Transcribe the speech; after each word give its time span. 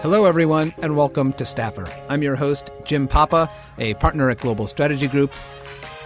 Hello, 0.00 0.26
everyone, 0.26 0.72
and 0.78 0.96
welcome 0.96 1.32
to 1.32 1.44
Staffer. 1.44 1.92
I'm 2.08 2.22
your 2.22 2.36
host, 2.36 2.70
Jim 2.84 3.08
Papa, 3.08 3.50
a 3.78 3.94
partner 3.94 4.30
at 4.30 4.38
Global 4.38 4.68
Strategy 4.68 5.08
Group. 5.08 5.32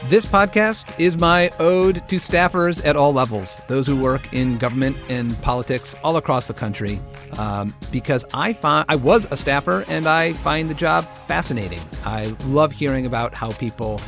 This 0.04 0.24
podcast 0.24 0.98
is 0.98 1.18
my 1.18 1.50
ode 1.58 1.96
to 2.08 2.16
staffers 2.16 2.82
at 2.86 2.96
all 2.96 3.12
levels, 3.12 3.58
those 3.68 3.86
who 3.86 4.00
work 4.00 4.32
in 4.32 4.56
government 4.56 4.96
and 5.10 5.38
politics 5.42 5.94
all 6.02 6.16
across 6.16 6.46
the 6.46 6.54
country, 6.54 7.02
um, 7.36 7.74
because 7.90 8.24
I 8.32 8.54
find 8.54 8.86
I 8.88 8.96
was 8.96 9.30
a 9.30 9.36
staffer 9.36 9.84
and 9.88 10.06
I 10.06 10.32
find 10.32 10.70
the 10.70 10.74
job 10.74 11.06
fascinating. 11.28 11.80
I 12.02 12.34
love 12.46 12.72
hearing 12.72 13.04
about 13.04 13.34
how 13.34 13.52
people 13.52 14.00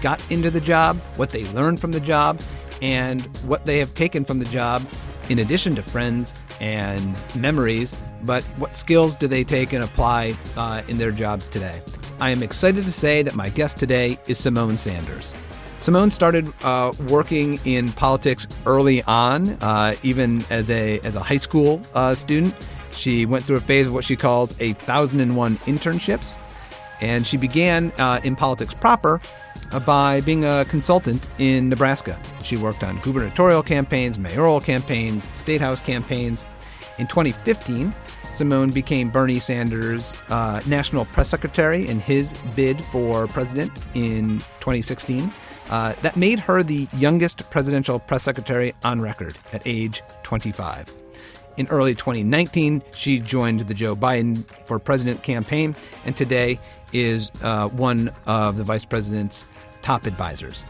got 0.00 0.22
into 0.30 0.48
the 0.48 0.60
job, 0.60 0.96
what 1.16 1.30
they 1.30 1.44
learned 1.46 1.80
from 1.80 1.90
the 1.90 1.98
job, 1.98 2.40
and 2.80 3.22
what 3.48 3.66
they 3.66 3.80
have 3.80 3.94
taken 3.94 4.24
from 4.24 4.38
the 4.38 4.44
job, 4.44 4.86
in 5.28 5.40
addition 5.40 5.74
to 5.74 5.82
friends 5.82 6.36
and 6.60 7.16
memories 7.34 7.96
but 8.24 8.42
what 8.58 8.76
skills 8.76 9.14
do 9.14 9.26
they 9.26 9.44
take 9.44 9.72
and 9.72 9.84
apply 9.84 10.36
uh, 10.56 10.82
in 10.88 10.98
their 10.98 11.12
jobs 11.12 11.48
today? 11.48 11.80
I 12.20 12.30
am 12.30 12.42
excited 12.42 12.84
to 12.84 12.92
say 12.92 13.22
that 13.22 13.34
my 13.34 13.48
guest 13.48 13.78
today 13.78 14.18
is 14.26 14.38
Symone 14.38 14.78
Sanders. 14.78 15.34
Symone 15.78 16.12
started 16.12 16.52
uh, 16.62 16.92
working 17.08 17.60
in 17.64 17.92
politics 17.92 18.46
early 18.64 19.02
on, 19.02 19.50
uh, 19.60 19.94
even 20.02 20.44
as 20.48 20.70
a 20.70 21.00
as 21.00 21.16
a 21.16 21.22
high 21.22 21.36
school 21.36 21.82
uh, 21.94 22.14
student. 22.14 22.54
She 22.92 23.26
went 23.26 23.44
through 23.44 23.56
a 23.56 23.60
phase 23.60 23.88
of 23.88 23.92
what 23.94 24.04
she 24.04 24.16
calls 24.16 24.54
a 24.60 24.72
thousand 24.72 25.20
and 25.20 25.36
one 25.36 25.56
internships, 25.66 26.38
and 27.00 27.26
she 27.26 27.36
began 27.36 27.92
uh, 27.98 28.20
in 28.22 28.36
politics 28.36 28.72
proper 28.72 29.20
uh, 29.72 29.80
by 29.80 30.20
being 30.20 30.44
a 30.44 30.64
consultant 30.66 31.28
in 31.38 31.68
Nebraska. 31.68 32.18
She 32.42 32.56
worked 32.56 32.84
on 32.84 32.98
gubernatorial 33.00 33.62
campaigns, 33.62 34.18
mayoral 34.18 34.60
campaigns, 34.60 35.28
state 35.36 35.60
house 35.60 35.80
campaigns. 35.80 36.44
In 36.96 37.08
2015, 37.08 37.92
Symone 38.34 38.74
became 38.74 39.10
Bernie 39.10 39.38
Sanders' 39.38 40.12
uh, 40.28 40.60
national 40.66 41.04
press 41.06 41.28
secretary 41.28 41.86
in 41.86 42.00
his 42.00 42.34
bid 42.56 42.82
for 42.86 43.28
president 43.28 43.70
in 43.94 44.38
2016. 44.60 45.32
Uh, 45.70 45.92
that 46.02 46.16
made 46.16 46.40
her 46.40 46.62
the 46.62 46.88
youngest 46.96 47.48
presidential 47.50 48.00
press 48.00 48.24
secretary 48.24 48.74
on 48.82 49.00
record 49.00 49.38
at 49.52 49.62
age 49.64 50.02
25. 50.24 50.92
In 51.56 51.68
early 51.68 51.94
2019, 51.94 52.82
she 52.94 53.20
joined 53.20 53.60
the 53.60 53.74
Joe 53.74 53.94
Biden 53.94 54.44
for 54.66 54.80
President 54.80 55.22
campaign 55.22 55.76
and 56.04 56.16
today 56.16 56.58
is 56.92 57.30
uh, 57.42 57.68
one 57.68 58.10
of 58.26 58.56
the 58.56 58.64
vice 58.64 58.84
president's 58.84 59.46
top 59.80 60.06
advisors. 60.06 60.64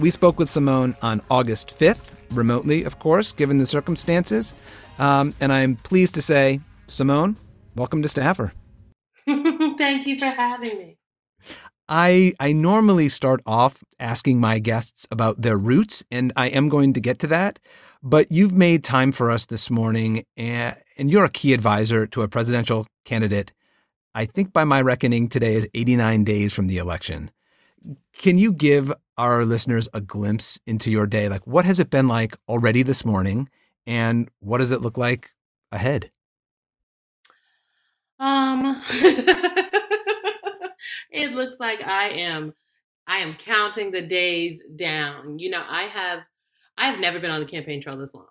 We 0.00 0.10
spoke 0.10 0.40
with 0.40 0.48
Symone 0.48 0.96
on 1.02 1.20
August 1.30 1.78
5th, 1.78 2.10
remotely, 2.32 2.82
of 2.82 2.98
course, 2.98 3.30
given 3.30 3.58
the 3.58 3.66
circumstances. 3.66 4.54
Um, 4.98 5.34
and 5.40 5.52
I'm 5.52 5.76
pleased 5.76 6.14
to 6.14 6.22
say 6.22 6.60
Symone, 6.86 7.36
welcome 7.74 8.02
to 8.02 8.08
Staffer. 8.08 8.52
Thank 9.26 10.06
you 10.06 10.18
for 10.18 10.26
having 10.26 10.78
me. 10.78 10.98
I 11.88 12.32
I 12.40 12.52
normally 12.52 13.08
start 13.08 13.40
off 13.46 13.82
asking 13.98 14.40
my 14.40 14.58
guests 14.58 15.06
about 15.10 15.40
their 15.40 15.56
roots, 15.56 16.02
and 16.10 16.32
I 16.36 16.48
am 16.48 16.68
going 16.68 16.92
to 16.94 17.00
get 17.00 17.18
to 17.20 17.26
that. 17.28 17.58
But 18.02 18.30
you've 18.30 18.52
made 18.52 18.84
time 18.84 19.12
for 19.12 19.30
us 19.30 19.46
this 19.46 19.70
morning, 19.70 20.24
and, 20.36 20.76
and 20.98 21.10
you're 21.10 21.24
a 21.24 21.30
key 21.30 21.54
advisor 21.54 22.06
to 22.08 22.22
a 22.22 22.28
presidential 22.28 22.86
candidate. 23.04 23.52
I 24.14 24.26
think 24.26 24.52
by 24.52 24.64
my 24.64 24.80
reckoning, 24.82 25.28
today 25.28 25.54
is 25.54 25.68
89 25.74 26.24
days 26.24 26.52
from 26.52 26.66
the 26.66 26.78
election. 26.78 27.30
Can 28.12 28.38
you 28.38 28.52
give 28.52 28.92
our 29.16 29.44
listeners 29.44 29.88
a 29.94 30.00
glimpse 30.00 30.60
into 30.66 30.90
your 30.90 31.06
day? 31.06 31.28
Like, 31.28 31.46
what 31.46 31.64
has 31.64 31.80
it 31.80 31.90
been 31.90 32.08
like 32.08 32.36
already 32.48 32.82
this 32.82 33.04
morning, 33.04 33.48
and 33.86 34.30
what 34.40 34.58
does 34.58 34.70
it 34.70 34.82
look 34.82 34.98
like 34.98 35.30
ahead? 35.72 36.10
Um, 38.18 38.82
it 41.10 41.32
looks 41.32 41.58
like 41.58 41.82
I 41.82 42.08
am, 42.10 42.54
I 43.06 43.18
am 43.18 43.34
counting 43.34 43.90
the 43.90 44.02
days 44.02 44.60
down. 44.76 45.38
You 45.38 45.50
know, 45.50 45.62
I 45.66 45.84
have, 45.84 46.20
I 46.78 46.86
have 46.86 46.98
never 46.98 47.20
been 47.20 47.30
on 47.30 47.40
the 47.40 47.46
campaign 47.46 47.80
trail 47.80 47.96
this 47.96 48.14
long. 48.14 48.26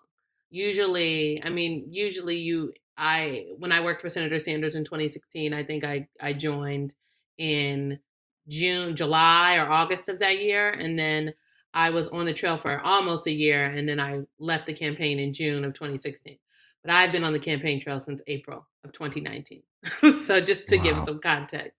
Usually, 0.50 1.44
I 1.44 1.50
mean, 1.50 1.88
usually 1.90 2.38
you, 2.38 2.74
I, 2.97 3.47
when 3.58 3.72
I 3.72 3.81
worked 3.81 4.02
for 4.02 4.09
Senator 4.09 4.40
Sanders 4.40 4.75
in 4.75 4.84
2016, 4.84 5.53
I 5.53 5.63
think 5.63 5.84
I, 5.84 6.08
I 6.22 6.34
joined 6.34 6.94
in 7.38 8.00
June, 8.47 8.96
July, 8.96 9.58
or 9.58 9.69
August 9.69 10.09
of 10.09 10.19
that 10.19 10.40
year, 10.40 10.69
and 10.69 10.97
then 11.00 11.34
I 11.74 11.90
was 11.90 12.09
on 12.09 12.25
the 12.25 12.34
trail 12.34 12.58
for 12.58 12.79
almost 12.81 13.25
a 13.25 13.31
year, 13.31 13.66
and 13.66 13.90
then 13.90 14.00
I 14.00 14.22
left 14.38 14.68
the 14.68 14.74
campaign 14.74 15.18
in 15.18 15.34
June 15.34 15.66
of 15.66 15.74
2016 15.74 16.38
but 16.84 16.94
I've 16.94 17.12
been 17.12 17.24
on 17.24 17.34
the 17.34 17.40
campaign 17.40 17.79
trail 17.79 18.00
since 18.00 18.22
April 18.28 18.68
of 18.84 18.91
2019. 18.91 19.63
so 20.26 20.42
just 20.42 20.70
to 20.70 20.78
wow. 20.78 20.84
give 20.84 21.04
some 21.06 21.20
context. 21.20 21.78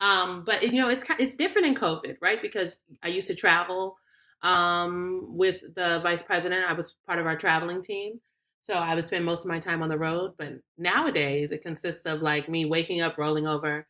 Um, 0.00 0.44
but 0.44 0.62
you 0.62 0.80
know, 0.80 0.88
it's 0.88 1.04
it's 1.18 1.34
different 1.34 1.68
in 1.68 1.74
COVID, 1.74 2.16
right? 2.20 2.40
Because 2.40 2.80
I 3.02 3.08
used 3.08 3.28
to 3.28 3.34
travel 3.34 3.96
um, 4.42 5.26
with 5.28 5.62
the 5.74 6.00
vice 6.02 6.22
president. 6.22 6.68
I 6.68 6.74
was 6.74 6.96
part 7.06 7.18
of 7.18 7.26
our 7.26 7.36
traveling 7.36 7.82
team. 7.82 8.20
So 8.62 8.74
I 8.74 8.94
would 8.94 9.06
spend 9.06 9.24
most 9.24 9.44
of 9.44 9.50
my 9.50 9.58
time 9.58 9.82
on 9.82 9.90
the 9.90 9.98
road. 9.98 10.32
But 10.38 10.54
nowadays 10.78 11.52
it 11.52 11.62
consists 11.62 12.06
of 12.06 12.22
like 12.22 12.48
me 12.48 12.64
waking 12.64 13.00
up, 13.00 13.18
rolling 13.18 13.46
over, 13.46 13.86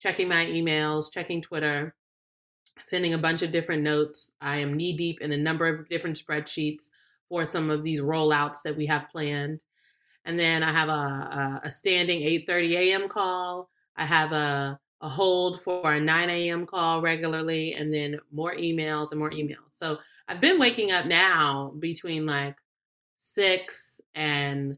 checking 0.00 0.28
my 0.28 0.46
emails, 0.46 1.12
checking 1.12 1.40
Twitter, 1.40 1.94
sending 2.82 3.14
a 3.14 3.18
bunch 3.18 3.42
of 3.42 3.52
different 3.52 3.82
notes. 3.82 4.32
I 4.40 4.58
am 4.58 4.76
knee 4.76 4.96
deep 4.96 5.20
in 5.20 5.32
a 5.32 5.36
number 5.36 5.66
of 5.66 5.88
different 5.88 6.16
spreadsheets 6.16 6.90
for 7.28 7.44
some 7.44 7.70
of 7.70 7.82
these 7.82 8.00
rollouts 8.00 8.62
that 8.64 8.76
we 8.76 8.86
have 8.86 9.08
planned 9.10 9.64
and 10.28 10.38
then 10.38 10.62
I 10.62 10.70
have 10.70 10.90
a, 10.90 10.92
a, 10.92 11.60
a 11.64 11.70
standing 11.70 12.20
8:30 12.20 12.76
a.m. 12.76 13.08
call. 13.08 13.70
I 13.96 14.04
have 14.04 14.32
a 14.32 14.78
a 15.00 15.08
hold 15.08 15.62
for 15.62 15.94
a 15.94 16.00
9 16.00 16.28
a.m. 16.30 16.66
call 16.66 17.00
regularly, 17.00 17.72
and 17.74 17.92
then 17.92 18.20
more 18.30 18.54
emails 18.54 19.10
and 19.10 19.18
more 19.18 19.30
emails. 19.30 19.70
So 19.70 19.98
I've 20.28 20.40
been 20.40 20.58
waking 20.58 20.90
up 20.90 21.06
now 21.06 21.72
between 21.78 22.26
like 22.26 22.56
six 23.16 24.02
and 24.14 24.76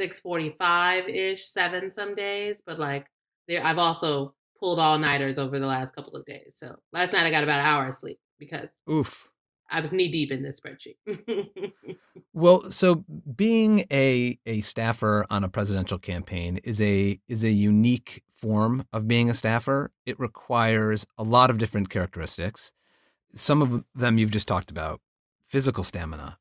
6:45 0.00 1.08
ish, 1.08 1.46
seven 1.46 1.90
some 1.90 2.14
days, 2.14 2.62
but 2.64 2.78
like 2.78 3.06
there, 3.48 3.64
I've 3.64 3.78
also 3.78 4.34
pulled 4.60 4.78
all 4.78 5.00
nighters 5.00 5.36
over 5.36 5.58
the 5.58 5.66
last 5.66 5.96
couple 5.96 6.14
of 6.14 6.24
days. 6.24 6.54
So 6.56 6.76
last 6.92 7.12
night 7.12 7.26
I 7.26 7.30
got 7.32 7.42
about 7.42 7.58
an 7.58 7.66
hour 7.66 7.88
of 7.88 7.94
sleep 7.94 8.20
because 8.38 8.70
oof 8.88 9.28
I 9.72 9.80
was 9.80 9.92
knee 9.92 10.08
deep 10.08 10.30
in 10.30 10.42
this 10.42 10.60
spreadsheet. 10.60 11.72
well, 12.34 12.70
so 12.70 13.04
being 13.34 13.86
a 13.90 14.38
a 14.44 14.60
staffer 14.60 15.24
on 15.30 15.42
a 15.42 15.48
presidential 15.48 15.98
campaign 15.98 16.58
is 16.62 16.80
a 16.80 17.18
is 17.26 17.42
a 17.42 17.50
unique 17.50 18.22
form 18.30 18.84
of 18.92 19.08
being 19.08 19.30
a 19.30 19.34
staffer. 19.34 19.90
It 20.04 20.20
requires 20.20 21.06
a 21.16 21.22
lot 21.22 21.50
of 21.50 21.56
different 21.56 21.88
characteristics. 21.88 22.72
Some 23.34 23.62
of 23.62 23.84
them 23.94 24.18
you've 24.18 24.30
just 24.30 24.46
talked 24.46 24.70
about: 24.70 25.00
physical 25.42 25.84
stamina, 25.84 26.38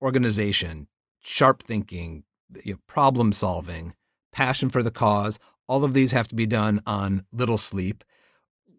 organization, 0.00 0.86
sharp 1.18 1.64
thinking, 1.64 2.22
you 2.64 2.74
know, 2.74 2.78
problem 2.86 3.32
solving, 3.32 3.94
passion 4.32 4.70
for 4.70 4.84
the 4.84 4.92
cause. 4.92 5.40
All 5.66 5.84
of 5.84 5.94
these 5.94 6.12
have 6.12 6.28
to 6.28 6.36
be 6.36 6.46
done 6.46 6.80
on 6.86 7.24
little 7.32 7.58
sleep. 7.58 8.04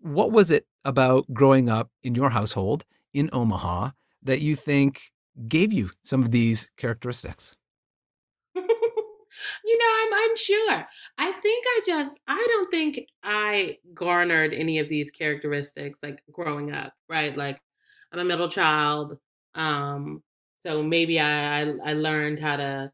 What 0.01 0.31
was 0.31 0.49
it 0.49 0.65
about 0.85 1.33
growing 1.33 1.69
up 1.69 1.91
in 2.01 2.15
your 2.15 2.29
household 2.29 2.85
in 3.13 3.29
Omaha 3.33 3.91
that 4.23 4.41
you 4.41 4.55
think 4.55 5.01
gave 5.47 5.71
you 5.71 5.91
some 6.03 6.23
of 6.23 6.31
these 6.31 6.71
characteristics? 6.77 7.55
you 8.55 9.77
know, 9.77 9.85
I'm 10.01 10.29
unsure. 10.31 10.87
I 11.17 11.31
think 11.41 11.65
I 11.67 11.81
just, 11.85 12.19
I 12.27 12.45
don't 12.49 12.71
think 12.71 13.07
I 13.23 13.77
garnered 13.93 14.53
any 14.53 14.79
of 14.79 14.89
these 14.89 15.11
characteristics 15.11 15.99
like 16.03 16.21
growing 16.31 16.71
up, 16.71 16.93
right? 17.07 17.35
Like 17.35 17.59
I'm 18.11 18.19
a 18.19 18.25
middle 18.25 18.49
child. 18.49 19.17
Um, 19.55 20.23
so 20.61 20.83
maybe 20.83 21.19
I, 21.19 21.61
I, 21.61 21.73
I 21.85 21.93
learned 21.93 22.39
how 22.39 22.57
to, 22.57 22.91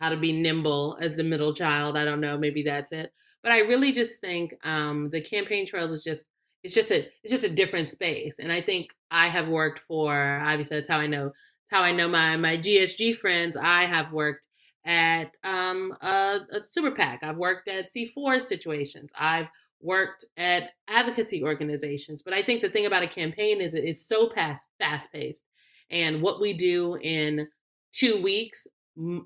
how 0.00 0.10
to 0.10 0.16
be 0.16 0.32
nimble 0.32 0.96
as 1.00 1.16
the 1.16 1.24
middle 1.24 1.54
child. 1.54 1.96
I 1.96 2.04
don't 2.04 2.20
know. 2.20 2.38
Maybe 2.38 2.62
that's 2.62 2.92
it. 2.92 3.12
But 3.42 3.52
I 3.52 3.60
really 3.60 3.92
just 3.92 4.20
think 4.20 4.54
um, 4.64 5.10
the 5.10 5.20
campaign 5.20 5.66
trail 5.66 5.90
is 5.90 6.04
just 6.04 6.26
it's 6.62 6.74
just 6.74 6.90
a 6.90 7.08
it's 7.22 7.30
just 7.30 7.44
a 7.44 7.50
different 7.50 7.88
space. 7.88 8.38
And 8.38 8.52
I 8.52 8.60
think 8.60 8.90
I 9.10 9.28
have 9.28 9.48
worked 9.48 9.78
for 9.78 10.40
obviously 10.44 10.76
that's 10.76 10.90
how 10.90 10.98
I 10.98 11.06
know 11.06 11.26
it's 11.26 11.70
how 11.70 11.82
I 11.82 11.92
know 11.92 12.08
my 12.08 12.36
my 12.36 12.56
GSG 12.56 13.16
friends. 13.16 13.56
I 13.56 13.84
have 13.84 14.12
worked 14.12 14.46
at 14.84 15.32
um, 15.44 15.94
a, 16.00 16.40
a 16.52 16.62
super 16.62 16.90
PAC. 16.90 17.20
I've 17.22 17.36
worked 17.36 17.68
at 17.68 17.88
C4 17.94 18.40
situations. 18.40 19.10
I've 19.18 19.48
worked 19.82 20.24
at 20.36 20.70
advocacy 20.88 21.42
organizations. 21.42 22.22
But 22.22 22.34
I 22.34 22.42
think 22.42 22.62
the 22.62 22.70
thing 22.70 22.86
about 22.86 23.02
a 23.02 23.08
campaign 23.08 23.60
is 23.60 23.74
it's 23.74 24.06
so 24.06 24.30
fast 24.30 24.66
fast 24.78 25.12
paced, 25.12 25.42
and 25.90 26.22
what 26.22 26.40
we 26.40 26.52
do 26.52 26.96
in 26.96 27.48
two 27.92 28.22
weeks, 28.22 28.66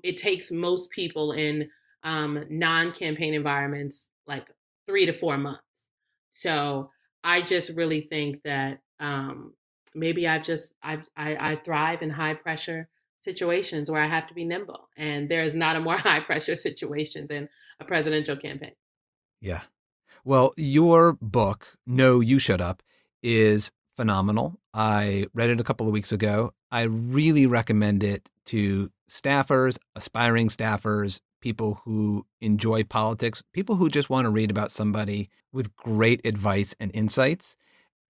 it 0.03 0.17
takes 0.17 0.51
most 0.51 0.89
people 0.91 1.31
in 1.31 1.69
um, 2.03 2.45
non 2.49 2.91
campaign 2.91 3.33
environments 3.33 4.09
like 4.27 4.47
three 4.87 5.05
to 5.05 5.13
four 5.13 5.37
months. 5.37 5.61
So 6.33 6.91
I 7.25 7.41
just 7.41 7.75
really 7.75 8.01
think 8.01 8.43
that 8.43 8.81
um, 8.99 9.53
maybe 9.95 10.27
I've 10.27 10.43
just 10.43 10.75
I've, 10.83 11.09
I, 11.17 11.53
I 11.53 11.55
thrive 11.55 12.03
in 12.03 12.11
high 12.11 12.35
pressure 12.35 12.87
situations 13.19 13.89
where 13.89 14.01
I 14.01 14.05
have 14.05 14.27
to 14.27 14.35
be 14.35 14.45
nimble, 14.45 14.87
and 14.95 15.27
there 15.27 15.41
is 15.41 15.55
not 15.55 15.75
a 15.75 15.79
more 15.79 15.97
high 16.09 16.19
pressure 16.19 16.55
situation 16.55 17.25
than 17.27 17.49
a 17.79 17.85
presidential 17.85 18.37
campaign. 18.37 18.73
Yeah. 19.41 19.61
Well, 20.23 20.53
your 20.55 21.13
book, 21.13 21.77
No, 21.85 22.19
You 22.19 22.39
Shut 22.39 22.61
Up, 22.61 22.83
is 23.23 23.71
phenomenal. 23.95 24.59
I 24.73 25.27
read 25.33 25.49
it 25.49 25.59
a 25.59 25.63
couple 25.63 25.87
of 25.87 25.93
weeks 25.93 26.11
ago. 26.11 26.53
I 26.71 26.83
really 26.83 27.47
recommend 27.47 28.03
it 28.03 28.29
to 28.47 28.91
staffers, 29.09 29.77
aspiring 29.95 30.49
staffers, 30.49 31.21
people 31.45 31.79
who 31.85 32.25
enjoy 32.41 32.83
politics, 32.83 33.43
people 33.53 33.75
who 33.75 33.87
just 33.87 34.09
want 34.09 34.25
to 34.25 34.31
read 34.31 34.49
about 34.49 34.71
somebody 34.71 35.29
with 35.53 35.75
great 35.75 36.19
advice 36.25 36.75
and 36.79 36.89
insights. 36.95 37.55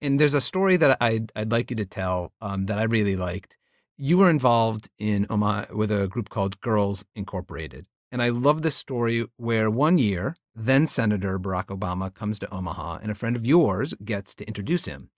And 0.00 0.18
there's 0.18 0.32
a 0.32 0.40
story 0.40 0.78
that 0.78 0.96
I'd, 1.02 1.32
I'd 1.36 1.52
like 1.52 1.68
you 1.68 1.76
to 1.76 1.84
tell 1.84 2.32
um, 2.40 2.64
that 2.64 2.78
I 2.78 2.84
really 2.84 3.14
liked. 3.14 3.58
You 3.98 4.16
were 4.16 4.30
involved 4.30 4.88
in 4.98 5.26
Omaha 5.28 5.74
with 5.74 5.92
a 5.92 6.08
group 6.08 6.30
called 6.30 6.62
Girls 6.62 7.04
Incorporated. 7.14 7.84
And 8.10 8.22
I 8.22 8.30
love 8.30 8.62
this 8.62 8.74
story 8.74 9.26
where 9.36 9.70
one 9.70 9.98
year, 9.98 10.34
then 10.54 10.86
Senator 10.86 11.38
Barack 11.38 11.66
Obama 11.66 12.14
comes 12.14 12.38
to 12.38 12.50
Omaha 12.50 13.00
and 13.02 13.10
a 13.10 13.14
friend 13.14 13.36
of 13.36 13.46
yours 13.46 13.92
gets 14.02 14.34
to 14.36 14.46
introduce 14.46 14.86
him. 14.86 15.10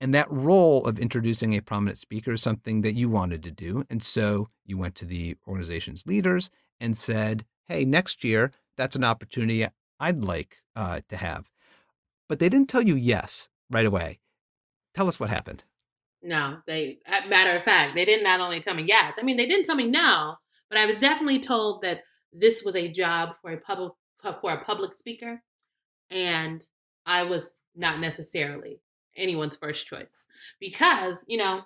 And 0.00 0.14
that 0.14 0.30
role 0.30 0.86
of 0.86 1.00
introducing 1.00 1.54
a 1.54 1.60
prominent 1.60 1.98
speaker 1.98 2.34
is 2.34 2.40
something 2.40 2.82
that 2.82 2.92
you 2.92 3.08
wanted 3.08 3.42
to 3.42 3.50
do. 3.50 3.82
And 3.90 4.00
so 4.00 4.46
you 4.64 4.78
went 4.78 4.94
to 4.96 5.04
the 5.04 5.36
organization's 5.48 6.06
leaders 6.06 6.52
and 6.80 6.96
said, 6.96 7.44
hey, 7.66 7.84
next 7.84 8.24
year, 8.24 8.52
that's 8.76 8.96
an 8.96 9.04
opportunity 9.04 9.66
I'd 10.00 10.24
like 10.24 10.62
uh, 10.76 11.00
to 11.08 11.16
have. 11.16 11.50
But 12.28 12.38
they 12.38 12.48
didn't 12.48 12.68
tell 12.68 12.82
you 12.82 12.94
yes 12.94 13.48
right 13.70 13.86
away. 13.86 14.20
Tell 14.94 15.08
us 15.08 15.18
what 15.18 15.30
happened. 15.30 15.64
No, 16.22 16.58
they, 16.66 16.98
matter 17.28 17.56
of 17.56 17.62
fact, 17.62 17.94
they 17.94 18.04
didn't 18.04 18.24
not 18.24 18.40
only 18.40 18.60
tell 18.60 18.74
me 18.74 18.82
yes, 18.82 19.14
I 19.18 19.22
mean, 19.22 19.36
they 19.36 19.46
didn't 19.46 19.66
tell 19.66 19.76
me 19.76 19.86
no, 19.86 20.36
but 20.68 20.78
I 20.78 20.86
was 20.86 20.98
definitely 20.98 21.38
told 21.38 21.82
that 21.82 22.02
this 22.32 22.64
was 22.64 22.74
a 22.76 22.88
job 22.88 23.30
for 23.40 23.52
a 23.52 23.56
public 23.56 23.92
for 24.40 24.52
a 24.52 24.64
public 24.64 24.96
speaker, 24.96 25.42
and 26.10 26.60
I 27.06 27.22
was 27.22 27.50
not 27.76 28.00
necessarily 28.00 28.80
anyone's 29.16 29.56
first 29.56 29.86
choice 29.86 30.26
because 30.58 31.24
you 31.28 31.38
know, 31.38 31.62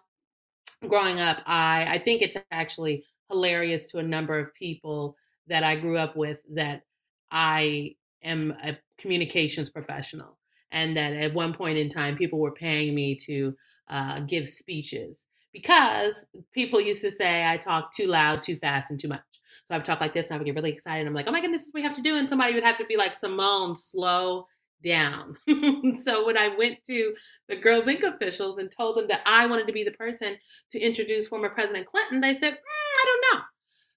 growing 0.86 1.18
up, 1.18 1.38
I 1.46 1.86
I 1.88 1.98
think 1.98 2.20
it's 2.20 2.36
actually 2.50 3.04
hilarious 3.30 3.86
to 3.88 3.98
a 3.98 4.02
number 4.02 4.38
of 4.38 4.54
people 4.54 5.16
that 5.48 5.64
I 5.64 5.76
grew 5.76 5.98
up 5.98 6.16
with 6.16 6.42
that 6.54 6.82
I 7.30 7.96
am 8.22 8.54
a 8.62 8.78
communications 8.98 9.70
professional, 9.70 10.38
and 10.70 10.96
that 10.96 11.12
at 11.12 11.34
one 11.34 11.54
point 11.54 11.78
in 11.78 11.88
time, 11.88 12.16
people 12.16 12.38
were 12.38 12.52
paying 12.52 12.94
me 12.94 13.16
to 13.16 13.54
uh, 13.88 14.20
give 14.20 14.48
speeches 14.48 15.26
because 15.52 16.26
people 16.52 16.80
used 16.80 17.02
to 17.02 17.10
say 17.10 17.46
I 17.46 17.56
talk 17.56 17.94
too 17.94 18.06
loud, 18.06 18.42
too 18.42 18.56
fast, 18.56 18.90
and 18.90 18.98
too 18.98 19.08
much. 19.08 19.20
So 19.64 19.74
I 19.74 19.78
would 19.78 19.84
talk 19.84 20.00
like 20.00 20.14
this 20.14 20.28
and 20.28 20.34
I 20.34 20.38
would 20.38 20.46
get 20.46 20.54
really 20.54 20.72
excited. 20.72 21.06
I'm 21.06 21.14
like, 21.14 21.26
oh 21.28 21.32
my 21.32 21.40
goodness, 21.40 21.70
we 21.74 21.82
have 21.82 21.96
to 21.96 22.02
do. 22.02 22.16
And 22.16 22.28
somebody 22.28 22.54
would 22.54 22.64
have 22.64 22.78
to 22.78 22.86
be 22.86 22.96
like, 22.96 23.18
Symone, 23.18 23.76
slow 23.76 24.46
down. 24.82 25.36
so 26.02 26.26
when 26.26 26.36
I 26.36 26.54
went 26.56 26.78
to 26.86 27.14
the 27.48 27.56
Girls 27.56 27.86
Inc. 27.86 28.02
officials 28.02 28.58
and 28.58 28.70
told 28.70 28.96
them 28.96 29.08
that 29.08 29.20
I 29.26 29.46
wanted 29.46 29.66
to 29.66 29.72
be 29.72 29.84
the 29.84 29.92
person 29.92 30.36
to 30.72 30.80
introduce 30.80 31.28
former 31.28 31.50
President 31.50 31.86
Clinton, 31.86 32.20
they 32.20 32.34
said, 32.34 32.54
mm, 32.54 32.56
I. 32.56 33.11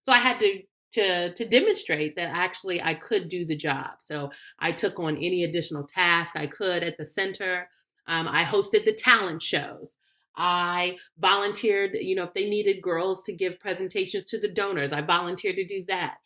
So 0.06 0.14
I 0.14 0.18
had 0.18 0.40
to 0.40 0.62
to 0.94 1.34
to 1.34 1.46
demonstrate 1.46 2.16
that 2.16 2.30
actually 2.34 2.82
I 2.82 2.94
could 2.94 3.28
do 3.28 3.46
the 3.46 3.56
job. 3.56 3.92
So 4.06 4.32
I 4.60 4.72
took 4.72 5.00
on 5.00 5.18
any 5.18 5.44
additional 5.44 5.86
task 5.86 6.36
I 6.36 6.48
could 6.48 6.84
at 6.84 6.98
the 6.98 7.06
center. 7.06 7.68
Um, 8.08 8.28
I 8.28 8.44
hosted 8.44 8.86
the 8.86 8.94
talent 8.94 9.42
shows. 9.42 9.98
I 10.38 10.98
volunteered, 11.18 11.92
you 12.00 12.16
know, 12.16 12.24
if 12.24 12.34
they 12.34 12.50
needed 12.50 12.82
girls 12.82 13.24
to 13.24 13.34
give 13.34 13.60
presentations 13.60 14.26
to 14.26 14.40
the 14.40 14.50
donors, 14.50 14.94
I 14.94 15.02
volunteered 15.02 15.56
to 15.56 15.66
do 15.66 15.86
that. 15.88 16.18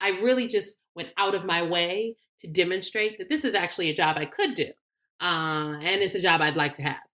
I 0.00 0.10
really 0.20 0.48
just 0.48 0.78
went 0.94 1.10
out 1.16 1.34
of 1.34 1.44
my 1.44 1.62
way 1.62 2.16
to 2.40 2.48
demonstrate 2.48 3.18
that 3.18 3.28
this 3.28 3.44
is 3.44 3.54
actually 3.54 3.90
a 3.90 3.94
job 3.94 4.16
I 4.16 4.24
could 4.24 4.54
do. 4.54 4.70
Uh, 5.20 5.76
and 5.80 6.02
it's 6.02 6.14
a 6.14 6.22
job 6.22 6.40
I'd 6.40 6.56
like 6.56 6.74
to 6.74 6.82
have. 6.82 7.07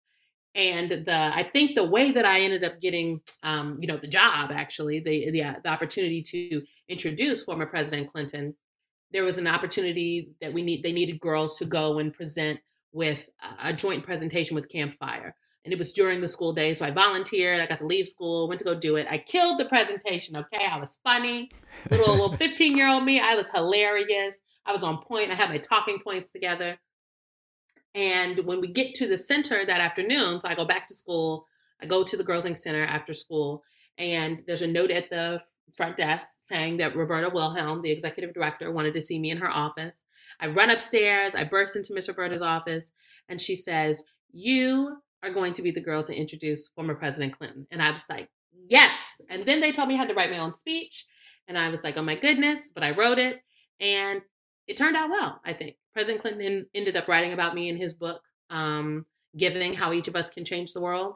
And 0.55 0.91
the 0.91 1.31
I 1.33 1.43
think 1.43 1.75
the 1.75 1.83
way 1.83 2.11
that 2.11 2.25
I 2.25 2.41
ended 2.41 2.63
up 2.63 2.79
getting, 2.79 3.21
um, 3.41 3.77
you 3.81 3.87
know, 3.87 3.97
the 3.97 4.07
job 4.07 4.51
actually, 4.51 4.99
the 4.99 5.31
the, 5.31 5.43
uh, 5.43 5.53
the 5.63 5.69
opportunity 5.69 6.21
to 6.21 6.61
introduce 6.87 7.43
former 7.43 7.65
President 7.65 8.11
Clinton, 8.11 8.55
there 9.11 9.23
was 9.23 9.37
an 9.37 9.47
opportunity 9.47 10.31
that 10.41 10.53
we 10.53 10.61
need 10.61 10.83
they 10.83 10.91
needed 10.91 11.19
girls 11.19 11.57
to 11.57 11.65
go 11.65 11.99
and 11.99 12.13
present 12.13 12.59
with 12.91 13.29
a 13.61 13.73
joint 13.73 14.05
presentation 14.05 14.53
with 14.53 14.69
Campfire 14.69 15.35
and 15.65 15.71
it 15.71 15.79
was 15.79 15.93
during 15.93 16.21
the 16.21 16.27
school 16.27 16.53
day. 16.53 16.73
So 16.73 16.85
I 16.85 16.91
volunteered. 16.91 17.61
I 17.61 17.65
got 17.65 17.79
to 17.79 17.85
leave 17.85 18.07
school, 18.07 18.47
went 18.47 18.59
to 18.59 18.65
go 18.65 18.75
do 18.75 18.97
it. 18.97 19.07
I 19.09 19.17
killed 19.17 19.59
the 19.59 19.65
presentation. 19.65 20.35
Okay, 20.35 20.65
I 20.65 20.77
was 20.77 20.99
funny. 21.03 21.51
Little 21.89 22.11
little 22.11 22.33
15 22.37 22.77
year 22.77 22.89
old 22.89 23.03
me, 23.03 23.19
I 23.19 23.35
was 23.35 23.49
hilarious. 23.49 24.37
I 24.65 24.73
was 24.73 24.83
on 24.83 25.01
point. 25.01 25.31
I 25.31 25.35
had 25.35 25.49
my 25.49 25.57
talking 25.57 25.99
points 26.03 26.31
together. 26.31 26.77
And 27.95 28.39
when 28.45 28.59
we 28.59 28.71
get 28.71 28.95
to 28.95 29.07
the 29.07 29.17
center 29.17 29.65
that 29.65 29.81
afternoon, 29.81 30.41
so 30.41 30.47
I 30.47 30.55
go 30.55 30.65
back 30.65 30.87
to 30.87 30.95
school. 30.95 31.47
I 31.81 31.85
go 31.85 32.03
to 32.03 32.17
the 32.17 32.23
Girls 32.23 32.45
Inc. 32.45 32.57
Center 32.57 32.83
after 32.83 33.13
school, 33.13 33.63
and 33.97 34.41
there's 34.47 34.61
a 34.61 34.67
note 34.67 34.91
at 34.91 35.09
the 35.09 35.41
front 35.75 35.97
desk 35.97 36.27
saying 36.45 36.77
that 36.77 36.95
Roberta 36.95 37.29
Wilhelm, 37.29 37.81
the 37.81 37.91
executive 37.91 38.33
director, 38.33 38.71
wanted 38.71 38.93
to 38.93 39.01
see 39.01 39.19
me 39.19 39.31
in 39.31 39.37
her 39.37 39.49
office. 39.49 40.03
I 40.39 40.47
run 40.47 40.69
upstairs. 40.69 41.35
I 41.35 41.43
burst 41.43 41.75
into 41.75 41.93
Miss 41.93 42.07
Roberta's 42.07 42.41
office, 42.41 42.91
and 43.29 43.39
she 43.39 43.55
says, 43.55 44.03
"You 44.31 44.97
are 45.23 45.31
going 45.31 45.53
to 45.53 45.61
be 45.61 45.71
the 45.71 45.81
girl 45.81 46.03
to 46.03 46.13
introduce 46.15 46.67
former 46.67 46.93
President 46.93 47.37
Clinton. 47.37 47.65
And 47.71 47.81
I 47.81 47.91
was 47.91 48.03
like, 48.09 48.29
yes. 48.67 48.95
And 49.29 49.43
then 49.43 49.61
they 49.61 49.71
told 49.71 49.87
me 49.87 49.95
I 49.95 49.97
had 49.97 50.09
to 50.09 50.13
write 50.13 50.29
my 50.29 50.37
own 50.37 50.53
speech. 50.53 51.05
And 51.47 51.57
I 51.57 51.69
was 51.69 51.83
like, 51.83 51.97
oh 51.97 52.03
my 52.03 52.15
goodness. 52.15 52.71
But 52.73 52.83
I 52.83 52.91
wrote 52.91 53.17
it. 53.17 53.41
And 53.79 54.21
it 54.67 54.77
turned 54.77 54.97
out 54.97 55.09
well, 55.09 55.41
I 55.45 55.53
think. 55.53 55.77
President 55.93 56.21
Clinton 56.21 56.65
ended 56.73 56.95
up 56.95 57.07
writing 57.07 57.33
about 57.33 57.55
me 57.55 57.69
in 57.69 57.77
his 57.77 57.93
book, 57.93 58.21
um, 58.49 59.05
Giving 59.37 59.73
How 59.73 59.93
Each 59.93 60.07
of 60.07 60.15
Us 60.15 60.29
Can 60.29 60.45
Change 60.45 60.73
the 60.73 60.81
World. 60.81 61.15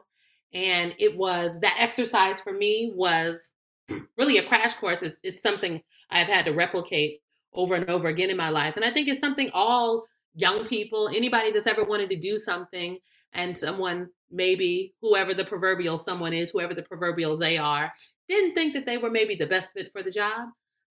And 0.52 0.94
it 0.98 1.16
was 1.16 1.60
that 1.60 1.76
exercise 1.78 2.40
for 2.40 2.52
me 2.52 2.92
was 2.94 3.52
really 4.16 4.38
a 4.38 4.46
crash 4.46 4.74
course. 4.74 5.02
It's, 5.02 5.18
it's 5.22 5.42
something 5.42 5.82
I've 6.10 6.26
had 6.26 6.44
to 6.46 6.52
replicate 6.52 7.20
over 7.52 7.74
and 7.74 7.88
over 7.90 8.08
again 8.08 8.30
in 8.30 8.36
my 8.36 8.50
life. 8.50 8.76
And 8.76 8.84
I 8.84 8.92
think 8.92 9.08
it's 9.08 9.20
something 9.20 9.50
all 9.52 10.04
young 10.34 10.66
people, 10.66 11.08
anybody 11.08 11.50
that's 11.52 11.66
ever 11.66 11.84
wanted 11.84 12.10
to 12.10 12.16
do 12.16 12.36
something 12.36 12.98
and 13.32 13.56
someone 13.56 14.08
maybe 14.30 14.94
whoever 15.00 15.34
the 15.34 15.44
proverbial 15.44 15.98
someone 15.98 16.32
is 16.32 16.50
whoever 16.50 16.74
the 16.74 16.82
proverbial 16.82 17.36
they 17.36 17.56
are 17.56 17.92
didn't 18.28 18.54
think 18.54 18.74
that 18.74 18.84
they 18.84 18.98
were 18.98 19.10
maybe 19.10 19.34
the 19.34 19.46
best 19.46 19.72
fit 19.72 19.90
for 19.92 20.02
the 20.02 20.10
job 20.10 20.48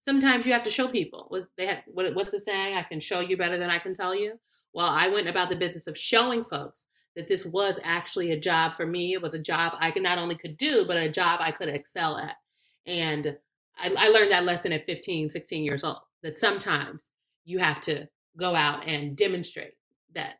sometimes 0.08 0.46
you 0.46 0.54
have 0.54 0.64
to 0.64 0.70
show 0.70 0.88
people 0.88 1.38
they 1.58 1.84
what, 1.88 2.16
what's 2.16 2.32
the 2.32 2.40
saying 2.40 2.78
i 2.78 2.82
can 2.82 3.00
show 3.00 3.20
you 3.20 3.36
better 3.36 3.58
than 3.58 3.70
i 3.70 3.78
can 3.78 3.94
tell 3.94 4.16
you. 4.16 4.40
Well 4.74 4.86
i 4.86 5.10
went 5.10 5.28
about 5.28 5.50
the 5.50 5.58
business 5.58 5.86
of 5.88 5.98
showing 5.98 6.46
folks 6.46 6.86
that 7.18 7.28
this 7.28 7.46
was 7.46 7.78
actually 7.84 8.32
a 8.32 8.40
job 8.40 8.76
for 8.76 8.86
me. 8.86 9.14
It 9.14 9.22
was 9.22 9.34
a 9.34 9.40
job 9.40 9.74
i 9.82 9.92
could 9.92 10.04
not 10.04 10.18
only 10.18 10.36
could 10.36 10.56
do 10.58 10.86
but 10.88 10.96
a 10.96 11.12
job 11.12 11.42
i 11.44 11.52
could 11.52 11.68
excel 11.68 12.18
at. 12.18 12.38
And 12.86 13.38
I, 13.78 13.94
I 13.98 14.08
learned 14.08 14.32
that 14.32 14.46
lesson 14.46 14.72
at 14.72 14.86
15 14.86 15.30
16 15.30 15.66
years 15.66 15.84
old 15.84 15.98
that 16.24 16.38
sometimes 16.38 17.04
you 17.44 17.60
have 17.60 17.82
to 17.82 18.08
go 18.38 18.56
out 18.56 18.88
and 18.88 19.18
demonstrate 19.18 19.74
that 20.14 20.36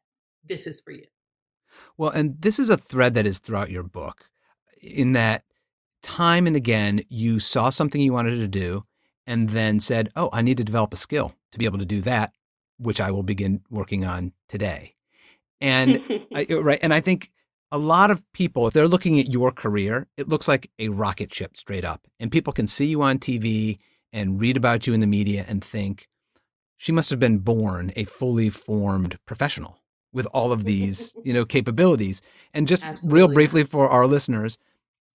this 0.48 0.66
is 0.66 0.80
for 0.80 0.92
you. 0.92 1.08
Well, 1.98 2.12
and 2.12 2.42
this 2.42 2.58
is 2.58 2.70
a 2.70 2.78
thread 2.78 3.16
that 3.16 3.26
is 3.26 3.40
throughout 3.40 3.70
your 3.70 3.84
book, 3.84 4.30
in 4.82 5.12
that 5.12 5.44
time 6.02 6.48
and 6.48 6.56
again 6.56 7.02
you 7.10 7.40
saw 7.40 7.70
something 7.70 8.00
you 8.00 8.14
wanted 8.14 8.38
to 8.38 8.48
do 8.48 8.86
and 9.28 9.50
then 9.50 9.80
said, 9.80 10.10
Oh, 10.16 10.30
I 10.34 10.42
need 10.42 10.58
to 10.58 10.64
develop 10.64 10.94
a 10.94 10.98
skill 10.98 11.36
to 11.52 11.60
be 11.60 11.66
able 11.66 11.78
to 11.80 11.86
do 11.86 12.02
that, 12.02 12.34
which 12.80 13.02
I 13.02 13.12
will 13.12 13.24
begin 13.24 13.62
working 13.70 14.06
on 14.06 14.32
today. 14.48 14.96
And 15.62 16.02
I, 16.34 16.46
right. 16.62 16.80
And 16.82 16.94
I 16.94 17.02
think 17.02 17.30
a 17.72 17.78
lot 17.78 18.10
of 18.10 18.24
people, 18.32 18.66
if 18.66 18.74
they're 18.74 18.88
looking 18.88 19.20
at 19.20 19.28
your 19.28 19.52
career, 19.52 20.08
it 20.16 20.30
looks 20.30 20.48
like 20.48 20.72
a 20.80 20.90
rocket 20.90 21.34
ship 21.34 21.58
straight 21.58 21.84
up. 21.84 22.08
And 22.20 22.32
people 22.32 22.54
can 22.54 22.68
see 22.68 22.86
you 22.86 23.02
on 23.02 23.20
TV 23.20 23.78
and 24.14 24.40
read 24.40 24.56
about 24.56 24.88
you 24.88 24.94
in 24.94 25.02
the 25.02 25.08
media 25.08 25.46
and 25.48 25.64
think, 25.64 26.08
she 26.78 26.92
must 26.92 27.10
have 27.10 27.20
been 27.20 27.40
born 27.40 27.92
a 27.96 28.04
fully 28.04 28.50
formed 28.50 29.18
professional 29.26 29.80
with 30.14 30.28
all 30.28 30.52
of 30.52 30.64
these, 30.64 31.14
you 31.24 31.34
know, 31.34 31.44
capabilities. 31.44 32.22
And 32.54 32.68
just 32.68 32.84
Absolutely. 32.84 33.16
real 33.16 33.28
briefly 33.28 33.64
for 33.64 33.90
our 33.90 34.08
listeners, 34.08 34.58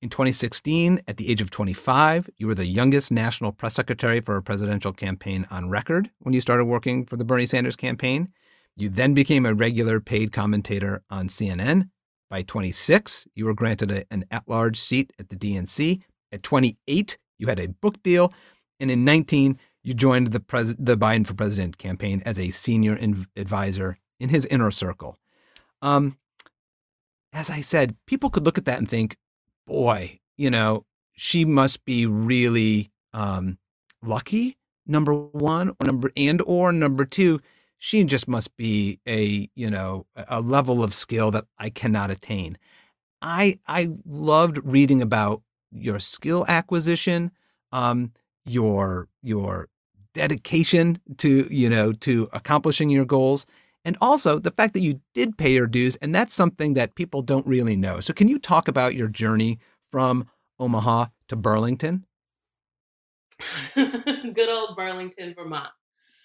in 0.03 0.09
2016, 0.09 1.01
at 1.07 1.17
the 1.17 1.31
age 1.31 1.41
of 1.41 1.53
25, 1.53 2.29
you 2.37 2.49
were 2.49 2.57
the 2.57 2.67
youngest 2.67 3.13
national 3.13 3.53
press 3.53 3.75
secretary 3.75 4.21
for 4.21 4.37
a 4.37 4.43
presidential 4.43 4.93
campaign 4.93 5.47
on 5.49 5.71
record 5.71 6.11
when 6.19 6.35
you 6.35 6.41
started 6.41 6.65
working 6.65 7.07
for 7.07 7.17
the 7.17 7.25
Bernie 7.25 7.47
Sanders 7.47 7.77
campaign. 7.77 8.29
You 8.77 8.89
then 8.89 9.15
became 9.15 9.47
a 9.47 9.55
regular 9.55 10.01
paid 10.01 10.33
commentator 10.33 11.05
on 11.09 11.29
CNN. 11.29 11.89
By 12.29 12.43
26, 12.43 13.29
you 13.37 13.45
were 13.45 13.55
granted 13.55 13.93
a, 13.93 14.05
an 14.11 14.25
at 14.29 14.49
large 14.49 14.77
seat 14.77 15.13
at 15.21 15.29
the 15.29 15.37
DNC. 15.37 16.03
At 16.33 16.43
28, 16.43 17.17
you 17.39 17.47
had 17.47 17.61
a 17.61 17.69
book 17.69 18.03
deal. 18.03 18.33
And 18.81 18.91
in 18.91 19.05
19, 19.05 19.57
you 19.85 19.95
joined 19.95 20.33
the, 20.33 20.41
pres- 20.41 20.75
the 20.81 20.97
Biden 20.97 21.25
for 21.25 21.35
President 21.35 21.79
campaign 21.79 22.23
as 22.27 22.41
a 22.41 22.51
senior 22.51 22.97
inv- 22.97 23.29
advisor 23.37 23.97
in 24.19 24.31
his 24.31 24.47
inner 24.47 24.73
circle. 24.73 25.17
Um, 25.81 26.19
as 27.33 27.51
I 27.51 27.61
said, 27.61 27.97
people 28.07 28.31
could 28.31 28.45
look 28.45 28.59
at 28.59 28.65
that 28.65 28.79
and 28.79 28.89
think, 28.89 29.17
boy, 29.67 30.21
you 30.37 30.51
know, 30.51 30.85
she 31.15 31.45
must 31.45 31.85
be 31.85 32.07
really 32.07 32.91
um, 33.13 33.59
lucky, 34.03 34.57
number 34.87 35.15
one, 35.15 35.71
or 35.71 35.87
number 35.87 36.11
and 36.17 36.43
or 36.43 36.73
number 36.73 37.05
two, 37.05 37.41
she 37.79 38.05
just 38.05 38.29
must 38.29 38.57
be 38.57 39.01
a 39.09 39.49
you 39.55 39.69
know 39.69 40.07
a 40.15 40.41
level 40.41 40.85
of 40.85 40.95
skill 40.95 41.31
that 41.33 41.47
I 41.59 41.69
cannot 41.69 42.11
attain. 42.11 42.57
I 43.21 43.59
I 43.67 43.91
loved 44.07 44.59
reading 44.63 45.03
about 45.03 45.43
your 45.73 45.99
skill 45.99 46.45
acquisition, 46.49 47.33
um, 47.73 48.13
your 48.45 49.09
your 49.23 49.69
dedication 50.15 51.01
to 51.19 51.49
you 51.51 51.69
know 51.69 51.93
to 51.93 52.29
accomplishing 52.33 52.91
your 52.91 53.05
goals, 53.05 53.47
and 53.85 53.97
also 54.01 54.39
the 54.39 54.51
fact 54.51 54.75
that 54.75 54.81
you 54.81 55.01
did 55.15 55.39
pay 55.39 55.53
your 55.53 55.67
dues, 55.67 55.97
and 55.97 56.15
that's 56.15 56.35
something 56.35 56.75
that 56.75 56.95
people 56.95 57.23
don't 57.23 57.47
really 57.47 57.77
know. 57.77 58.01
So, 58.01 58.13
can 58.13 58.29
you 58.29 58.39
talk 58.39 58.69
about 58.69 58.95
your 58.95 59.09
journey 59.09 59.59
from 59.91 60.29
Omaha 60.59 61.07
to 61.29 61.37
Burlington? 61.37 62.07
Good 63.75 64.49
old 64.49 64.77
Burlington, 64.77 65.35
Vermont. 65.35 65.71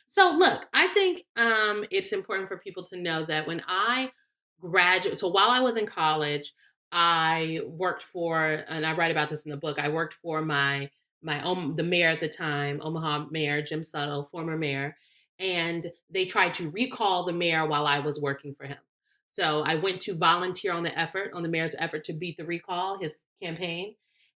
So 0.09 0.31
look, 0.31 0.67
I 0.73 0.87
think 0.89 1.23
um, 1.35 1.85
it's 1.91 2.13
important 2.13 2.47
for 2.47 2.57
people 2.57 2.83
to 2.85 2.97
know 2.97 3.25
that 3.25 3.47
when 3.47 3.61
I 3.67 4.11
graduated, 4.59 5.19
so 5.19 5.27
while 5.27 5.49
I 5.49 5.59
was 5.59 5.77
in 5.77 5.85
college, 5.85 6.53
I 6.91 7.61
worked 7.65 8.03
for, 8.03 8.63
and 8.67 8.85
I 8.85 8.93
write 8.93 9.11
about 9.11 9.29
this 9.29 9.43
in 9.43 9.51
the 9.51 9.57
book. 9.57 9.79
I 9.79 9.89
worked 9.89 10.13
for 10.13 10.41
my 10.41 10.89
my 11.23 11.41
um, 11.43 11.73
the 11.75 11.83
mayor 11.83 12.09
at 12.09 12.19
the 12.19 12.29
time, 12.29 12.79
Omaha 12.81 13.25
Mayor 13.31 13.61
Jim 13.61 13.81
Suttle, 13.81 14.29
former 14.29 14.57
mayor, 14.57 14.95
and 15.39 15.91
they 16.09 16.25
tried 16.25 16.53
to 16.55 16.69
recall 16.69 17.25
the 17.25 17.33
mayor 17.33 17.65
while 17.67 17.85
I 17.85 17.99
was 17.99 18.19
working 18.19 18.53
for 18.53 18.65
him. 18.65 18.77
So 19.33 19.63
I 19.65 19.75
went 19.75 20.01
to 20.01 20.15
volunteer 20.15 20.73
on 20.73 20.83
the 20.83 20.97
effort, 20.97 21.31
on 21.33 21.43
the 21.43 21.49
mayor's 21.49 21.75
effort 21.77 22.03
to 22.05 22.13
beat 22.13 22.37
the 22.37 22.45
recall, 22.45 22.97
his 22.99 23.17
campaign, 23.41 23.93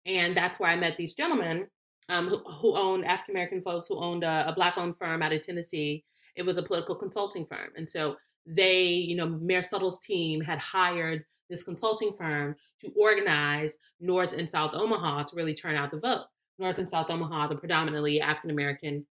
and 0.06 0.36
that's 0.36 0.58
where 0.58 0.70
I 0.70 0.76
met 0.76 0.96
these 0.96 1.14
gentlemen 1.14 1.68
um, 2.08 2.28
who, 2.28 2.38
who, 2.38 2.76
owned 2.76 3.04
African 3.04 3.34
American 3.34 3.62
folks 3.62 3.86
who 3.88 3.98
owned 3.98 4.24
a, 4.24 4.48
a 4.48 4.54
black 4.54 4.78
owned 4.78 4.96
firm 4.96 5.22
out 5.22 5.32
of 5.32 5.42
Tennessee. 5.42 6.04
It 6.34 6.42
was 6.42 6.56
a 6.56 6.62
political 6.62 6.94
consulting 6.94 7.44
firm. 7.44 7.70
And 7.76 7.88
so 7.88 8.16
they, 8.46 8.86
you 8.88 9.16
know, 9.16 9.26
Mayor 9.26 9.62
Suttle's 9.62 10.00
team 10.00 10.40
had 10.40 10.58
hired 10.58 11.24
this 11.50 11.64
consulting 11.64 12.12
firm 12.12 12.56
to 12.80 12.92
organize 12.98 13.78
North 14.00 14.32
and 14.32 14.48
South 14.48 14.72
Omaha 14.74 15.24
to 15.24 15.36
really 15.36 15.54
turn 15.54 15.76
out 15.76 15.90
the 15.90 15.98
vote. 15.98 16.24
North 16.58 16.78
and 16.78 16.88
South 16.88 17.10
Omaha, 17.10 17.48
the 17.48 17.56
predominantly 17.56 18.20
African 18.20 18.50
American 18.50 19.06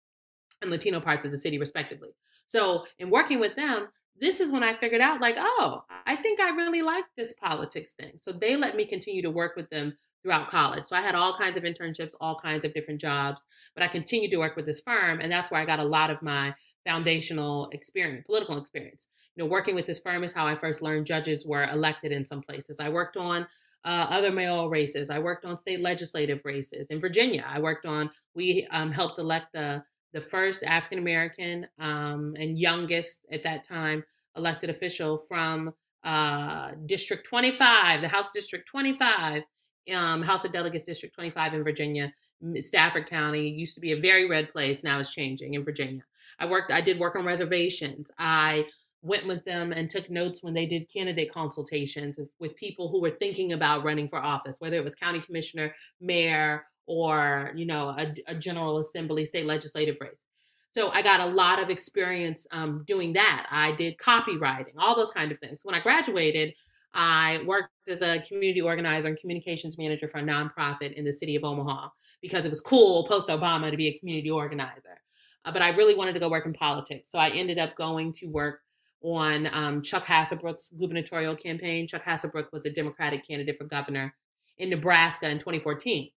and 0.62 0.70
Latino 0.70 1.00
parts 1.00 1.24
of 1.24 1.30
the 1.30 1.38
city, 1.38 1.58
respectively. 1.58 2.10
So, 2.46 2.84
in 2.98 3.10
working 3.10 3.40
with 3.40 3.56
them, 3.56 3.88
this 4.20 4.40
is 4.40 4.52
when 4.52 4.62
I 4.62 4.74
figured 4.74 5.00
out, 5.00 5.20
like, 5.20 5.36
oh, 5.38 5.84
I 6.06 6.16
think 6.16 6.40
I 6.40 6.50
really 6.50 6.82
like 6.82 7.04
this 7.16 7.34
politics 7.34 7.92
thing. 7.92 8.14
So, 8.18 8.32
they 8.32 8.56
let 8.56 8.76
me 8.76 8.86
continue 8.86 9.22
to 9.22 9.30
work 9.30 9.56
with 9.56 9.70
them 9.70 9.96
throughout 10.22 10.50
college. 10.50 10.84
So 10.86 10.96
I 10.96 11.00
had 11.00 11.14
all 11.14 11.36
kinds 11.36 11.56
of 11.56 11.62
internships, 11.62 12.12
all 12.20 12.40
kinds 12.40 12.64
of 12.64 12.74
different 12.74 13.00
jobs, 13.00 13.46
but 13.74 13.82
I 13.82 13.88
continued 13.88 14.30
to 14.32 14.38
work 14.38 14.56
with 14.56 14.66
this 14.66 14.80
firm. 14.80 15.20
And 15.20 15.30
that's 15.30 15.50
where 15.50 15.60
I 15.60 15.64
got 15.64 15.78
a 15.78 15.84
lot 15.84 16.10
of 16.10 16.22
my 16.22 16.54
foundational 16.84 17.68
experience, 17.70 18.24
political 18.26 18.58
experience. 18.58 19.08
You 19.36 19.44
know, 19.44 19.50
working 19.50 19.74
with 19.74 19.86
this 19.86 20.00
firm 20.00 20.24
is 20.24 20.32
how 20.32 20.46
I 20.46 20.56
first 20.56 20.82
learned 20.82 21.06
judges 21.06 21.46
were 21.46 21.64
elected 21.64 22.12
in 22.12 22.26
some 22.26 22.42
places. 22.42 22.80
I 22.80 22.88
worked 22.88 23.16
on 23.16 23.46
uh, 23.84 24.06
other 24.10 24.32
mayoral 24.32 24.68
races. 24.68 25.10
I 25.10 25.20
worked 25.20 25.44
on 25.44 25.56
state 25.56 25.80
legislative 25.80 26.42
races 26.44 26.90
in 26.90 27.00
Virginia. 27.00 27.44
I 27.46 27.60
worked 27.60 27.86
on. 27.86 28.10
We 28.34 28.66
um, 28.70 28.90
helped 28.90 29.18
elect 29.18 29.52
the 29.52 29.84
the 30.12 30.20
first 30.20 30.62
African 30.62 30.98
American 30.98 31.66
um, 31.78 32.34
and 32.38 32.58
youngest 32.58 33.26
at 33.30 33.42
that 33.44 33.64
time 33.64 34.04
elected 34.36 34.70
official 34.70 35.18
from 35.18 35.72
uh, 36.04 36.70
District 36.86 37.26
25, 37.26 38.00
the 38.00 38.08
House 38.08 38.30
District 38.30 38.66
25 38.66 39.42
um, 39.94 40.22
House 40.22 40.44
of 40.44 40.52
Delegates 40.52 40.84
District 40.84 41.14
25 41.14 41.54
in 41.54 41.64
Virginia. 41.64 42.12
Stafford 42.60 43.08
County 43.08 43.48
used 43.48 43.74
to 43.74 43.80
be 43.80 43.92
a 43.92 44.00
very 44.00 44.28
red 44.28 44.52
place. 44.52 44.84
Now 44.84 45.00
it's 45.00 45.10
changing 45.10 45.54
in 45.54 45.64
Virginia. 45.64 46.02
I 46.38 46.46
worked. 46.46 46.70
I 46.70 46.80
did 46.80 47.00
work 47.00 47.16
on 47.16 47.24
reservations. 47.24 48.10
I 48.18 48.66
went 49.02 49.26
with 49.26 49.44
them 49.44 49.72
and 49.72 49.88
took 49.88 50.10
notes 50.10 50.42
when 50.42 50.54
they 50.54 50.66
did 50.66 50.92
candidate 50.92 51.32
consultations 51.32 52.18
with 52.38 52.56
people 52.56 52.90
who 52.90 53.00
were 53.00 53.10
thinking 53.10 53.52
about 53.52 53.84
running 53.84 54.08
for 54.08 54.18
office, 54.18 54.56
whether 54.60 54.76
it 54.76 54.84
was 54.84 54.94
county 54.94 55.20
commissioner, 55.20 55.74
mayor, 56.00 56.66
or 56.88 57.52
you 57.54 57.66
know 57.66 57.90
a, 57.90 58.14
a 58.26 58.34
general 58.34 58.78
assembly, 58.78 59.24
state 59.26 59.46
legislative 59.46 59.96
race. 60.00 60.22
So 60.72 60.90
I 60.90 61.02
got 61.02 61.20
a 61.20 61.26
lot 61.26 61.62
of 61.62 61.70
experience 61.70 62.46
um, 62.50 62.84
doing 62.86 63.12
that. 63.14 63.46
I 63.50 63.72
did 63.72 63.96
copywriting, 63.98 64.74
all 64.78 64.96
those 64.96 65.10
kind 65.10 65.30
of 65.30 65.38
things. 65.38 65.60
When 65.62 65.74
I 65.74 65.80
graduated, 65.80 66.54
I 66.94 67.42
worked 67.46 67.70
as 67.86 68.02
a 68.02 68.20
community 68.20 68.60
organizer 68.60 69.08
and 69.08 69.18
communications 69.18 69.78
manager 69.78 70.08
for 70.08 70.18
a 70.18 70.22
nonprofit 70.22 70.94
in 70.94 71.04
the 71.04 71.12
city 71.12 71.36
of 71.36 71.44
Omaha 71.44 71.88
because 72.20 72.44
it 72.44 72.50
was 72.50 72.60
cool 72.60 73.06
post 73.06 73.28
Obama 73.28 73.70
to 73.70 73.76
be 73.76 73.88
a 73.88 73.98
community 73.98 74.30
organizer. 74.30 74.98
Uh, 75.44 75.52
but 75.52 75.62
I 75.62 75.70
really 75.70 75.94
wanted 75.94 76.14
to 76.14 76.20
go 76.20 76.28
work 76.28 76.46
in 76.46 76.52
politics. 76.52 77.10
So 77.10 77.18
I 77.18 77.30
ended 77.30 77.58
up 77.58 77.76
going 77.76 78.12
to 78.14 78.26
work 78.26 78.60
on 79.02 79.48
um, 79.52 79.82
Chuck 79.82 80.06
Hassebrook's 80.06 80.70
gubernatorial 80.70 81.36
campaign. 81.36 81.86
Chuck 81.86 82.04
Hassebrook 82.04 82.52
was 82.52 82.66
a 82.66 82.70
Democratic 82.70 83.26
candidate 83.26 83.56
for 83.56 83.64
governor 83.64 84.14
in 84.58 84.70
Nebraska 84.70 85.28
in 85.30 85.38
2014. 85.38 86.10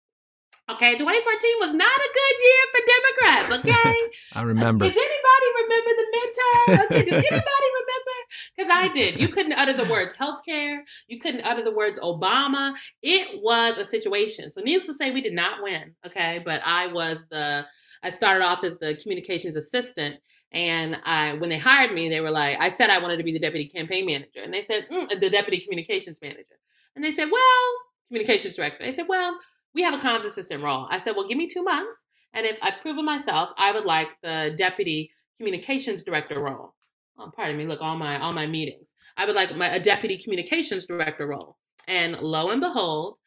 Okay, 0.69 0.95
2014 0.95 1.51
was 1.59 1.73
not 1.73 1.91
a 1.91 2.09
good 2.13 2.37
year 2.41 2.63
for 2.71 2.81
Democrats. 2.85 3.47
Okay, 3.61 3.95
I 4.33 4.41
remember. 4.43 4.85
Does 4.85 4.95
anybody 4.95 5.47
remember 5.63 5.89
the 5.97 6.07
midterm? 6.15 6.85
Okay, 6.85 7.09
does 7.09 7.13
anybody 7.13 7.67
remember? 7.81 8.17
Because 8.55 8.71
I 8.71 8.89
did. 8.93 9.19
You 9.19 9.27
couldn't 9.27 9.53
utter 9.53 9.73
the 9.73 9.89
words 9.91 10.15
healthcare. 10.15 10.79
You 11.07 11.19
couldn't 11.19 11.41
utter 11.41 11.63
the 11.63 11.71
words 11.71 11.99
Obama. 11.99 12.73
It 13.01 13.41
was 13.41 13.77
a 13.77 13.85
situation. 13.85 14.51
So, 14.51 14.61
needless 14.61 14.87
to 14.87 14.93
say, 14.93 15.11
we 15.11 15.21
did 15.21 15.33
not 15.33 15.61
win. 15.61 15.95
Okay, 16.05 16.41
but 16.43 16.61
I 16.65 16.87
was 16.87 17.25
the. 17.29 17.65
I 18.03 18.09
started 18.09 18.43
off 18.43 18.63
as 18.63 18.79
the 18.79 18.95
communications 18.95 19.55
assistant, 19.55 20.15
and 20.51 20.97
I, 21.03 21.33
when 21.33 21.49
they 21.49 21.59
hired 21.59 21.93
me, 21.93 22.09
they 22.09 22.21
were 22.21 22.31
like, 22.31 22.57
I 22.59 22.69
said 22.69 22.89
I 22.89 22.97
wanted 22.97 23.17
to 23.17 23.23
be 23.23 23.33
the 23.33 23.39
deputy 23.39 23.67
campaign 23.67 24.05
manager, 24.05 24.41
and 24.43 24.53
they 24.53 24.63
said 24.63 24.87
mm, 24.91 25.07
the 25.19 25.29
deputy 25.29 25.59
communications 25.59 26.19
manager, 26.21 26.55
and 26.95 27.03
they 27.03 27.11
said, 27.11 27.29
well, 27.31 27.71
communications 28.07 28.55
director. 28.55 28.83
They 28.83 28.91
said, 28.91 29.07
well, 29.07 29.37
we 29.73 29.83
have 29.83 29.93
a 29.93 29.97
comms 29.97 30.25
assistant 30.25 30.63
role. 30.63 30.87
I 30.89 30.97
said, 30.99 31.15
well, 31.15 31.27
give 31.27 31.37
me 31.37 31.47
two 31.47 31.63
months. 31.63 32.05
And 32.33 32.45
if 32.45 32.57
I've 32.61 32.81
proven 32.81 33.05
myself, 33.05 33.49
I 33.57 33.71
would 33.71 33.85
like 33.85 34.09
the 34.23 34.53
deputy 34.57 35.11
communications 35.37 36.03
director 36.03 36.39
role. 36.39 36.73
Oh, 37.17 37.31
pardon 37.35 37.57
me. 37.57 37.65
Look, 37.65 37.81
all 37.81 37.97
my 37.97 38.19
all 38.19 38.33
my 38.33 38.47
meetings. 38.47 38.93
I 39.17 39.25
would 39.25 39.35
like 39.35 39.55
my 39.55 39.67
a 39.67 39.79
deputy 39.79 40.17
communications 40.17 40.85
director 40.85 41.27
role. 41.27 41.57
And 41.87 42.17
lo 42.19 42.49
and 42.49 42.61
behold, 42.61 43.17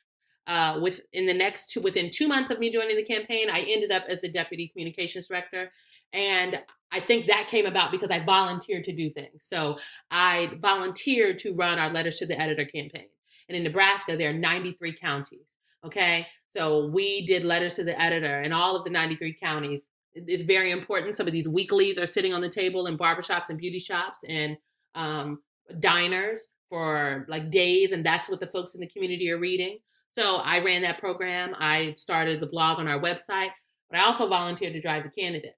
uh, 0.46 0.78
within 0.82 1.26
the 1.26 1.34
next 1.34 1.70
two, 1.70 1.80
within 1.80 2.10
two 2.10 2.28
months 2.28 2.50
of 2.50 2.58
me 2.58 2.70
joining 2.70 2.96
the 2.96 3.04
campaign, 3.04 3.48
I 3.50 3.60
ended 3.60 3.90
up 3.90 4.04
as 4.08 4.20
the 4.20 4.30
deputy 4.30 4.68
communications 4.68 5.28
director. 5.28 5.70
And 6.12 6.60
I 6.92 7.00
think 7.00 7.26
that 7.26 7.48
came 7.48 7.66
about 7.66 7.90
because 7.90 8.10
I 8.10 8.24
volunteered 8.24 8.84
to 8.84 8.92
do 8.92 9.10
things. 9.10 9.44
So 9.48 9.78
I 10.10 10.52
volunteered 10.60 11.38
to 11.38 11.52
run 11.52 11.78
our 11.78 11.90
letters 11.90 12.18
to 12.18 12.26
the 12.26 12.40
editor 12.40 12.64
campaign. 12.64 13.08
And 13.48 13.56
in 13.56 13.64
Nebraska, 13.64 14.16
there 14.16 14.30
are 14.30 14.34
93 14.34 14.94
counties. 14.94 15.46
Okay. 15.84 16.26
So 16.54 16.86
we 16.86 17.26
did 17.26 17.44
letters 17.44 17.74
to 17.76 17.84
the 17.84 18.00
editor 18.00 18.42
in 18.42 18.52
all 18.52 18.76
of 18.76 18.84
the 18.84 18.90
93 18.90 19.34
counties. 19.34 19.88
It's 20.14 20.44
very 20.44 20.70
important. 20.70 21.16
Some 21.16 21.26
of 21.26 21.32
these 21.32 21.48
weeklies 21.48 21.98
are 21.98 22.06
sitting 22.06 22.32
on 22.32 22.40
the 22.40 22.48
table 22.48 22.86
in 22.86 22.96
barbershops 22.96 23.50
and 23.50 23.58
beauty 23.58 23.80
shops 23.80 24.20
and 24.28 24.56
um, 24.94 25.42
diners 25.80 26.48
for 26.68 27.26
like 27.28 27.50
days. 27.50 27.92
And 27.92 28.06
that's 28.06 28.28
what 28.28 28.40
the 28.40 28.46
folks 28.46 28.74
in 28.74 28.80
the 28.80 28.86
community 28.86 29.30
are 29.30 29.38
reading. 29.38 29.78
So 30.12 30.36
I 30.36 30.60
ran 30.60 30.82
that 30.82 31.00
program. 31.00 31.54
I 31.58 31.94
started 31.94 32.40
the 32.40 32.46
blog 32.46 32.78
on 32.78 32.86
our 32.86 33.00
website, 33.00 33.50
but 33.90 33.98
I 33.98 34.04
also 34.04 34.28
volunteered 34.28 34.74
to 34.74 34.80
drive 34.80 35.02
the 35.02 35.08
candidate. 35.08 35.56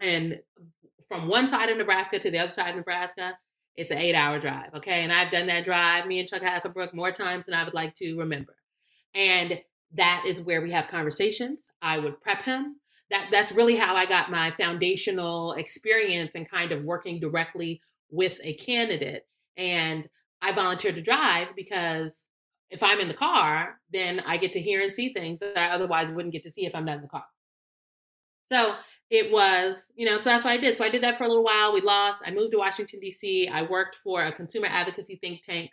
And 0.00 0.38
from 1.08 1.26
one 1.28 1.48
side 1.48 1.70
of 1.70 1.76
Nebraska 1.76 2.20
to 2.20 2.30
the 2.30 2.38
other 2.38 2.52
side 2.52 2.70
of 2.70 2.76
Nebraska, 2.76 3.36
it's 3.74 3.90
an 3.90 3.98
eight 3.98 4.14
hour 4.14 4.38
drive. 4.38 4.72
Okay. 4.74 5.02
And 5.02 5.12
I've 5.12 5.32
done 5.32 5.48
that 5.48 5.64
drive, 5.64 6.06
me 6.06 6.20
and 6.20 6.28
Chuck 6.28 6.42
Hassebrook, 6.42 6.94
more 6.94 7.10
times 7.10 7.46
than 7.46 7.54
I 7.54 7.64
would 7.64 7.74
like 7.74 7.94
to 7.96 8.16
remember. 8.16 8.54
And 9.14 9.60
that 9.94 10.24
is 10.26 10.42
where 10.42 10.60
we 10.60 10.72
have 10.72 10.88
conversations. 10.88 11.66
I 11.80 11.98
would 11.98 12.20
prep 12.20 12.42
him. 12.42 12.76
That 13.10 13.28
that's 13.30 13.52
really 13.52 13.76
how 13.76 13.94
I 13.94 14.06
got 14.06 14.30
my 14.30 14.50
foundational 14.52 15.52
experience 15.52 16.34
and 16.34 16.50
kind 16.50 16.72
of 16.72 16.84
working 16.84 17.20
directly 17.20 17.80
with 18.10 18.38
a 18.42 18.54
candidate. 18.54 19.26
And 19.56 20.06
I 20.42 20.52
volunteered 20.52 20.96
to 20.96 21.02
drive 21.02 21.48
because 21.54 22.28
if 22.70 22.82
I'm 22.82 23.00
in 23.00 23.08
the 23.08 23.14
car, 23.14 23.80
then 23.92 24.20
I 24.20 24.36
get 24.36 24.52
to 24.54 24.60
hear 24.60 24.82
and 24.82 24.92
see 24.92 25.12
things 25.12 25.38
that 25.40 25.56
I 25.58 25.68
otherwise 25.70 26.10
wouldn't 26.10 26.32
get 26.32 26.42
to 26.44 26.50
see 26.50 26.66
if 26.66 26.74
I'm 26.74 26.84
not 26.84 26.96
in 26.96 27.02
the 27.02 27.08
car. 27.08 27.24
So 28.50 28.74
it 29.10 29.30
was, 29.30 29.86
you 29.94 30.06
know, 30.06 30.18
so 30.18 30.30
that's 30.30 30.44
what 30.44 30.52
I 30.52 30.56
did. 30.56 30.76
So 30.76 30.84
I 30.84 30.88
did 30.88 31.02
that 31.02 31.18
for 31.18 31.24
a 31.24 31.28
little 31.28 31.44
while. 31.44 31.72
We 31.72 31.80
lost. 31.80 32.22
I 32.26 32.30
moved 32.30 32.52
to 32.52 32.58
Washington, 32.58 33.00
D.C. 33.00 33.48
I 33.48 33.62
worked 33.62 33.96
for 33.96 34.24
a 34.24 34.32
consumer 34.32 34.66
advocacy 34.68 35.16
think 35.16 35.42
tank 35.42 35.70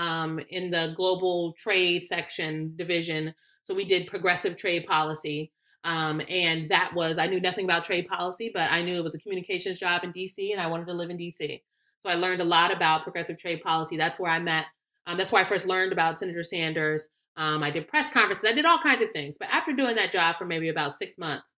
um, 0.00 0.40
in 0.48 0.70
the 0.70 0.94
global 0.96 1.52
trade 1.58 2.04
section 2.04 2.72
division. 2.74 3.34
So 3.64 3.74
we 3.74 3.84
did 3.84 4.06
progressive 4.06 4.56
trade 4.56 4.86
policy. 4.86 5.52
Um, 5.84 6.22
and 6.26 6.70
that 6.70 6.94
was, 6.94 7.18
I 7.18 7.26
knew 7.26 7.38
nothing 7.38 7.66
about 7.66 7.84
trade 7.84 8.08
policy, 8.08 8.50
but 8.52 8.72
I 8.72 8.80
knew 8.80 8.96
it 8.96 9.04
was 9.04 9.14
a 9.14 9.20
communications 9.20 9.78
job 9.78 10.02
in 10.02 10.12
DC 10.12 10.52
and 10.52 10.60
I 10.60 10.68
wanted 10.68 10.86
to 10.86 10.94
live 10.94 11.10
in 11.10 11.18
DC. 11.18 11.60
So 12.02 12.10
I 12.10 12.14
learned 12.14 12.40
a 12.40 12.44
lot 12.44 12.72
about 12.72 13.02
progressive 13.02 13.38
trade 13.38 13.62
policy. 13.62 13.98
That's 13.98 14.18
where 14.18 14.30
I 14.30 14.38
met, 14.38 14.66
um, 15.06 15.18
that's 15.18 15.32
where 15.32 15.42
I 15.42 15.44
first 15.44 15.66
learned 15.66 15.92
about 15.92 16.18
Senator 16.18 16.42
Sanders. 16.42 17.08
Um, 17.36 17.62
I 17.62 17.70
did 17.70 17.86
press 17.86 18.10
conferences, 18.10 18.46
I 18.46 18.54
did 18.54 18.64
all 18.64 18.80
kinds 18.82 19.02
of 19.02 19.10
things. 19.12 19.36
But 19.38 19.48
after 19.52 19.74
doing 19.74 19.96
that 19.96 20.12
job 20.12 20.36
for 20.36 20.46
maybe 20.46 20.70
about 20.70 20.94
six 20.94 21.18
months, 21.18 21.52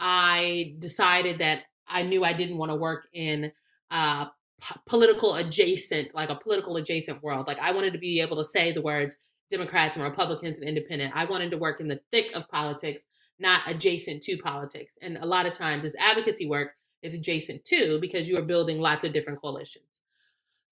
I 0.00 0.74
decided 0.80 1.38
that 1.38 1.62
I 1.86 2.02
knew 2.02 2.24
I 2.24 2.32
didn't 2.32 2.58
want 2.58 2.70
to 2.72 2.76
work 2.76 3.06
in 3.12 3.52
uh, 3.90 4.26
p- 4.60 4.80
political 4.86 5.34
adjacent, 5.34 6.14
like 6.14 6.30
a 6.30 6.34
political 6.36 6.76
adjacent 6.76 7.22
world. 7.22 7.46
Like 7.46 7.58
I 7.58 7.72
wanted 7.72 7.92
to 7.92 7.98
be 7.98 8.20
able 8.20 8.36
to 8.36 8.44
say 8.44 8.72
the 8.72 8.82
words 8.82 9.18
Democrats 9.50 9.96
and 9.96 10.04
Republicans 10.04 10.58
and 10.58 10.68
independent. 10.68 11.14
I 11.16 11.24
wanted 11.24 11.50
to 11.52 11.58
work 11.58 11.80
in 11.80 11.88
the 11.88 12.00
thick 12.12 12.32
of 12.34 12.48
politics, 12.48 13.02
not 13.38 13.62
adjacent 13.66 14.22
to 14.24 14.36
politics. 14.38 14.94
And 15.00 15.16
a 15.16 15.26
lot 15.26 15.46
of 15.46 15.52
times, 15.52 15.84
this 15.84 15.94
advocacy 15.98 16.46
work 16.46 16.72
is 17.02 17.14
adjacent 17.14 17.64
to 17.66 17.98
because 18.00 18.28
you 18.28 18.36
are 18.36 18.42
building 18.42 18.80
lots 18.80 19.04
of 19.04 19.12
different 19.12 19.40
coalitions. 19.40 19.84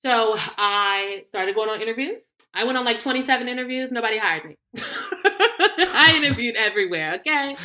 So 0.01 0.37
I 0.59 1.23
started 1.25 1.55
going 1.55 1.71
on 1.71 1.81
interviews. 1.81 2.35
I 2.53 2.65
went 2.65 2.77
on 2.77 2.85
like 2.85 3.01
27 3.01 3.49
interviews. 3.49 3.91
Nobody 3.91 4.19
hired 4.19 4.45
me. 4.45 4.57
I 4.79 6.15
interviewed 6.17 6.55
everywhere, 6.57 7.15
okay? 7.21 7.57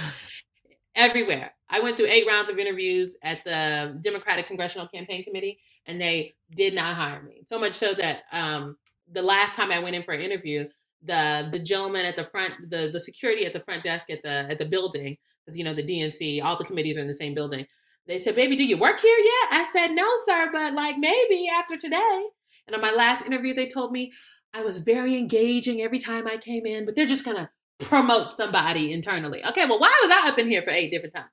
Everywhere. 0.96 1.54
I 1.70 1.82
went 1.82 1.98
through 1.98 2.08
eight 2.08 2.26
rounds 2.28 2.50
of 2.50 2.58
interviews 2.58 3.16
at 3.24 3.44
the 3.44 4.00
Democratic 4.02 4.48
Congressional 4.48 4.88
Campaign 4.88 5.24
Committee, 5.24 5.60
and 5.86 6.00
they 6.00 6.34
did 6.56 6.74
not 6.74 6.96
hire 6.96 7.22
me. 7.22 7.44
So 7.48 7.60
much 7.60 7.76
so 7.76 7.94
that 7.96 8.24
um, 8.32 8.78
the 9.12 9.22
last 9.22 9.56
time 9.56 9.72
I 9.72 9.80
went 9.80 9.96
in 9.96 10.04
for 10.04 10.14
an 10.14 10.22
interview, 10.22 10.68
the 11.04 11.50
the 11.52 11.60
gentleman 11.60 12.06
at 12.06 12.16
the 12.16 12.26
front, 12.26 12.54
the 12.70 12.90
the 12.92 13.00
security 13.00 13.46
at 13.46 13.54
the 13.54 13.60
front 13.60 13.84
desk 13.84 14.10
at 14.10 14.22
the 14.24 14.48
at 14.50 14.60
the 14.60 14.66
building, 14.66 15.18
because 15.46 15.58
you 15.58 15.64
know 15.64 15.74
the 15.74 15.84
DNC, 15.84 16.44
all 16.44 16.58
the 16.58 16.66
committees 16.66 16.98
are 16.98 17.02
in 17.02 17.08
the 17.08 17.16
same 17.16 17.34
building. 17.34 17.66
They 18.08 18.20
said, 18.20 18.36
"Baby, 18.36 18.56
do 18.56 18.64
you 18.64 18.78
work 18.78 19.00
here 19.00 19.18
yet?" 19.18 19.52
I 19.52 19.70
said, 19.72 19.88
"No, 19.92 20.08
sir, 20.26 20.50
but 20.52 20.74
like 20.74 20.98
maybe 20.98 21.48
after 21.50 21.78
today." 21.78 22.24
And 22.68 22.76
on 22.76 22.82
my 22.82 22.92
last 22.92 23.26
interview, 23.26 23.54
they 23.54 23.68
told 23.68 23.92
me 23.92 24.12
I 24.54 24.62
was 24.62 24.80
very 24.80 25.18
engaging 25.18 25.82
every 25.82 26.00
time 26.00 26.28
I 26.28 26.38
came 26.38 26.66
in, 26.66 26.86
but 26.86 26.96
they're 26.96 27.06
just 27.06 27.26
gonna 27.26 27.50
promote 27.80 28.34
somebody 28.36 28.92
internally. 28.94 29.44
Okay, 29.46 29.66
well, 29.66 29.80
why 29.80 30.00
was 30.04 30.12
I 30.12 30.30
up 30.30 30.38
in 30.38 30.50
here 30.50 30.62
for 30.62 30.70
eight 30.72 30.92
different 30.92 31.16
times? 31.16 31.30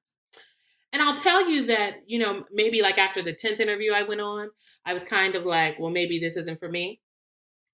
And 0.92 1.02
I'll 1.02 1.16
tell 1.16 1.48
you 1.48 1.66
that, 1.66 2.02
you 2.06 2.18
know, 2.18 2.44
maybe 2.52 2.80
like 2.80 2.98
after 2.98 3.22
the 3.22 3.34
10th 3.34 3.60
interview 3.60 3.92
I 3.92 4.02
went 4.02 4.20
on, 4.20 4.50
I 4.86 4.94
was 4.94 5.04
kind 5.04 5.34
of 5.34 5.44
like, 5.44 5.78
well, 5.78 5.90
maybe 5.90 6.18
this 6.18 6.36
isn't 6.36 6.58
for 6.58 6.70
me. 6.70 7.00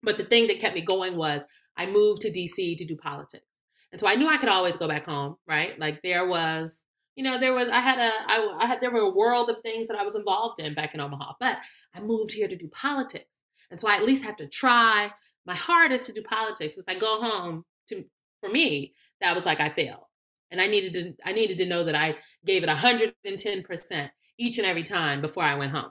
But 0.03 0.19
the 0.19 0.25
thing 0.25 0.49
that 0.49 0.61
kept 0.61 0.75
me 0.75 0.81
going 0.81 1.17
was 1.17 1.45
I 1.77 1.87
moved 1.87 2.23
to 2.23 2.31
DC 2.31 2.77
to 2.77 2.85
do 2.85 2.97
politics. 2.97 3.47
And 3.93 4.01
so 4.01 4.09
I 4.09 4.17
knew 4.17 4.29
I 4.29 4.39
could 4.39 4.49
always 4.49 4.77
go 4.77 4.89
back 4.89 5.05
home, 5.05 5.37
right? 5.47 5.79
Like 5.79 6.03
there 6.03 6.27
was, 6.27 6.83
you 7.15 7.23
know, 7.23 7.39
there 7.39 7.55
was, 7.55 7.69
I 7.69 7.79
had 7.79 8.01
a, 8.01 8.11
I, 8.27 8.57
I 8.61 8.67
had, 8.67 8.81
there 8.81 8.91
were 8.91 9.01
a 9.01 9.11
world 9.11 9.49
of 9.49 9.63
things 9.63 9.87
that 9.87 9.97
I 9.97 10.03
was 10.03 10.17
involved 10.17 10.59
in 10.59 10.75
back 10.75 10.95
in 10.95 11.01
Omaha, 11.01 11.35
but 11.39 11.59
I 11.95 12.01
moved 12.01 12.33
here 12.33 12.49
to 12.49 12.57
do 12.57 12.69
politics. 12.69 13.43
And 13.71 13.81
so 13.81 13.89
I 13.89 13.95
at 13.95 14.05
least 14.05 14.25
have 14.25 14.37
to 14.39 14.49
try 14.49 15.13
my 15.47 15.55
hardest 15.55 16.07
to 16.07 16.13
do 16.13 16.23
politics. 16.23 16.77
If 16.77 16.85
I 16.89 16.99
go 16.99 17.21
home 17.21 17.65
to, 17.89 18.05
for 18.41 18.49
me, 18.49 18.95
that 19.21 19.37
was 19.37 19.47
like 19.47 19.61
I 19.61 19.69
failed. 19.69 20.05
And 20.51 20.61
I 20.61 20.67
needed 20.67 20.93
to, 20.95 21.15
I 21.25 21.33
needed 21.33 21.59
to 21.59 21.67
know 21.67 21.85
that 21.85 21.95
I 21.95 22.17
gave 22.45 22.63
it 22.63 22.69
110% 22.69 24.11
each 24.39 24.59
and 24.59 24.67
every 24.67 24.83
time 24.83 25.21
before 25.21 25.45
I 25.45 25.55
went 25.55 25.73
home. 25.73 25.91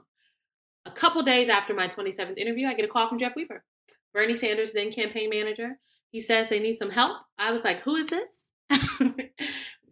A 0.85 0.91
couple 0.91 1.23
days 1.23 1.49
after 1.49 1.73
my 1.73 1.87
27th 1.87 2.37
interview, 2.37 2.67
I 2.67 2.73
get 2.73 2.85
a 2.85 2.89
call 2.89 3.07
from 3.07 3.17
Jeff 3.17 3.35
Weaver. 3.35 3.63
Bernie 4.13 4.35
Sanders, 4.35 4.73
then 4.73 4.91
campaign 4.91 5.29
manager. 5.29 5.79
He 6.11 6.19
says 6.19 6.49
they 6.49 6.59
need 6.59 6.77
some 6.77 6.91
help. 6.91 7.17
I 7.37 7.51
was 7.51 7.63
like, 7.63 7.81
who 7.81 7.95
is 7.95 8.07
this? 8.07 8.49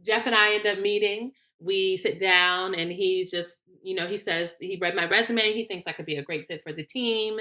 Jeff 0.05 0.25
and 0.25 0.35
I 0.35 0.53
end 0.53 0.67
up 0.67 0.79
meeting. 0.79 1.31
We 1.59 1.97
sit 1.97 2.19
down 2.19 2.75
and 2.75 2.91
he's 2.91 3.31
just, 3.31 3.59
you 3.81 3.95
know, 3.95 4.07
he 4.07 4.17
says 4.17 4.55
he 4.59 4.77
read 4.79 4.95
my 4.95 5.07
resume. 5.07 5.53
He 5.53 5.65
thinks 5.65 5.87
I 5.87 5.93
could 5.93 6.05
be 6.05 6.17
a 6.17 6.23
great 6.23 6.47
fit 6.47 6.61
for 6.63 6.73
the 6.73 6.83
team. 6.83 7.37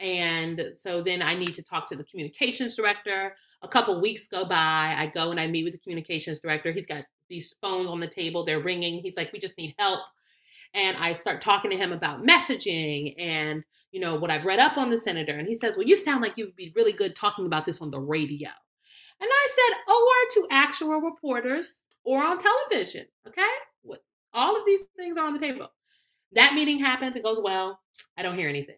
And 0.00 0.72
so 0.78 1.02
then 1.02 1.22
I 1.22 1.34
need 1.34 1.54
to 1.54 1.62
talk 1.62 1.86
to 1.88 1.96
the 1.96 2.04
communications 2.04 2.76
director. 2.76 3.36
A 3.62 3.68
couple 3.68 4.00
weeks 4.00 4.28
go 4.28 4.44
by. 4.44 4.94
I 4.96 5.10
go 5.14 5.30
and 5.30 5.40
I 5.40 5.46
meet 5.46 5.64
with 5.64 5.72
the 5.72 5.78
communications 5.78 6.40
director. 6.40 6.72
He's 6.72 6.86
got 6.86 7.04
these 7.28 7.54
phones 7.60 7.90
on 7.90 8.00
the 8.00 8.06
table, 8.06 8.44
they're 8.44 8.60
ringing. 8.60 9.00
He's 9.00 9.16
like, 9.16 9.32
we 9.32 9.38
just 9.38 9.58
need 9.58 9.74
help. 9.78 10.00
And 10.74 10.96
I 10.96 11.12
start 11.12 11.40
talking 11.40 11.70
to 11.70 11.76
him 11.76 11.92
about 11.92 12.24
messaging 12.24 13.14
and 13.18 13.64
you 13.92 14.00
know, 14.00 14.16
what 14.16 14.30
I've 14.30 14.44
read 14.44 14.58
up 14.58 14.76
on 14.76 14.90
the 14.90 14.98
senator. 14.98 15.32
And 15.32 15.48
he 15.48 15.54
says, 15.54 15.76
Well, 15.76 15.86
you 15.86 15.96
sound 15.96 16.20
like 16.20 16.36
you'd 16.36 16.54
be 16.54 16.72
really 16.76 16.92
good 16.92 17.16
talking 17.16 17.46
about 17.46 17.64
this 17.64 17.80
on 17.80 17.90
the 17.90 17.98
radio. 17.98 18.50
And 19.20 19.30
I 19.30 19.48
said, 19.54 19.78
Or 19.88 20.04
to 20.34 20.54
actual 20.54 21.00
reporters 21.00 21.82
or 22.04 22.22
on 22.22 22.38
television. 22.38 23.06
Okay? 23.26 23.42
All 24.34 24.54
of 24.54 24.66
these 24.66 24.82
things 24.98 25.16
are 25.16 25.26
on 25.26 25.32
the 25.32 25.40
table. 25.40 25.72
That 26.32 26.52
meeting 26.52 26.78
happens, 26.78 27.16
it 27.16 27.22
goes 27.22 27.40
well. 27.40 27.80
I 28.18 28.22
don't 28.22 28.36
hear 28.36 28.50
anything. 28.50 28.76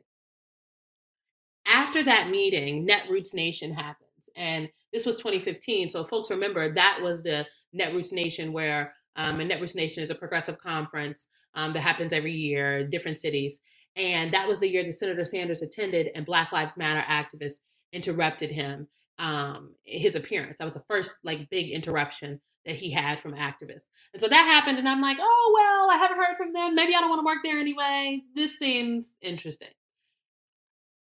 After 1.66 2.04
that 2.04 2.30
meeting, 2.30 2.87
Netroots 2.87 3.34
Nation 3.34 3.72
happens. 3.74 4.30
And 4.37 4.68
this 4.92 5.04
was 5.04 5.16
2015. 5.16 5.90
So 5.90 6.04
folks 6.04 6.30
remember 6.30 6.72
that 6.72 7.00
was 7.02 7.24
the 7.24 7.44
Netroots 7.74 8.12
Nation 8.12 8.52
where 8.52 8.94
um, 9.16 9.40
and 9.40 9.50
Netroots 9.50 9.74
Nation 9.74 10.02
is 10.02 10.11
a 10.11 10.14
progressive 10.14 10.59
conference 10.59 11.26
um, 11.54 11.72
that 11.72 11.81
happens 11.81 12.12
every 12.12 12.33
year, 12.33 12.87
different 12.87 13.18
cities. 13.18 13.61
And 13.96 14.33
that 14.33 14.46
was 14.46 14.61
the 14.61 14.68
year 14.68 14.85
that 14.85 14.92
Senator 14.92 15.24
Sanders 15.24 15.61
attended, 15.61 16.11
and 16.14 16.24
Black 16.24 16.52
Lives 16.52 16.76
Matter 16.76 17.04
activists 17.09 17.59
interrupted 17.92 18.50
him, 18.50 18.87
um, 19.18 19.74
his 19.85 20.14
appearance. 20.14 20.59
That 20.59 20.64
was 20.64 20.74
the 20.74 20.85
first 20.88 21.16
like 21.24 21.50
big 21.50 21.70
interruption 21.70 22.40
that 22.64 22.76
he 22.76 22.92
had 22.92 23.18
from 23.18 23.35
activists. 23.35 23.87
And 24.12 24.22
so 24.22 24.28
that 24.28 24.44
happened, 24.44 24.78
and 24.78 24.88
I'm 24.88 25.00
like, 25.00 25.18
oh, 25.20 25.52
well, 25.54 25.90
I 25.90 25.98
haven't 25.98 26.18
heard 26.18 26.37
from 26.37 26.52
them. 26.52 26.76
Maybe 26.76 26.94
I 26.94 27.00
don't 27.00 27.11
want 27.11 27.20
to 27.20 27.26
work 27.26 27.38
there 27.42 27.59
anyway. 27.59 28.22
This 28.37 28.57
seems 28.57 29.14
interesting. 29.20 29.68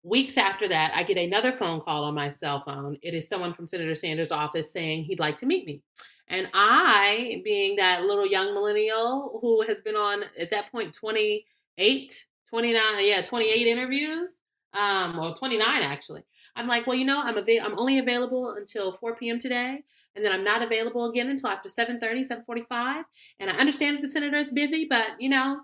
Weeks 0.03 0.37
after 0.37 0.67
that, 0.69 0.91
I 0.95 1.03
get 1.03 1.17
another 1.17 1.51
phone 1.51 1.81
call 1.81 2.03
on 2.05 2.13
my 2.13 2.29
cell 2.29 2.61
phone. 2.61 2.97
It 3.01 3.13
is 3.13 3.27
someone 3.27 3.53
from 3.53 3.67
Senator 3.67 3.95
Sanders' 3.95 4.31
office 4.31 4.71
saying 4.71 5.05
he'd 5.05 5.19
like 5.19 5.37
to 5.37 5.47
meet 5.47 5.65
me. 5.65 5.81
And 6.27 6.49
I, 6.53 7.41
being 7.43 7.75
that 7.75 8.03
little 8.03 8.25
young 8.25 8.53
millennial 8.53 9.37
who 9.41 9.61
has 9.61 9.81
been 9.81 9.95
on 9.95 10.23
at 10.39 10.51
that 10.51 10.71
point 10.71 10.93
28 10.93 12.25
29, 12.49 12.83
yeah, 13.05 13.21
28 13.21 13.67
interviews, 13.67 14.31
um, 14.73 15.19
or 15.19 15.35
29 15.35 15.81
actually. 15.81 16.23
I'm 16.55 16.67
like, 16.67 16.87
well, 16.87 16.95
you 16.95 17.05
know, 17.05 17.21
I'm 17.21 17.37
av- 17.37 17.49
I'm 17.61 17.77
only 17.77 17.99
available 17.99 18.51
until 18.51 18.93
4 18.93 19.15
p.m. 19.15 19.39
today, 19.39 19.83
and 20.15 20.23
then 20.23 20.31
I'm 20.31 20.43
not 20.43 20.61
available 20.61 21.09
again 21.09 21.29
until 21.29 21.49
after 21.49 21.69
7:30, 21.69 22.23
7:45. 22.23 23.03
And 23.39 23.49
I 23.49 23.53
understand 23.55 23.97
that 23.97 24.01
the 24.01 24.07
senator 24.07 24.37
is 24.37 24.51
busy, 24.51 24.85
but 24.89 25.19
you 25.19 25.29
know, 25.29 25.61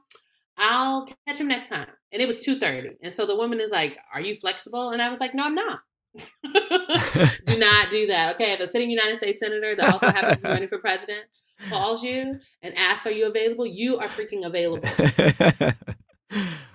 I'll 0.58 1.08
catch 1.26 1.40
him 1.40 1.48
next 1.48 1.70
time. 1.70 1.88
And 2.12 2.22
it 2.22 2.28
was 2.28 2.40
2:30, 2.40 2.98
and 3.02 3.14
so 3.14 3.26
the 3.26 3.38
woman 3.38 3.62
is 3.62 3.72
like, 3.72 3.98
"Are 4.14 4.22
you 4.22 4.36
flexible?" 4.36 4.90
And 4.90 5.02
I 5.02 5.10
was 5.10 5.22
like, 5.22 5.34
"No, 5.34 5.44
I'm 5.44 5.56
not." 5.56 5.82
do 6.44 7.58
not 7.58 7.90
do 7.90 8.08
that. 8.08 8.36
Okay, 8.36 8.54
if 8.54 8.60
a 8.60 8.68
sitting 8.68 8.90
United 8.90 9.18
States 9.18 9.40
senator 9.40 9.76
that 9.76 9.94
also 9.94 10.08
happens 10.08 10.38
to 10.38 10.44
be 10.44 10.50
running 10.50 10.70
for 10.70 10.80
president 10.80 11.22
calls 11.70 12.04
you 12.04 12.40
and 12.62 12.78
asks, 12.78 13.08
"Are 13.08 13.12
you 13.12 13.28
available?" 13.28 13.66
You 13.66 13.98
are 14.00 14.08
freaking 14.08 14.46
available. 14.46 14.90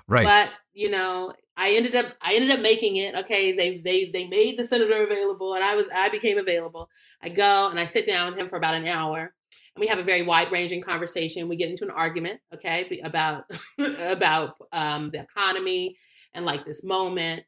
Right. 0.08 0.24
But 0.24 0.50
you 0.72 0.90
know, 0.90 1.32
I 1.56 1.70
ended 1.70 1.96
up 1.96 2.06
I 2.22 2.34
ended 2.34 2.50
up 2.50 2.60
making 2.60 2.96
it. 2.96 3.14
Okay, 3.14 3.56
they 3.56 3.78
they 3.78 4.10
they 4.10 4.26
made 4.26 4.58
the 4.58 4.64
senator 4.64 5.02
available, 5.02 5.54
and 5.54 5.64
I 5.64 5.74
was 5.74 5.86
I 5.94 6.08
became 6.08 6.38
available. 6.38 6.88
I 7.22 7.28
go 7.28 7.68
and 7.68 7.80
I 7.80 7.86
sit 7.86 8.06
down 8.06 8.30
with 8.30 8.38
him 8.38 8.48
for 8.48 8.56
about 8.56 8.74
an 8.74 8.86
hour, 8.86 9.34
and 9.74 9.80
we 9.80 9.88
have 9.88 9.98
a 9.98 10.04
very 10.04 10.22
wide 10.22 10.52
ranging 10.52 10.80
conversation. 10.80 11.48
We 11.48 11.56
get 11.56 11.70
into 11.70 11.84
an 11.84 11.90
argument, 11.90 12.40
okay, 12.54 13.00
about 13.02 13.44
about 13.78 14.54
um, 14.72 15.10
the 15.10 15.20
economy 15.20 15.96
and 16.34 16.44
like 16.44 16.64
this 16.64 16.84
moment, 16.84 17.44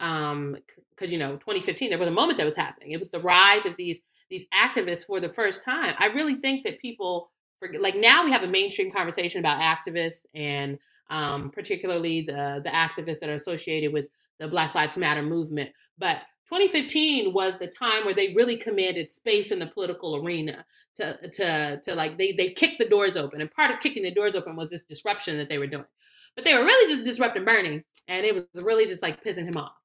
um, 0.00 0.56
because 0.90 1.12
you 1.12 1.18
know, 1.18 1.32
2015 1.36 1.90
there 1.90 1.98
was 1.98 2.08
a 2.08 2.12
moment 2.12 2.38
that 2.38 2.44
was 2.44 2.56
happening. 2.56 2.90
It 2.92 2.98
was 2.98 3.10
the 3.10 3.20
rise 3.20 3.66
of 3.66 3.76
these 3.76 4.00
these 4.30 4.44
activists 4.54 5.06
for 5.06 5.20
the 5.20 5.28
first 5.28 5.64
time. 5.64 5.94
I 5.98 6.06
really 6.06 6.36
think 6.36 6.64
that 6.64 6.80
people 6.80 7.30
forget. 7.58 7.80
Like 7.80 7.96
now, 7.96 8.24
we 8.24 8.32
have 8.32 8.42
a 8.42 8.48
mainstream 8.48 8.92
conversation 8.92 9.40
about 9.40 9.60
activists 9.60 10.26
and 10.34 10.78
um, 11.10 11.50
particularly 11.50 12.22
the 12.22 12.60
the 12.64 12.70
activists 12.70 13.20
that 13.20 13.30
are 13.30 13.34
associated 13.34 13.92
with 13.92 14.06
the 14.38 14.48
Black 14.48 14.74
Lives 14.74 14.98
Matter 14.98 15.22
movement. 15.22 15.70
But 15.98 16.18
2015 16.50 17.32
was 17.32 17.58
the 17.58 17.66
time 17.66 18.04
where 18.04 18.14
they 18.14 18.34
really 18.34 18.56
commanded 18.56 19.10
space 19.10 19.50
in 19.50 19.58
the 19.58 19.66
political 19.66 20.16
arena 20.16 20.64
to 20.96 21.28
to 21.30 21.80
to 21.82 21.94
like 21.94 22.18
they 22.18 22.32
they 22.32 22.50
kicked 22.50 22.78
the 22.78 22.88
doors 22.88 23.16
open, 23.16 23.40
and 23.40 23.50
part 23.50 23.70
of 23.70 23.80
kicking 23.80 24.02
the 24.02 24.14
doors 24.14 24.34
open 24.34 24.56
was 24.56 24.70
this 24.70 24.84
disruption 24.84 25.38
that 25.38 25.48
they 25.48 25.58
were 25.58 25.66
doing. 25.66 25.84
But 26.34 26.44
they 26.44 26.54
were 26.54 26.64
really 26.64 26.92
just 26.92 27.04
disrupting 27.04 27.44
Bernie, 27.44 27.84
and 28.06 28.26
it 28.26 28.34
was 28.34 28.64
really 28.64 28.86
just 28.86 29.02
like 29.02 29.24
pissing 29.24 29.46
him 29.46 29.56
off. 29.56 29.77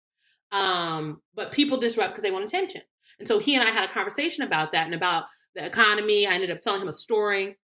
Um, 0.53 1.21
but 1.35 1.51
people 1.51 1.77
disrupt 1.77 2.11
because 2.11 2.23
they 2.23 2.31
want 2.31 2.45
attention, 2.45 2.81
and 3.19 3.27
so 3.27 3.39
he 3.39 3.55
and 3.55 3.67
I 3.67 3.71
had 3.71 3.89
a 3.89 3.93
conversation 3.93 4.43
about 4.43 4.71
that 4.71 4.85
and 4.85 4.95
about 4.95 5.25
the 5.55 5.65
economy. 5.65 6.25
I 6.27 6.33
ended 6.33 6.51
up 6.51 6.59
telling 6.59 6.81
him 6.81 6.87
a 6.87 6.93
story 6.93 7.57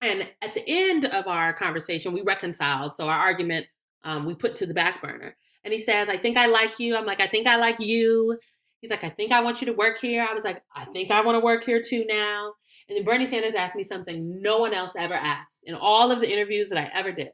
and 0.00 0.28
at 0.42 0.54
the 0.54 0.62
end 0.66 1.06
of 1.06 1.26
our 1.26 1.52
conversation, 1.52 2.12
we 2.12 2.22
reconciled. 2.22 2.96
So 2.96 3.08
our 3.08 3.18
argument 3.18 3.66
um, 4.04 4.24
we 4.24 4.34
put 4.34 4.56
to 4.56 4.66
the 4.66 4.74
back 4.74 5.02
burner. 5.02 5.36
And 5.64 5.72
he 5.72 5.78
says, 5.78 6.08
I 6.08 6.16
think 6.16 6.36
I 6.36 6.46
like 6.46 6.78
you. 6.78 6.96
I'm 6.96 7.04
like, 7.04 7.20
I 7.20 7.26
think 7.26 7.46
I 7.46 7.56
like 7.56 7.80
you. 7.80 8.38
He's 8.80 8.90
like, 8.90 9.02
I 9.02 9.10
think 9.10 9.32
I 9.32 9.42
want 9.42 9.60
you 9.60 9.66
to 9.66 9.72
work 9.72 9.98
here. 9.98 10.26
I 10.28 10.34
was 10.34 10.44
like, 10.44 10.62
I 10.74 10.84
think 10.86 11.10
I 11.10 11.20
want 11.22 11.34
to 11.34 11.44
work 11.44 11.64
here 11.64 11.82
too 11.82 12.04
now. 12.08 12.52
And 12.88 12.96
then 12.96 13.04
Bernie 13.04 13.26
Sanders 13.26 13.54
asked 13.54 13.76
me 13.76 13.82
something 13.82 14.40
no 14.40 14.58
one 14.58 14.72
else 14.72 14.92
ever 14.96 15.14
asked 15.14 15.58
in 15.64 15.74
all 15.74 16.12
of 16.12 16.20
the 16.20 16.32
interviews 16.32 16.68
that 16.68 16.78
I 16.78 16.90
ever 16.94 17.12
did. 17.12 17.30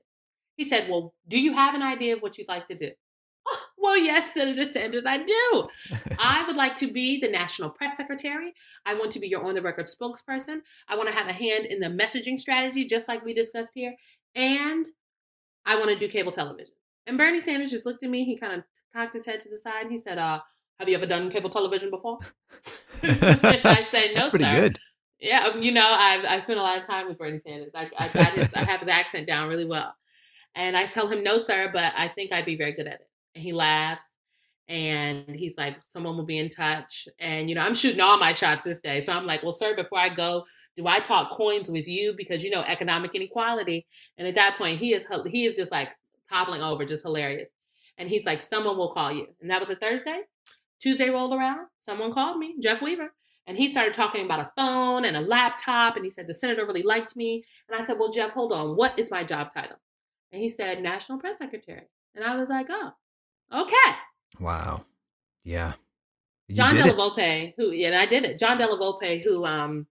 He 0.57 0.65
said, 0.65 0.89
Well, 0.89 1.15
do 1.29 1.39
you 1.39 1.53
have 1.53 1.75
an 1.75 1.83
idea 1.83 2.17
of 2.17 2.23
what 2.23 2.39
you'd 2.39 2.49
like 2.49 2.67
to 2.67 2.75
do? 2.75 2.91
Well, 3.85 3.99
yes, 3.99 4.33
Senator 4.33 4.65
Sanders, 4.65 5.05
I 5.05 5.19
do. 5.19 5.69
I 6.19 6.43
would 6.47 6.57
like 6.57 6.75
to 6.77 6.91
be 6.91 7.21
the 7.21 7.29
National 7.29 7.69
Press 7.69 7.99
Secretary. 7.99 8.55
I 8.87 8.95
want 8.95 9.13
to 9.13 9.21
be 9.21 9.29
your 9.29 9.45
on 9.45 9.55
the 9.55 9.61
record 9.61 9.85
spokesperson. 9.85 10.61
I 10.89 10.97
want 10.97 11.11
to 11.11 11.15
have 11.15 11.29
a 11.29 11.35
hand 11.35 11.67
in 11.67 11.81
the 11.81 11.89
messaging 11.89 12.41
strategy, 12.41 12.87
just 12.87 13.09
like 13.09 13.23
we 13.23 13.35
discussed 13.35 13.73
here. 13.75 13.95
And 14.35 14.87
I 15.67 15.77
want 15.77 15.91
to 15.91 15.99
do 15.99 16.09
cable 16.09 16.33
television. 16.33 16.73
And 17.07 17.19
Bernie 17.19 17.43
Sanders 17.43 17.71
just 17.71 17.85
looked 17.85 18.03
at 18.03 18.09
me. 18.09 18.25
He 18.25 18.39
kind 18.39 18.55
of 18.55 18.65
cocked 18.95 19.13
his 19.13 19.27
head 19.27 19.41
to 19.41 19.51
the 19.51 19.59
side 19.59 19.83
and 19.83 19.93
he 19.93 19.99
said, 19.99 20.17
uh, 20.17 20.41
have 20.81 20.89
you 20.89 20.95
ever 20.97 21.05
done 21.05 21.31
cable 21.31 21.51
television 21.51 21.91
before? 21.91 22.21
I 23.03 23.87
said, 23.91 24.13
no, 24.15 24.15
That's 24.15 24.29
pretty 24.31 24.45
sir. 24.47 24.61
good. 24.63 24.79
Yeah, 25.21 25.51
um, 25.53 25.63
you 25.63 25.73
know, 25.73 25.87
I've 25.87 26.25
I 26.25 26.39
spent 26.39 26.59
a 26.59 26.63
lot 26.63 26.79
of 26.79 26.87
time 26.87 27.07
with 27.07 27.19
Bernie 27.19 27.39
Sanders. 27.39 27.73
I, 27.75 27.91
I 27.99 28.09
got 28.09 28.33
his, 28.33 28.55
I 28.55 28.65
have 28.65 28.81
his 28.81 28.89
accent 28.89 29.27
down 29.27 29.49
really 29.49 29.65
well, 29.65 29.95
and 30.55 30.77
I 30.77 30.87
tell 30.87 31.09
him 31.09 31.23
no, 31.23 31.39
sir, 31.39 31.71
but 31.73 31.93
I 31.97 32.09
think 32.09 32.33
I'd 32.33 32.45
be 32.45 32.57
very 32.57 32.73
good 32.73 32.87
at 32.87 32.95
it. 32.95 33.09
And 33.35 33.43
he 33.43 33.53
laughs, 33.53 34.05
and 34.69 35.29
he's 35.29 35.57
like, 35.57 35.83
someone 35.83 36.17
will 36.17 36.25
be 36.25 36.39
in 36.39 36.49
touch. 36.49 37.09
And 37.19 37.49
you 37.49 37.55
know, 37.55 37.63
I'm 37.63 37.75
shooting 37.75 38.01
all 38.01 38.19
my 38.19 38.33
shots 38.33 38.65
this 38.65 38.81
day, 38.81 39.01
so 39.01 39.13
I'm 39.13 39.27
like, 39.27 39.43
well, 39.43 39.53
sir, 39.53 39.75
before 39.75 39.99
I 39.99 40.09
go, 40.09 40.45
do 40.77 40.87
I 40.87 41.01
talk 41.01 41.31
coins 41.31 41.71
with 41.71 41.87
you 41.87 42.15
because 42.17 42.43
you 42.43 42.51
know 42.51 42.63
economic 42.63 43.15
inequality? 43.15 43.87
And 44.19 44.27
at 44.27 44.35
that 44.37 44.57
point, 44.57 44.81
he 44.81 44.95
is 44.95 45.07
he 45.27 45.47
is 45.47 45.57
just 45.57 45.73
like 45.73 45.89
toppling 46.31 46.63
over, 46.63 46.85
just 46.85 47.03
hilarious. 47.03 47.49
And 47.99 48.09
he's 48.09 48.27
like, 48.27 48.43
someone 48.43 48.77
will 48.77 48.93
call 48.93 49.13
you, 49.13 49.27
and 49.41 49.51
that 49.51 49.61
was 49.61 49.71
a 49.71 49.77
Thursday. 49.77 50.23
Tuesday 50.81 51.09
rolled 51.09 51.33
around, 51.33 51.67
someone 51.81 52.13
called 52.13 52.39
me, 52.39 52.57
Jeff 52.61 52.83
Weaver. 52.83 53.13
And 53.47 53.57
he 53.57 53.69
started 53.69 53.95
talking 53.95 54.25
about 54.25 54.41
a 54.41 54.51
phone 54.57 55.05
and 55.05 55.17
a 55.17 55.21
laptop. 55.21 55.97
And 55.97 56.05
he 56.05 56.11
said, 56.11 56.27
the 56.27 56.35
senator 56.35 56.67
really 56.67 56.83
liked 56.83 57.15
me. 57.15 57.45
And 57.69 57.79
I 57.79 57.85
said, 57.85 57.99
well, 57.99 58.11
Jeff, 58.11 58.31
hold 58.31 58.53
on. 58.53 58.77
What 58.77 58.99
is 58.99 59.11
my 59.11 59.23
job 59.23 59.53
title? 59.53 59.77
And 60.33 60.43
he 60.43 60.49
said, 60.49 60.83
National 60.83 61.19
Press 61.19 61.39
Secretary. 61.39 61.83
And 62.15 62.25
I 62.25 62.37
was 62.37 62.49
like, 62.49 62.67
oh, 62.71 62.93
okay. 63.55 63.97
Wow. 64.41 64.85
Yeah. 65.45 65.75
You 66.49 66.57
John 66.57 66.75
did 66.75 66.85
Della 66.85 66.93
it. 66.93 66.99
Volpe, 66.99 67.55
who, 67.57 67.71
yeah, 67.71 67.99
I 67.99 68.07
did 68.07 68.25
it. 68.25 68.39
John 68.39 68.59
Della 68.59 68.79
Volpe, 68.79 69.25
who 69.25 69.45
um, 69.45 69.87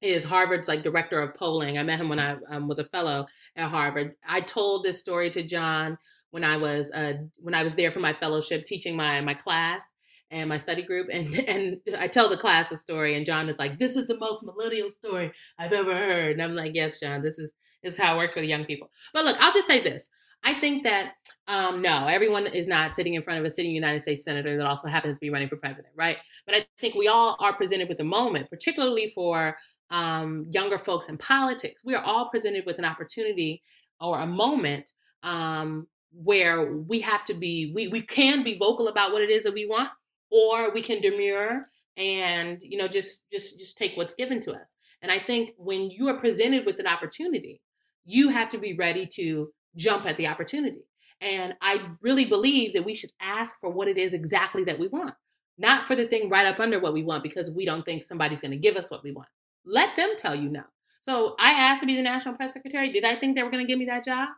is 0.00 0.24
Harvard's 0.24 0.68
like 0.68 0.82
director 0.82 1.20
of 1.20 1.34
polling. 1.34 1.78
I 1.78 1.82
met 1.82 2.00
him 2.00 2.08
when 2.08 2.20
I 2.20 2.36
um, 2.50 2.68
was 2.68 2.78
a 2.78 2.84
fellow 2.84 3.26
at 3.56 3.70
Harvard. 3.70 4.14
I 4.26 4.40
told 4.40 4.84
this 4.84 5.00
story 5.00 5.30
to 5.30 5.42
John 5.42 5.98
when 6.30 6.44
I 6.44 6.56
was 6.56 6.92
uh, 6.92 7.14
when 7.38 7.54
I 7.54 7.62
was 7.62 7.74
there 7.74 7.90
for 7.90 8.00
my 8.00 8.12
fellowship, 8.12 8.64
teaching 8.64 8.96
my 8.96 9.20
my 9.20 9.34
class 9.34 9.82
and 10.30 10.48
my 10.48 10.58
study 10.58 10.82
group 10.82 11.08
and 11.12 11.26
and 11.48 11.80
I 11.98 12.08
tell 12.08 12.28
the 12.28 12.36
class 12.36 12.68
the 12.68 12.76
story 12.76 13.16
and 13.16 13.26
John 13.26 13.48
is 13.48 13.58
like 13.58 13.78
this 13.78 13.96
is 13.96 14.06
the 14.06 14.18
most 14.18 14.44
millennial 14.44 14.90
story 14.90 15.32
I've 15.58 15.72
ever 15.72 15.94
heard 15.94 16.32
and 16.32 16.42
I'm 16.42 16.54
like 16.54 16.72
yes 16.74 17.00
John 17.00 17.22
this 17.22 17.38
is 17.38 17.52
this 17.82 17.94
is 17.94 18.00
how 18.00 18.14
it 18.14 18.18
works 18.18 18.34
for 18.34 18.40
the 18.40 18.46
young 18.46 18.64
people 18.64 18.90
but 19.12 19.24
look 19.24 19.36
I'll 19.40 19.52
just 19.52 19.66
say 19.66 19.82
this 19.82 20.10
I 20.44 20.54
think 20.54 20.84
that 20.84 21.12
um, 21.46 21.82
no 21.82 22.06
everyone 22.06 22.46
is 22.46 22.68
not 22.68 22.94
sitting 22.94 23.14
in 23.14 23.22
front 23.22 23.40
of 23.40 23.44
a 23.44 23.50
sitting 23.50 23.72
United 23.72 24.02
States 24.02 24.24
senator 24.24 24.56
that 24.56 24.66
also 24.66 24.88
happens 24.88 25.18
to 25.18 25.20
be 25.20 25.30
running 25.30 25.48
for 25.48 25.56
president 25.56 25.92
right? 25.96 26.16
But 26.46 26.54
I 26.54 26.66
think 26.80 26.94
we 26.94 27.08
all 27.08 27.36
are 27.40 27.54
presented 27.54 27.88
with 27.88 28.00
a 28.00 28.04
moment 28.04 28.48
particularly 28.50 29.12
for 29.14 29.56
um, 29.90 30.46
younger 30.50 30.78
folks 30.78 31.08
in 31.08 31.16
politics. 31.18 31.82
We 31.84 31.94
are 31.94 32.04
all 32.04 32.28
presented 32.28 32.66
with 32.66 32.78
an 32.78 32.84
opportunity 32.84 33.62
or 34.00 34.20
a 34.20 34.26
moment 34.26 34.92
um, 35.22 35.86
where 36.12 36.72
we 36.72 37.00
have 37.00 37.24
to 37.26 37.34
be 37.34 37.72
we, 37.74 37.88
we 37.88 38.02
can 38.02 38.42
be 38.42 38.56
vocal 38.58 38.88
about 38.88 39.12
what 39.12 39.22
it 39.22 39.30
is 39.30 39.44
that 39.44 39.54
we 39.54 39.66
want 39.66 39.90
or 40.30 40.72
we 40.72 40.82
can 40.82 41.00
demur 41.00 41.60
and 41.96 42.62
you 42.62 42.78
know 42.78 42.88
just 42.88 43.24
just 43.30 43.58
just 43.58 43.76
take 43.76 43.96
what's 43.96 44.14
given 44.14 44.40
to 44.40 44.52
us. 44.52 44.76
And 45.02 45.12
i 45.12 45.18
think 45.18 45.50
when 45.56 45.90
you 45.90 46.08
are 46.08 46.18
presented 46.18 46.66
with 46.66 46.78
an 46.80 46.86
opportunity 46.86 47.60
you 48.04 48.30
have 48.30 48.48
to 48.48 48.58
be 48.58 48.74
ready 48.74 49.06
to 49.06 49.52
jump 49.78 50.04
at 50.04 50.16
the 50.16 50.26
opportunity 50.26 50.84
and 51.20 51.54
i 51.62 51.80
really 52.02 52.24
believe 52.24 52.74
that 52.74 52.84
we 52.84 52.94
should 52.94 53.10
ask 53.20 53.58
for 53.60 53.70
what 53.70 53.88
it 53.88 53.96
is 53.96 54.12
exactly 54.12 54.64
that 54.64 54.78
we 54.78 54.88
want 54.88 55.14
not 55.56 55.86
for 55.86 55.96
the 55.96 56.06
thing 56.06 56.28
right 56.28 56.46
up 56.46 56.60
under 56.60 56.78
what 56.78 56.92
we 56.92 57.02
want 57.02 57.22
because 57.22 57.50
we 57.50 57.64
don't 57.64 57.84
think 57.84 58.04
somebody's 58.04 58.40
going 58.40 58.50
to 58.50 58.56
give 58.56 58.76
us 58.76 58.90
what 58.90 59.02
we 59.02 59.12
want 59.12 59.28
let 59.64 59.96
them 59.96 60.10
tell 60.16 60.34
you 60.34 60.50
no 60.50 60.62
so 61.00 61.34
i 61.38 61.52
asked 61.52 61.80
to 61.80 61.86
be 61.86 61.96
the 61.96 62.02
national 62.02 62.34
press 62.34 62.52
secretary 62.52 62.92
did 62.92 63.04
i 63.04 63.14
think 63.14 63.34
they 63.34 63.42
were 63.42 63.50
going 63.50 63.64
to 63.64 63.70
give 63.70 63.78
me 63.78 63.86
that 63.86 64.04
job 64.04 64.28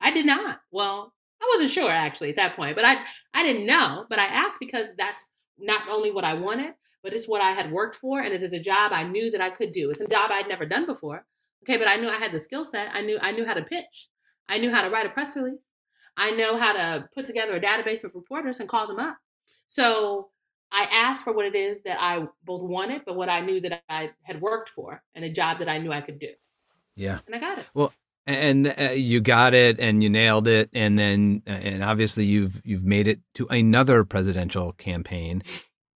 i 0.00 0.10
did 0.10 0.24
not 0.24 0.60
well 0.70 1.12
i 1.42 1.50
wasn't 1.54 1.70
sure 1.70 1.90
actually 1.90 2.30
at 2.30 2.36
that 2.36 2.56
point 2.56 2.74
but 2.74 2.84
i 2.84 2.96
i 3.34 3.42
didn't 3.42 3.66
know 3.66 4.06
but 4.08 4.18
i 4.18 4.24
asked 4.24 4.58
because 4.58 4.88
that's 4.96 5.30
not 5.58 5.88
only 5.88 6.10
what 6.10 6.24
I 6.24 6.34
wanted, 6.34 6.74
but 7.02 7.12
it's 7.12 7.28
what 7.28 7.40
I 7.40 7.52
had 7.52 7.70
worked 7.70 7.96
for, 7.96 8.20
and 8.20 8.32
it 8.32 8.42
is 8.42 8.52
a 8.52 8.60
job 8.60 8.92
I 8.92 9.04
knew 9.04 9.30
that 9.30 9.40
I 9.40 9.50
could 9.50 9.72
do. 9.72 9.90
It's 9.90 10.00
a 10.00 10.08
job 10.08 10.30
I'd 10.32 10.48
never 10.48 10.66
done 10.66 10.86
before. 10.86 11.24
Okay, 11.62 11.76
but 11.76 11.88
I 11.88 11.96
knew 11.96 12.08
I 12.08 12.16
had 12.16 12.32
the 12.32 12.40
skill 12.40 12.64
set. 12.64 12.88
I 12.92 13.00
knew 13.00 13.18
I 13.20 13.32
knew 13.32 13.46
how 13.46 13.54
to 13.54 13.62
pitch. 13.62 14.08
I 14.48 14.58
knew 14.58 14.70
how 14.70 14.82
to 14.82 14.90
write 14.90 15.06
a 15.06 15.10
press 15.10 15.36
release. 15.36 15.60
I 16.16 16.30
know 16.30 16.56
how 16.56 16.72
to 16.72 17.08
put 17.14 17.26
together 17.26 17.56
a 17.56 17.60
database 17.60 18.04
of 18.04 18.14
reporters 18.14 18.60
and 18.60 18.68
call 18.68 18.86
them 18.86 18.98
up. 18.98 19.16
So 19.68 20.28
I 20.70 20.84
asked 20.92 21.24
for 21.24 21.32
what 21.32 21.46
it 21.46 21.54
is 21.54 21.82
that 21.82 22.00
I 22.00 22.26
both 22.44 22.62
wanted, 22.62 23.02
but 23.04 23.16
what 23.16 23.28
I 23.28 23.40
knew 23.40 23.60
that 23.60 23.82
I 23.88 24.10
had 24.22 24.40
worked 24.40 24.68
for, 24.68 25.02
and 25.14 25.24
a 25.24 25.30
job 25.30 25.58
that 25.58 25.68
I 25.68 25.78
knew 25.78 25.92
I 25.92 26.00
could 26.00 26.18
do. 26.18 26.30
Yeah. 26.96 27.18
And 27.26 27.34
I 27.34 27.38
got 27.38 27.58
it. 27.58 27.68
Well, 27.74 27.92
and 28.26 28.74
uh, 28.78 28.90
you 28.94 29.20
got 29.20 29.54
it 29.54 29.78
and 29.78 30.02
you 30.02 30.08
nailed 30.08 30.48
it 30.48 30.70
and 30.72 30.98
then 30.98 31.42
uh, 31.46 31.50
and 31.50 31.82
obviously 31.82 32.24
you've 32.24 32.60
you've 32.64 32.84
made 32.84 33.06
it 33.06 33.20
to 33.34 33.46
another 33.48 34.04
presidential 34.04 34.72
campaign 34.72 35.42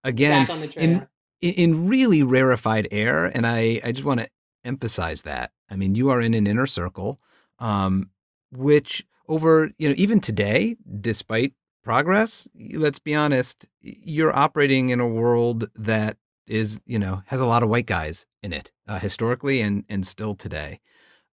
again 0.04 0.42
Back 0.42 0.50
on 0.50 0.60
the 0.60 0.68
trail. 0.68 0.84
in 0.84 1.08
in 1.40 1.88
really 1.88 2.22
rarefied 2.22 2.88
air 2.90 3.26
and 3.26 3.46
i 3.46 3.80
i 3.84 3.92
just 3.92 4.04
want 4.04 4.20
to 4.20 4.28
emphasize 4.64 5.22
that 5.22 5.52
i 5.70 5.76
mean 5.76 5.94
you 5.94 6.10
are 6.10 6.20
in 6.20 6.34
an 6.34 6.46
inner 6.46 6.66
circle 6.66 7.18
um 7.60 8.10
which 8.50 9.04
over 9.28 9.70
you 9.78 9.88
know 9.88 9.94
even 9.98 10.20
today 10.20 10.76
despite 11.00 11.52
progress 11.82 12.48
let's 12.74 12.98
be 12.98 13.14
honest 13.14 13.68
you're 13.80 14.36
operating 14.36 14.90
in 14.90 15.00
a 15.00 15.06
world 15.06 15.68
that 15.74 16.16
is 16.46 16.80
you 16.86 16.98
know 16.98 17.22
has 17.26 17.40
a 17.40 17.46
lot 17.46 17.62
of 17.62 17.68
white 17.68 17.86
guys 17.86 18.26
in 18.42 18.52
it 18.52 18.72
uh, 18.86 18.98
historically 18.98 19.60
and 19.60 19.84
and 19.88 20.06
still 20.06 20.34
today. 20.34 20.80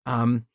Um 0.04 0.46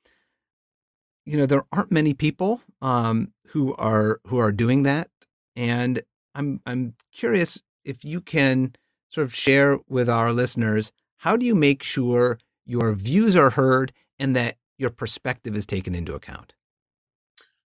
you 1.26 1.38
know 1.38 1.46
there 1.46 1.64
aren't 1.72 1.92
many 1.92 2.14
people 2.14 2.62
um 2.82 3.32
who 3.50 3.76
are 3.76 4.20
who 4.28 4.38
are 4.38 4.52
doing 4.52 4.84
that 4.84 5.10
and 5.56 6.02
i'm 6.36 6.62
i'm 6.66 6.94
curious 7.12 7.62
if 7.84 8.04
you 8.04 8.22
can 8.22 8.74
sort 9.10 9.26
of 9.26 9.34
share 9.36 9.80
with 9.88 10.10
our 10.10 10.34
listeners 10.34 10.92
how 11.18 11.36
do 11.38 11.46
you 11.46 11.56
make 11.56 11.84
sure 11.84 12.38
your 12.66 12.94
views 12.94 13.36
are 13.36 13.52
heard 13.52 13.92
and 14.20 14.36
that 14.36 14.58
your 14.82 14.90
perspective 14.90 15.56
is 15.56 15.66
taken 15.68 15.94
into 15.94 16.16
account 16.16 16.54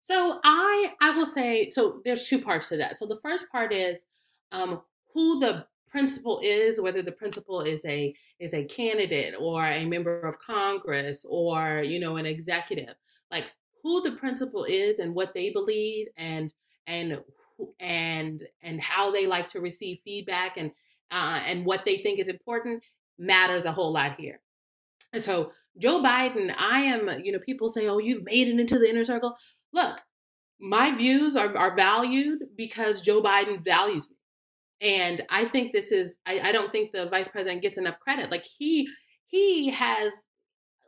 So 0.04 0.40
I 0.44 0.94
I 1.02 1.12
will 1.12 1.26
say 1.26 1.70
so. 1.70 2.02
There's 2.06 2.28
two 2.28 2.42
parts 2.42 2.70
to 2.70 2.78
that. 2.78 2.98
So 2.98 3.08
the 3.08 3.22
first 3.24 3.52
part 3.52 3.74
is 3.74 4.04
um, 4.52 4.82
who 5.14 5.40
the 5.40 5.66
principal 5.90 6.42
is, 6.44 6.82
whether 6.82 7.02
the 7.02 7.12
principal 7.12 7.62
is 7.62 7.84
a 7.86 8.14
is 8.40 8.54
a 8.54 8.66
candidate 8.66 9.34
or 9.40 9.66
a 9.66 9.86
member 9.86 10.20
of 10.20 10.38
Congress 10.40 11.26
or 11.28 11.82
you 11.84 12.00
know 12.00 12.18
an 12.18 12.26
executive, 12.26 12.96
like 13.32 13.46
who 13.82 14.04
the 14.04 14.12
principal 14.12 14.66
is 14.66 15.00
and 15.00 15.16
what 15.16 15.34
they 15.34 15.50
believe 15.50 16.08
and 16.18 16.54
and 16.86 17.20
and 17.80 18.44
and 18.62 18.82
how 18.82 19.10
they 19.10 19.26
like 19.26 19.48
to 19.48 19.62
receive 19.62 20.00
feedback 20.04 20.58
and 20.58 20.70
uh, 21.12 21.40
and 21.50 21.66
what 21.66 21.86
they 21.86 21.98
think 21.98 22.20
is 22.20 22.28
important 22.28 22.84
matters 23.18 23.66
a 23.66 23.72
whole 23.72 23.94
lot 23.94 24.20
here. 24.20 24.40
So 25.20 25.52
Joe 25.78 26.02
Biden, 26.02 26.54
I 26.58 26.82
am, 26.82 27.10
you 27.24 27.32
know, 27.32 27.40
people 27.40 27.70
say, 27.70 27.88
oh, 27.88 27.98
you've 27.98 28.24
made 28.24 28.48
it 28.48 28.60
into 28.60 28.80
the 28.80 28.90
inner 28.90 29.04
circle. 29.04 29.36
Look, 29.74 30.00
my 30.60 30.96
views 30.96 31.36
are, 31.36 31.56
are 31.58 31.76
valued 31.76 32.40
because 32.56 33.02
Joe 33.02 33.22
Biden 33.22 33.64
values 33.64 34.10
me. 34.10 34.16
And 34.82 35.24
I 35.30 35.46
think 35.46 35.72
this 35.72 35.92
is, 35.92 36.18
I, 36.26 36.40
I 36.40 36.52
don't 36.52 36.72
think 36.72 36.92
the 36.92 37.08
vice 37.10 37.28
president 37.28 37.62
gets 37.62 37.78
enough 37.78 38.00
credit. 38.00 38.32
Like 38.32 38.46
he, 38.46 38.88
he 39.28 39.70
has, 39.72 40.14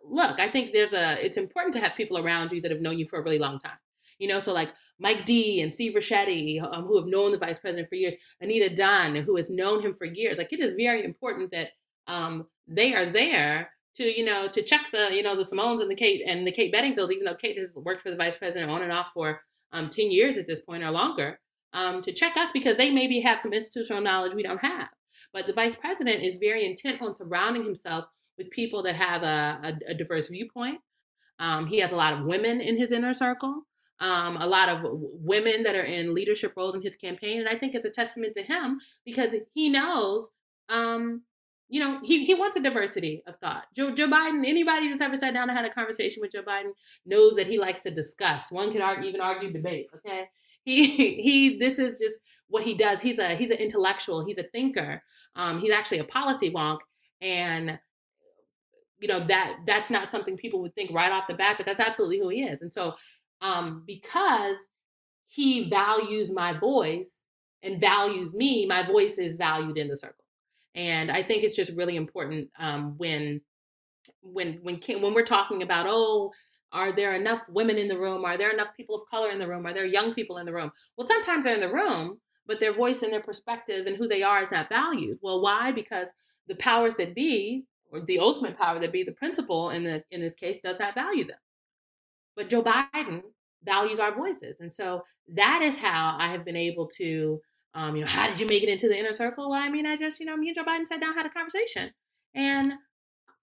look, 0.06 0.40
I 0.40 0.50
think 0.50 0.74
there's 0.74 0.94
a, 0.94 1.24
it's 1.24 1.38
important 1.38 1.74
to 1.74 1.80
have 1.80 1.96
people 1.96 2.18
around 2.18 2.52
you 2.52 2.62
that 2.62 2.72
have 2.72 2.82
known 2.82 2.98
you 2.98 3.08
for 3.08 3.20
a 3.20 3.24
really 3.24 3.40
long 3.40 3.60
time. 3.60 3.78
You 4.20 4.28
know, 4.28 4.40
so 4.40 4.54
like 4.54 4.70
Mike 5.00 5.26
D 5.26 5.62
and 5.62 5.72
Steve 5.72 5.94
Ricchetti, 5.94 6.62
um, 6.62 6.86
who 6.86 6.98
have 6.98 7.08
known 7.08 7.32
the 7.32 7.38
vice 7.38 7.60
president 7.60 7.88
for 7.88 7.96
years, 7.96 8.16
Anita 8.42 8.74
Dunn, 8.74 9.16
who 9.16 9.36
has 9.36 9.50
known 9.50 9.82
him 9.84 9.94
for 9.94 10.06
years. 10.06 10.38
Like 10.38 10.54
it 10.54 10.60
is 10.60 10.74
very 10.76 11.04
important 11.06 11.52
that 11.52 11.70
um, 12.08 12.48
they 12.68 12.96
are 12.96 13.06
there 13.06 13.72
to 13.98 14.04
you 14.04 14.24
know 14.24 14.48
to 14.48 14.62
check 14.64 14.86
the 14.92 15.10
you 15.14 15.24
know 15.24 15.36
the 15.36 15.44
Symones 15.44 15.82
and 15.82 15.92
the 15.92 15.96
Kate 15.96 16.22
and 16.26 16.48
the 16.48 16.52
Kate 16.52 16.72
Bedingfield, 16.72 17.12
even 17.12 17.26
though 17.26 17.36
Kate 17.36 17.58
has 17.58 17.74
worked 17.76 18.02
for 18.02 18.12
the 18.12 18.16
vice 18.16 18.38
president 18.38 18.72
on 18.72 18.82
and 18.82 18.92
off 18.92 19.12
for 19.14 19.42
um, 19.72 19.90
ten 19.90 20.12
years 20.12 20.38
at 20.38 20.48
this 20.48 20.62
point 20.62 20.84
or 20.84 20.92
longer, 20.92 21.40
um, 21.74 22.02
to 22.04 22.14
check 22.14 22.38
us 22.38 22.52
because 22.52 22.78
they 22.78 22.90
maybe 22.90 23.20
have 23.22 23.40
some 23.40 23.54
institutional 23.54 24.02
knowledge 24.02 24.34
we 24.34 24.44
don't 24.44 24.62
have. 24.62 24.90
But 25.34 25.48
the 25.48 25.54
vice 25.54 25.76
president 25.76 26.24
is 26.24 26.38
very 26.38 26.66
intent 26.66 27.02
on 27.02 27.16
surrounding 27.16 27.64
himself 27.64 28.06
with 28.38 28.52
people 28.52 28.84
that 28.84 28.96
have 28.96 29.24
a, 29.24 29.60
a, 29.64 29.92
a 29.92 29.94
diverse 29.94 30.30
viewpoint. 30.30 30.80
Um, 31.40 31.68
he 31.68 31.80
has 31.80 31.92
a 31.92 31.96
lot 31.96 32.14
of 32.14 32.26
women 32.26 32.62
in 32.62 32.78
his 32.78 32.92
inner 32.92 33.14
circle, 33.14 33.64
um, 34.00 34.38
a 34.38 34.48
lot 34.48 34.70
of 34.70 34.80
women 34.84 35.64
that 35.64 35.76
are 35.76 35.84
in 35.84 36.14
leadership 36.14 36.54
roles 36.56 36.76
in 36.76 36.82
his 36.82 36.96
campaign, 36.96 37.40
and 37.40 37.50
I 37.50 37.56
think 37.56 37.76
it's 37.76 37.86
a 37.86 37.90
testament 37.90 38.34
to 38.36 38.44
him 38.44 38.80
because 39.06 39.32
he 39.54 39.70
knows 39.70 40.32
um, 40.70 41.24
you 41.70 41.82
know, 41.82 42.00
he, 42.02 42.24
he 42.24 42.34
wants 42.34 42.56
a 42.56 42.62
diversity 42.62 43.24
of 43.28 43.36
thought. 43.38 43.66
Joe, 43.76 43.94
Joe 43.94 44.08
Biden, 44.08 44.46
anybody 44.46 44.88
that's 44.88 45.02
ever 45.02 45.18
sat 45.18 45.34
down 45.34 45.50
and 45.50 45.58
had 45.58 45.66
a 45.66 45.74
conversation 45.74 46.22
with 46.22 46.32
Joe 46.32 46.44
Biden 46.44 46.72
knows 47.06 47.36
that 47.36 47.48
he 47.48 47.60
likes 47.60 47.82
to 47.82 47.92
discuss. 47.92 48.52
One 48.52 48.72
could 48.72 48.82
argue, 48.82 49.10
even 49.10 49.22
argue 49.22 49.52
debate. 49.52 49.88
Okay, 49.96 50.30
he 50.64 50.88
he. 51.22 51.58
This 51.60 51.78
is 51.78 52.00
just 52.00 52.20
what 52.48 52.64
he 52.64 52.74
does. 52.74 53.02
He's 53.02 53.20
a 53.20 53.36
he's 53.36 53.52
an 53.52 53.58
intellectual. 53.58 54.26
He's 54.26 54.38
a 54.38 54.44
thinker. 54.44 55.04
Um, 55.36 55.60
he's 55.60 55.74
actually 55.74 56.00
a 56.00 56.06
policy 56.06 56.52
wonk, 56.52 56.80
and 57.22 57.78
you 59.00 59.10
know 59.10 59.26
that 59.28 59.58
that's 59.66 59.90
not 59.90 60.10
something 60.10 60.38
people 60.38 60.62
would 60.62 60.74
think 60.74 60.92
right 60.94 61.12
off 61.12 61.28
the 61.28 61.34
bat, 61.34 61.56
but 61.58 61.66
that's 61.66 61.82
absolutely 61.82 62.20
who 62.20 62.30
he 62.30 62.44
is. 62.44 62.62
And 62.62 62.74
so, 62.74 62.94
um, 63.42 63.84
because 63.86 64.58
he 65.28 65.70
values 65.70 66.32
my 66.32 66.58
voice 66.58 67.10
and 67.62 67.82
values 67.82 68.34
me, 68.34 68.66
my 68.66 68.84
voice 68.84 69.18
is 69.18 69.36
valued 69.36 69.78
in 69.78 69.90
the 69.90 69.96
circle. 69.98 70.24
And 70.78 71.10
I 71.10 71.24
think 71.24 71.44
it's 71.44 71.56
just 71.56 71.76
really 71.76 71.96
important 71.96 72.50
um, 72.60 72.94
when 72.98 73.42
when 74.22 74.60
when 74.62 74.80
when 75.02 75.14
we're 75.14 75.26
talking 75.26 75.64
about 75.64 75.88
oh 75.90 76.32
are 76.72 76.92
there 76.92 77.16
enough 77.16 77.42
women 77.50 77.78
in 77.78 77.88
the 77.88 77.98
room? 77.98 78.24
Are 78.24 78.38
there 78.38 78.52
enough 78.52 78.76
people 78.78 78.96
of 78.96 79.10
color 79.10 79.32
in 79.32 79.40
the 79.40 79.48
room? 79.48 79.66
Are 79.66 79.74
there 79.74 79.86
young 79.86 80.14
people 80.14 80.38
in 80.38 80.46
the 80.46 80.54
room? 80.54 80.72
Well 80.96 81.08
sometimes 81.08 81.46
they're 81.46 81.56
in 81.56 81.62
the 81.62 81.74
room 81.74 82.20
but 82.46 82.62
their 82.62 82.74
voice 82.74 83.02
and 83.02 83.12
their 83.12 83.22
perspective 83.22 83.88
and 83.88 83.98
who 83.98 84.08
they 84.08 84.24
are 84.24 84.42
is 84.42 84.52
not 84.52 84.70
valued. 84.70 85.18
Well 85.22 85.42
why? 85.42 85.72
Because 85.72 86.10
the 86.48 86.56
powers 86.56 86.96
that 86.96 87.16
be 87.16 87.66
or 87.92 88.02
the 88.02 88.20
ultimate 88.20 88.58
power 88.58 88.80
that 88.80 88.92
be 88.92 89.04
the 89.04 89.12
principal 89.14 89.72
in 89.72 89.84
the 89.84 90.04
in 90.12 90.22
this 90.22 90.36
case 90.36 90.62
does 90.62 90.78
not 90.80 90.94
value 90.94 91.26
them. 91.26 91.40
But 92.36 92.50
joe 92.50 92.62
biden 92.62 93.24
values 93.64 94.00
our 94.00 94.14
voices. 94.14 94.58
And 94.60 94.72
so 94.72 95.04
that 95.30 95.62
is 95.64 95.80
how 95.80 96.16
i 96.20 96.28
have 96.28 96.46
been 96.46 96.56
able 96.56 96.88
to 96.88 97.42
um, 97.74 97.96
you 97.96 98.02
know 98.02 98.08
how 98.08 98.28
did 98.28 98.40
you 98.40 98.48
make 98.48 98.64
it 98.64 98.70
into 98.70 98.88
the 98.88 98.98
inner 98.98 99.14
circle 99.14 99.50
well 99.50 99.60
i 99.62 99.70
mean 99.70 99.86
i 99.86 99.96
just 99.96 100.20
you 100.20 100.26
know 100.26 100.36
me 100.36 100.48
and 100.50 100.56
joe 100.56 100.64
biden 100.64 100.88
sat 100.88 101.00
down 101.00 101.14
had 101.14 101.26
a 101.26 101.30
conversation 101.30 101.92
and 102.34 102.76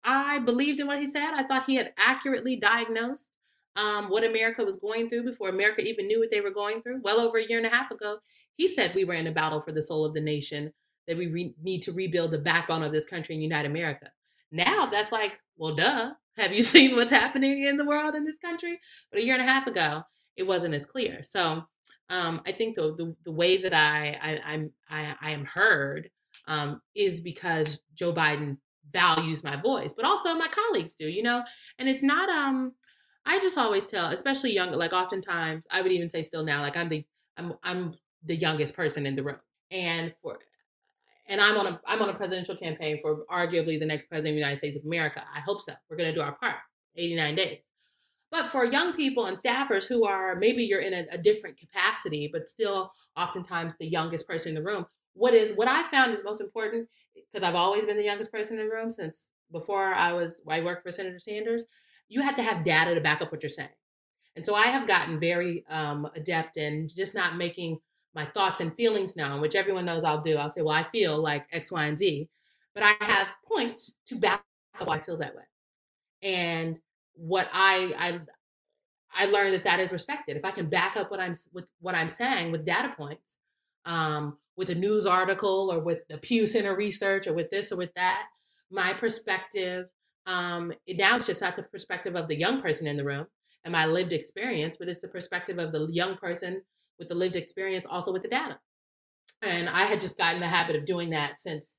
I 0.04 0.38
believed 0.38 0.80
in 0.80 0.86
what 0.86 0.98
he 0.98 1.10
said. 1.10 1.32
I 1.34 1.44
thought 1.44 1.64
he 1.66 1.76
had 1.76 1.94
accurately 1.96 2.56
diagnosed 2.56 3.30
um, 3.76 4.10
what 4.10 4.22
America 4.22 4.64
was 4.64 4.76
going 4.76 5.08
through 5.08 5.24
before 5.24 5.48
America 5.48 5.80
even 5.80 6.06
knew 6.06 6.20
what 6.20 6.30
they 6.30 6.40
were 6.40 6.50
going 6.50 6.82
through. 6.82 7.00
Well 7.02 7.20
over 7.20 7.38
a 7.38 7.46
year 7.46 7.58
and 7.58 7.66
a 7.66 7.70
half 7.70 7.90
ago, 7.90 8.18
he 8.56 8.68
said 8.68 8.94
we 8.94 9.04
were 9.04 9.14
in 9.14 9.26
a 9.26 9.32
battle 9.32 9.62
for 9.62 9.72
the 9.72 9.82
soul 9.82 10.04
of 10.04 10.14
the 10.14 10.20
nation, 10.20 10.72
that 11.08 11.16
we 11.16 11.26
re- 11.26 11.54
need 11.62 11.82
to 11.82 11.92
rebuild 11.92 12.30
the 12.30 12.38
backbone 12.38 12.82
of 12.82 12.92
this 12.92 13.06
country 13.06 13.34
and 13.34 13.42
unite 13.42 13.66
America. 13.66 14.10
Now 14.52 14.86
that's 14.86 15.10
like, 15.10 15.32
well, 15.56 15.74
duh. 15.74 16.12
Have 16.36 16.52
you 16.52 16.62
seen 16.64 16.94
what's 16.94 17.10
happening 17.10 17.64
in 17.64 17.76
the 17.76 17.84
world 17.84 18.14
in 18.14 18.24
this 18.24 18.38
country? 18.38 18.78
But 19.10 19.20
a 19.20 19.24
year 19.24 19.34
and 19.34 19.42
a 19.42 19.50
half 19.50 19.66
ago, 19.66 20.02
it 20.36 20.44
wasn't 20.44 20.74
as 20.74 20.86
clear. 20.86 21.22
So 21.22 21.64
um, 22.10 22.42
I 22.46 22.52
think 22.52 22.76
the, 22.76 22.94
the, 22.96 23.16
the 23.24 23.32
way 23.32 23.62
that 23.62 23.72
I 23.72 24.18
I, 24.22 24.52
I'm, 24.52 24.70
I, 24.88 25.14
I 25.20 25.30
am 25.30 25.44
heard 25.44 26.10
um, 26.46 26.80
is 26.94 27.20
because 27.20 27.80
Joe 27.94 28.12
Biden 28.12 28.58
values 28.90 29.42
my 29.42 29.56
voice, 29.56 29.94
but 29.94 30.04
also 30.04 30.34
my 30.34 30.48
colleagues 30.48 30.94
do, 30.94 31.06
you 31.06 31.22
know? 31.22 31.42
And 31.78 31.88
it's 31.88 32.02
not 32.02 32.28
um 32.28 32.72
I 33.26 33.40
just 33.40 33.56
always 33.56 33.86
tell, 33.86 34.10
especially 34.10 34.52
younger, 34.52 34.76
like 34.76 34.92
oftentimes 34.92 35.66
I 35.70 35.80
would 35.82 35.92
even 35.92 36.10
say 36.10 36.22
still 36.22 36.44
now, 36.44 36.60
like 36.60 36.76
I'm 36.76 36.88
the 36.88 37.04
I'm 37.36 37.54
I'm 37.62 37.94
the 38.24 38.36
youngest 38.36 38.76
person 38.76 39.06
in 39.06 39.16
the 39.16 39.22
room. 39.22 39.38
And 39.70 40.14
for 40.22 40.38
and 41.26 41.40
I'm 41.40 41.56
on 41.56 41.66
a 41.66 41.80
I'm 41.86 42.02
on 42.02 42.10
a 42.10 42.14
presidential 42.14 42.56
campaign 42.56 42.98
for 43.02 43.24
arguably 43.30 43.78
the 43.78 43.86
next 43.86 44.06
president 44.06 44.32
of 44.32 44.34
the 44.34 44.40
United 44.40 44.58
States 44.58 44.76
of 44.76 44.84
America. 44.84 45.22
I 45.34 45.40
hope 45.40 45.62
so. 45.62 45.72
We're 45.88 45.96
gonna 45.96 46.14
do 46.14 46.20
our 46.20 46.32
part. 46.36 46.56
89 46.96 47.34
days. 47.34 47.58
But 48.34 48.50
for 48.50 48.64
young 48.64 48.94
people 48.94 49.26
and 49.26 49.38
staffers 49.38 49.86
who 49.86 50.04
are 50.04 50.34
maybe 50.34 50.64
you're 50.64 50.80
in 50.80 50.92
a, 50.92 51.06
a 51.12 51.18
different 51.18 51.56
capacity, 51.56 52.28
but 52.32 52.48
still 52.48 52.90
oftentimes 53.16 53.76
the 53.76 53.86
youngest 53.86 54.26
person 54.26 54.48
in 54.48 54.54
the 54.56 54.68
room, 54.68 54.86
what 55.12 55.34
is 55.34 55.52
what 55.52 55.68
I 55.68 55.84
found 55.84 56.12
is 56.12 56.24
most 56.24 56.40
important 56.40 56.88
because 57.14 57.44
I've 57.44 57.54
always 57.54 57.86
been 57.86 57.96
the 57.96 58.02
youngest 58.02 58.32
person 58.32 58.58
in 58.58 58.66
the 58.66 58.74
room 58.74 58.90
since 58.90 59.28
before 59.52 59.94
I 59.94 60.12
was 60.14 60.42
I 60.48 60.62
worked 60.62 60.82
for 60.82 60.90
Senator 60.90 61.20
Sanders. 61.20 61.66
You 62.08 62.22
have 62.22 62.34
to 62.34 62.42
have 62.42 62.64
data 62.64 62.96
to 62.96 63.00
back 63.00 63.22
up 63.22 63.30
what 63.30 63.40
you're 63.40 63.50
saying, 63.50 63.68
and 64.34 64.44
so 64.44 64.56
I 64.56 64.66
have 64.66 64.88
gotten 64.88 65.20
very 65.20 65.64
um, 65.70 66.08
adept 66.16 66.56
in 66.56 66.88
just 66.88 67.14
not 67.14 67.36
making 67.36 67.78
my 68.16 68.26
thoughts 68.26 68.60
and 68.60 68.74
feelings 68.74 69.14
known, 69.14 69.42
which 69.42 69.54
everyone 69.54 69.84
knows 69.84 70.02
I'll 70.02 70.22
do. 70.22 70.38
I'll 70.38 70.50
say, 70.50 70.62
well, 70.62 70.74
I 70.74 70.88
feel 70.90 71.22
like 71.22 71.46
X, 71.52 71.70
Y, 71.70 71.84
and 71.84 71.96
Z, 71.96 72.28
but 72.74 72.82
I 72.82 72.96
have 73.04 73.28
points 73.46 73.96
to 74.06 74.16
back 74.16 74.42
up 74.80 74.88
why 74.88 74.96
I 74.96 74.98
feel 74.98 75.18
that 75.18 75.36
way, 75.36 75.44
and 76.20 76.80
what 77.14 77.48
I 77.52 77.94
I 77.98 78.20
I 79.16 79.26
learned 79.26 79.54
that 79.54 79.64
that 79.64 79.80
is 79.80 79.92
respected. 79.92 80.36
If 80.36 80.44
I 80.44 80.50
can 80.50 80.68
back 80.68 80.96
up 80.96 81.10
what 81.10 81.20
I'm 81.20 81.34
with 81.52 81.70
what 81.80 81.94
I'm 81.94 82.08
saying 82.08 82.52
with 82.52 82.64
data 82.64 82.92
points, 82.96 83.38
um, 83.86 84.38
with 84.56 84.70
a 84.70 84.74
news 84.74 85.06
article 85.06 85.70
or 85.72 85.80
with 85.80 86.06
the 86.08 86.18
Pew 86.18 86.46
Center 86.46 86.76
research 86.76 87.26
or 87.26 87.34
with 87.34 87.50
this 87.50 87.72
or 87.72 87.76
with 87.76 87.92
that. 87.94 88.24
My 88.70 88.92
perspective, 88.92 89.86
um, 90.26 90.72
now 90.88 91.16
it's 91.16 91.26
just 91.26 91.42
not 91.42 91.56
the 91.56 91.62
perspective 91.64 92.14
of 92.16 92.28
the 92.28 92.36
young 92.36 92.62
person 92.62 92.86
in 92.86 92.96
the 92.96 93.04
room 93.04 93.26
and 93.64 93.72
my 93.72 93.86
lived 93.86 94.12
experience, 94.12 94.76
but 94.78 94.88
it's 94.88 95.00
the 95.00 95.08
perspective 95.08 95.58
of 95.58 95.72
the 95.72 95.88
young 95.90 96.16
person 96.16 96.62
with 96.98 97.08
the 97.08 97.14
lived 97.14 97.36
experience, 97.36 97.86
also 97.86 98.12
with 98.12 98.22
the 98.22 98.28
data. 98.28 98.58
And 99.42 99.68
I 99.68 99.84
had 99.84 100.00
just 100.00 100.16
gotten 100.16 100.40
the 100.40 100.46
habit 100.46 100.76
of 100.76 100.86
doing 100.86 101.10
that 101.10 101.38
since, 101.38 101.78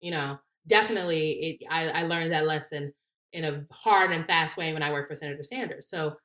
you 0.00 0.10
know, 0.10 0.38
definitely 0.66 1.30
it, 1.32 1.66
I, 1.70 1.88
I 1.88 2.02
learned 2.04 2.32
that 2.32 2.46
lesson 2.46 2.92
in 3.32 3.44
a 3.44 3.64
hard 3.70 4.12
and 4.12 4.26
fast 4.26 4.56
way 4.56 4.72
when 4.72 4.82
I 4.82 4.92
worked 4.92 5.10
for 5.10 5.16
Senator 5.16 5.42
Sanders. 5.42 5.88
So 5.88 6.16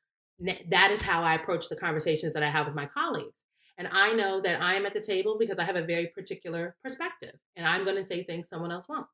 that 0.69 0.91
is 0.91 1.01
how 1.01 1.23
I 1.23 1.35
approach 1.35 1.69
the 1.69 1.75
conversations 1.75 2.33
that 2.33 2.43
I 2.43 2.49
have 2.49 2.65
with 2.65 2.75
my 2.75 2.85
colleagues. 2.85 3.43
And 3.77 3.87
I 3.91 4.13
know 4.13 4.41
that 4.41 4.61
I 4.61 4.75
am 4.75 4.85
at 4.85 4.93
the 4.93 4.99
table 4.99 5.37
because 5.39 5.59
I 5.59 5.63
have 5.63 5.75
a 5.75 5.85
very 5.85 6.07
particular 6.07 6.75
perspective 6.83 7.35
and 7.55 7.65
I'm 7.65 7.83
going 7.83 7.95
to 7.95 8.03
say 8.03 8.23
things 8.23 8.47
someone 8.47 8.71
else 8.71 8.87
won't. 8.87 9.07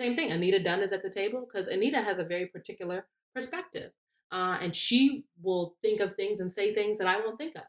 Same 0.00 0.16
thing. 0.16 0.32
Anita 0.32 0.62
Dunn 0.62 0.80
is 0.80 0.92
at 0.92 1.02
the 1.02 1.10
table 1.10 1.46
because 1.46 1.68
Anita 1.68 2.02
has 2.02 2.18
a 2.18 2.24
very 2.24 2.46
particular 2.46 3.06
perspective. 3.34 3.92
Uh, 4.32 4.58
and 4.60 4.74
she 4.74 5.24
will 5.42 5.76
think 5.82 6.00
of 6.00 6.14
things 6.14 6.40
and 6.40 6.52
say 6.52 6.74
things 6.74 6.98
that 6.98 7.06
I 7.06 7.18
won't 7.18 7.38
think 7.38 7.54
of. 7.54 7.62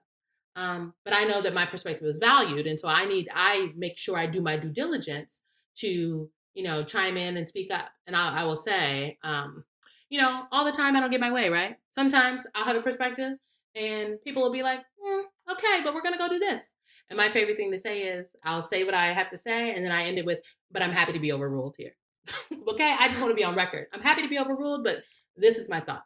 Um, 0.55 0.93
but 1.03 1.13
I 1.13 1.25
know 1.25 1.41
that 1.41 1.53
my 1.53 1.65
perspective 1.65 2.07
is 2.07 2.17
valued. 2.17 2.65
And 2.65 2.79
so 2.79 2.87
I 2.87 3.05
need, 3.05 3.29
I 3.33 3.71
make 3.75 3.97
sure 3.97 4.17
I 4.17 4.25
do 4.25 4.41
my 4.41 4.57
due 4.57 4.69
diligence 4.69 5.41
to, 5.77 6.29
you 6.55 6.63
know, 6.63 6.81
chime 6.81 7.17
in 7.17 7.37
and 7.37 7.47
speak 7.47 7.71
up. 7.71 7.89
And 8.07 8.15
I, 8.15 8.41
I 8.41 8.43
will 8.45 8.55
say, 8.55 9.19
um, 9.23 9.63
you 10.09 10.19
know, 10.19 10.43
all 10.51 10.65
the 10.65 10.71
time 10.71 10.95
I 10.95 10.99
don't 10.99 11.11
get 11.11 11.19
my 11.19 11.31
way, 11.31 11.49
right? 11.49 11.75
Sometimes 11.91 12.47
I'll 12.55 12.65
have 12.65 12.75
a 12.75 12.81
perspective 12.81 13.33
and 13.75 14.21
people 14.23 14.41
will 14.41 14.51
be 14.51 14.63
like, 14.63 14.79
mm, 14.79 15.23
okay, 15.51 15.81
but 15.83 15.93
we're 15.93 16.01
going 16.01 16.13
to 16.13 16.19
go 16.19 16.29
do 16.29 16.39
this. 16.39 16.71
And 17.09 17.17
my 17.17 17.29
favorite 17.29 17.57
thing 17.57 17.71
to 17.71 17.77
say 17.77 18.03
is, 18.03 18.29
I'll 18.43 18.63
say 18.63 18.83
what 18.83 18.95
I 18.95 19.13
have 19.13 19.29
to 19.29 19.37
say, 19.37 19.75
and 19.75 19.85
then 19.85 19.91
I 19.91 20.05
end 20.05 20.17
it 20.17 20.25
with, 20.25 20.39
but 20.71 20.81
I'm 20.81 20.91
happy 20.91 21.13
to 21.13 21.19
be 21.19 21.31
overruled 21.31 21.75
here. 21.77 21.91
okay, 22.67 22.95
I 22.97 23.07
just 23.09 23.21
want 23.21 23.31
to 23.31 23.35
be 23.35 23.43
on 23.43 23.55
record. 23.55 23.85
I'm 23.93 24.01
happy 24.01 24.23
to 24.23 24.27
be 24.27 24.39
overruled, 24.39 24.83
but 24.83 25.03
this 25.35 25.57
is 25.57 25.69
my 25.69 25.81
thought. 25.81 26.03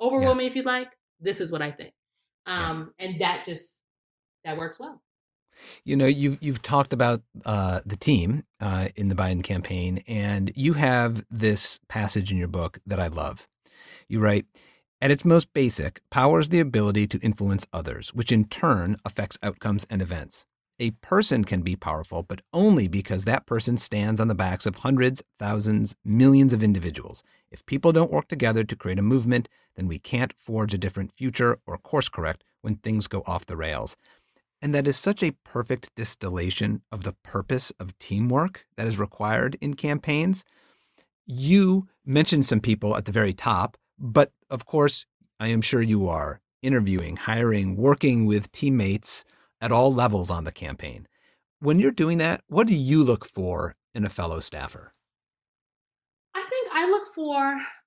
Overrule 0.00 0.30
yeah. 0.30 0.34
me 0.34 0.46
if 0.46 0.54
you'd 0.54 0.64
like. 0.64 0.88
This 1.20 1.42
is 1.42 1.52
what 1.52 1.60
I 1.60 1.72
think. 1.72 1.92
Um, 2.46 2.92
yeah. 2.98 3.06
And 3.06 3.20
that 3.20 3.44
just, 3.44 3.80
that 4.44 4.56
works 4.56 4.80
well. 4.80 5.02
You 5.84 5.96
know, 5.96 6.06
you've 6.06 6.42
you've 6.42 6.62
talked 6.62 6.92
about 6.92 7.22
uh, 7.44 7.80
the 7.84 7.96
team 7.96 8.44
uh, 8.60 8.88
in 8.96 9.08
the 9.08 9.14
Biden 9.14 9.42
campaign, 9.42 10.02
and 10.06 10.52
you 10.56 10.74
have 10.74 11.24
this 11.30 11.80
passage 11.88 12.30
in 12.32 12.38
your 12.38 12.48
book 12.48 12.78
that 12.86 13.00
I 13.00 13.08
love. 13.08 13.48
You 14.08 14.20
write, 14.20 14.46
at 15.00 15.10
its 15.10 15.24
most 15.24 15.52
basic, 15.54 16.00
power 16.10 16.40
is 16.40 16.50
the 16.50 16.60
ability 16.60 17.06
to 17.08 17.18
influence 17.20 17.66
others, 17.72 18.12
which 18.12 18.30
in 18.32 18.44
turn 18.44 18.96
affects 19.04 19.38
outcomes 19.42 19.86
and 19.88 20.02
events. 20.02 20.44
A 20.78 20.92
person 21.02 21.44
can 21.44 21.60
be 21.60 21.76
powerful, 21.76 22.22
but 22.22 22.40
only 22.54 22.88
because 22.88 23.24
that 23.24 23.44
person 23.46 23.76
stands 23.76 24.18
on 24.18 24.28
the 24.28 24.34
backs 24.34 24.64
of 24.64 24.76
hundreds, 24.76 25.22
thousands, 25.38 25.94
millions 26.04 26.54
of 26.54 26.62
individuals. 26.62 27.22
If 27.50 27.66
people 27.66 27.92
don't 27.92 28.10
work 28.10 28.28
together 28.28 28.64
to 28.64 28.76
create 28.76 28.98
a 28.98 29.02
movement, 29.02 29.48
then 29.76 29.88
we 29.88 29.98
can't 29.98 30.32
forge 30.38 30.72
a 30.72 30.78
different 30.78 31.12
future 31.12 31.58
or 31.66 31.76
course 31.76 32.08
correct 32.08 32.44
when 32.62 32.76
things 32.76 33.08
go 33.08 33.22
off 33.26 33.44
the 33.46 33.56
rails. 33.56 33.96
And 34.62 34.74
that 34.74 34.86
is 34.86 34.96
such 34.96 35.22
a 35.22 35.32
perfect 35.44 35.94
distillation 35.94 36.82
of 36.92 37.02
the 37.02 37.14
purpose 37.22 37.72
of 37.80 37.98
teamwork 37.98 38.66
that 38.76 38.86
is 38.86 38.98
required 38.98 39.56
in 39.60 39.74
campaigns. 39.74 40.44
You 41.26 41.88
mentioned 42.04 42.46
some 42.46 42.60
people 42.60 42.96
at 42.96 43.04
the 43.04 43.12
very 43.12 43.32
top 43.32 43.76
but 44.00 44.32
of 44.48 44.64
course, 44.64 45.04
I 45.38 45.48
am 45.48 45.60
sure 45.60 45.82
you 45.82 46.08
are 46.08 46.40
interviewing, 46.62 47.16
hiring, 47.16 47.76
working 47.76 48.24
with 48.24 48.50
teammates 48.50 49.24
at 49.60 49.70
all 49.70 49.92
levels 49.92 50.30
on 50.30 50.44
the 50.44 50.52
campaign. 50.52 51.06
When 51.60 51.78
you're 51.78 51.90
doing 51.90 52.18
that, 52.18 52.42
what 52.48 52.66
do 52.66 52.74
you 52.74 53.04
look 53.04 53.26
for 53.26 53.74
in 53.94 54.04
a 54.04 54.08
fellow 54.08 54.40
staffer? 54.40 54.90
I 56.34 56.42
think 56.42 56.68
I 56.72 56.86
look 56.86 57.14
for 57.14 57.36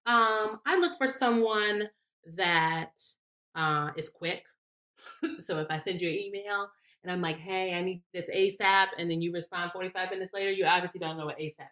um, 0.05 0.59
I 0.65 0.77
look 0.79 0.97
for 0.97 1.07
someone 1.07 1.89
that 2.35 2.91
uh, 3.55 3.91
is 3.95 4.09
quick. 4.09 4.43
So 5.39 5.59
if 5.59 5.67
I 5.69 5.79
send 5.79 6.01
you 6.01 6.09
an 6.09 6.15
email 6.15 6.69
and 7.03 7.11
I'm 7.11 7.21
like, 7.21 7.37
"Hey, 7.37 7.73
I 7.73 7.81
need 7.81 8.01
this 8.13 8.29
ASAP," 8.29 8.87
and 8.97 9.09
then 9.09 9.21
you 9.21 9.31
respond 9.33 9.71
45 9.71 10.11
minutes 10.11 10.33
later, 10.33 10.51
you 10.51 10.65
obviously 10.65 10.99
don't 10.99 11.17
know 11.17 11.25
what 11.25 11.39
ASAP 11.39 11.69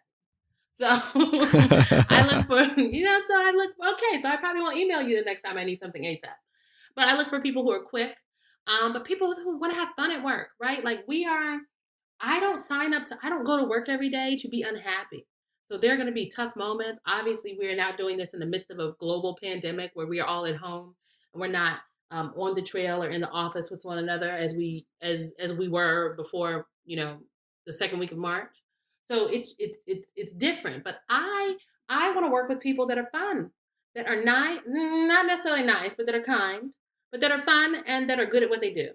so 0.78 0.86
I 0.90 2.26
look 2.28 2.46
for, 2.46 2.80
you 2.80 3.04
know, 3.04 3.20
so 3.26 3.34
I 3.34 3.52
look, 3.54 3.94
okay, 3.94 4.20
so 4.20 4.28
I 4.28 4.36
probably 4.36 4.62
won't 4.62 4.76
email 4.76 5.02
you 5.02 5.16
the 5.16 5.24
next 5.24 5.42
time 5.42 5.58
I 5.58 5.64
need 5.64 5.80
something 5.80 6.02
ASAP. 6.02 6.34
But 6.96 7.08
I 7.08 7.16
look 7.16 7.28
for 7.28 7.40
people 7.40 7.62
who 7.62 7.70
are 7.70 7.84
quick, 7.84 8.14
um, 8.66 8.92
but 8.92 9.04
people 9.04 9.34
who 9.34 9.58
want 9.58 9.72
to 9.72 9.78
have 9.78 9.90
fun 9.96 10.10
at 10.10 10.24
work, 10.24 10.48
right? 10.60 10.84
Like 10.84 11.04
we 11.06 11.24
are, 11.26 11.58
I 12.20 12.40
don't 12.40 12.60
sign 12.60 12.94
up 12.94 13.06
to, 13.06 13.18
I 13.22 13.28
don't 13.28 13.44
go 13.44 13.58
to 13.58 13.64
work 13.64 13.88
every 13.88 14.10
day 14.10 14.36
to 14.36 14.48
be 14.48 14.62
unhappy. 14.62 15.26
So 15.70 15.78
there 15.78 15.92
are 15.92 15.96
going 15.96 16.08
to 16.08 16.12
be 16.12 16.28
tough 16.28 16.54
moments. 16.54 17.00
Obviously, 17.06 17.56
we're 17.58 17.76
now 17.76 17.92
doing 17.96 18.18
this 18.18 18.34
in 18.34 18.40
the 18.40 18.46
midst 18.46 18.70
of 18.70 18.78
a 18.78 18.92
global 18.98 19.38
pandemic 19.42 19.92
where 19.94 20.06
we 20.06 20.20
are 20.20 20.26
all 20.26 20.44
at 20.44 20.56
home 20.56 20.94
and 21.32 21.40
we're 21.40 21.46
not 21.46 21.78
um, 22.12 22.34
on 22.36 22.54
the 22.56 22.62
trail 22.62 23.02
or 23.04 23.10
in 23.10 23.22
the 23.22 23.30
office 23.30 23.70
with 23.72 23.82
one 23.84 23.98
another 23.98 24.30
as 24.32 24.54
we 24.54 24.86
as 25.02 25.34
as 25.40 25.54
we 25.54 25.68
were 25.68 26.14
before, 26.16 26.68
you 26.86 26.96
know, 26.98 27.18
the 27.66 27.74
second 27.74 28.00
week 28.00 28.12
of 28.12 28.18
March. 28.18 28.54
So 29.10 29.28
it's 29.28 29.56
it's 29.58 29.78
it's 29.86 30.06
it's 30.16 30.34
different. 30.34 30.84
But 30.84 30.98
I 31.10 31.56
I 31.90 32.12
want 32.12 32.26
to 32.26 32.32
work 32.32 32.50
with 32.50 32.60
people 32.60 32.86
that 32.88 32.98
are 32.98 33.10
fun, 33.12 33.52
that 33.96 34.08
are 34.08 34.22
nice, 34.24 34.60
not 34.68 35.26
necessarily 35.26 35.64
nice, 35.64 35.96
but 35.96 36.06
that 36.06 36.16
are 36.16 36.22
kind, 36.24 36.72
but 37.12 37.22
that 37.22 37.32
are 37.32 37.42
fun 37.42 37.76
and 37.86 38.10
that 38.10 38.20
are 38.20 38.26
good 38.26 38.44
at 38.44 38.50
what 38.50 38.62
they 38.62 38.72
do. 38.72 38.90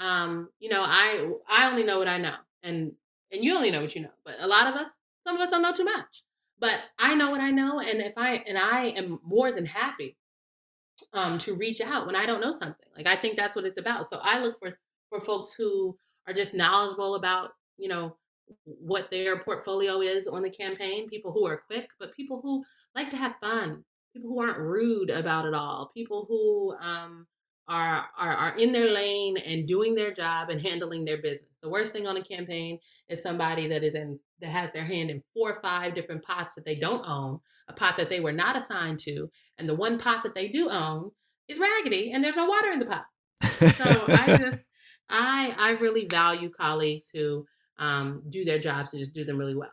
um, 0.00 0.48
you 0.60 0.70
know, 0.70 0.82
I 0.82 1.30
I 1.48 1.70
only 1.70 1.84
know 1.84 1.98
what 1.98 2.08
I 2.08 2.18
know, 2.18 2.36
and 2.62 2.92
and 3.32 3.44
you 3.44 3.56
only 3.56 3.70
know 3.70 3.82
what 3.82 3.94
you 3.94 4.02
know. 4.02 4.10
But 4.24 4.36
a 4.40 4.48
lot 4.48 4.68
of 4.68 4.74
us, 4.76 4.90
some 5.26 5.36
of 5.36 5.42
us 5.42 5.50
don't 5.50 5.62
know 5.62 5.72
too 5.74 5.84
much. 5.84 6.24
But 6.58 6.80
I 6.98 7.14
know 7.14 7.30
what 7.30 7.40
I 7.40 7.50
know, 7.50 7.80
and 7.80 8.00
if 8.00 8.14
I 8.16 8.36
and 8.46 8.58
I 8.58 8.86
am 8.88 9.20
more 9.24 9.52
than 9.52 9.66
happy 9.66 10.16
um, 11.12 11.38
to 11.38 11.54
reach 11.54 11.80
out 11.80 12.06
when 12.06 12.16
I 12.16 12.26
don't 12.26 12.40
know 12.40 12.52
something. 12.52 12.86
Like 12.96 13.06
I 13.06 13.16
think 13.16 13.36
that's 13.36 13.56
what 13.56 13.64
it's 13.64 13.78
about. 13.78 14.08
So 14.08 14.18
I 14.22 14.40
look 14.40 14.58
for 14.58 14.78
for 15.08 15.20
folks 15.20 15.52
who 15.52 15.96
are 16.26 16.34
just 16.34 16.54
knowledgeable 16.54 17.14
about 17.14 17.52
you 17.78 17.88
know 17.88 18.16
what 18.64 19.10
their 19.10 19.38
portfolio 19.38 20.00
is 20.00 20.26
on 20.26 20.42
the 20.42 20.50
campaign. 20.50 21.08
People 21.08 21.32
who 21.32 21.46
are 21.46 21.62
quick, 21.66 21.88
but 21.98 22.14
people 22.14 22.40
who 22.42 22.64
like 22.94 23.10
to 23.10 23.16
have 23.16 23.36
fun. 23.40 23.84
People 24.14 24.30
who 24.30 24.40
aren't 24.40 24.58
rude 24.58 25.08
about 25.10 25.46
it 25.46 25.54
all. 25.54 25.92
People 25.94 26.26
who 26.28 26.74
um, 26.84 27.26
are, 27.68 28.06
are 28.18 28.34
are 28.34 28.58
in 28.58 28.72
their 28.72 28.90
lane 28.90 29.36
and 29.36 29.68
doing 29.68 29.94
their 29.94 30.12
job 30.12 30.50
and 30.50 30.60
handling 30.60 31.04
their 31.04 31.22
business. 31.22 31.48
The 31.62 31.70
worst 31.70 31.92
thing 31.92 32.06
on 32.06 32.16
a 32.16 32.24
campaign 32.24 32.80
is 33.08 33.22
somebody 33.22 33.68
that 33.68 33.84
is 33.84 33.94
in 33.94 34.18
that 34.40 34.50
has 34.50 34.72
their 34.72 34.84
hand 34.84 35.10
in 35.10 35.22
four 35.34 35.52
or 35.52 35.60
five 35.60 35.94
different 35.94 36.24
pots 36.24 36.54
that 36.54 36.64
they 36.64 36.74
don't 36.74 37.06
own, 37.06 37.38
a 37.70 37.72
pot 37.72 37.96
that 37.96 38.10
they 38.10 38.20
were 38.20 38.32
not 38.32 38.56
assigned 38.56 38.98
to, 38.98 39.30
and 39.58 39.68
the 39.68 39.74
one 39.74 39.98
pot 39.98 40.22
that 40.24 40.34
they 40.34 40.48
do 40.48 40.68
own 40.68 41.10
is 41.48 41.58
raggedy 41.58 42.10
and 42.12 42.22
there's 42.22 42.36
no 42.36 42.46
water 42.46 42.70
in 42.70 42.80
the 42.80 42.86
pot. 42.86 43.04
so 43.74 44.04
I 44.08 44.36
just 44.36 44.64
I 45.08 45.54
I 45.56 45.70
really 45.80 46.06
value 46.06 46.50
colleagues 46.50 47.08
who 47.12 47.46
um, 47.78 48.22
do 48.28 48.44
their 48.44 48.58
jobs 48.58 48.92
and 48.92 49.00
just 49.00 49.14
do 49.14 49.24
them 49.24 49.38
really 49.38 49.56
well. 49.56 49.72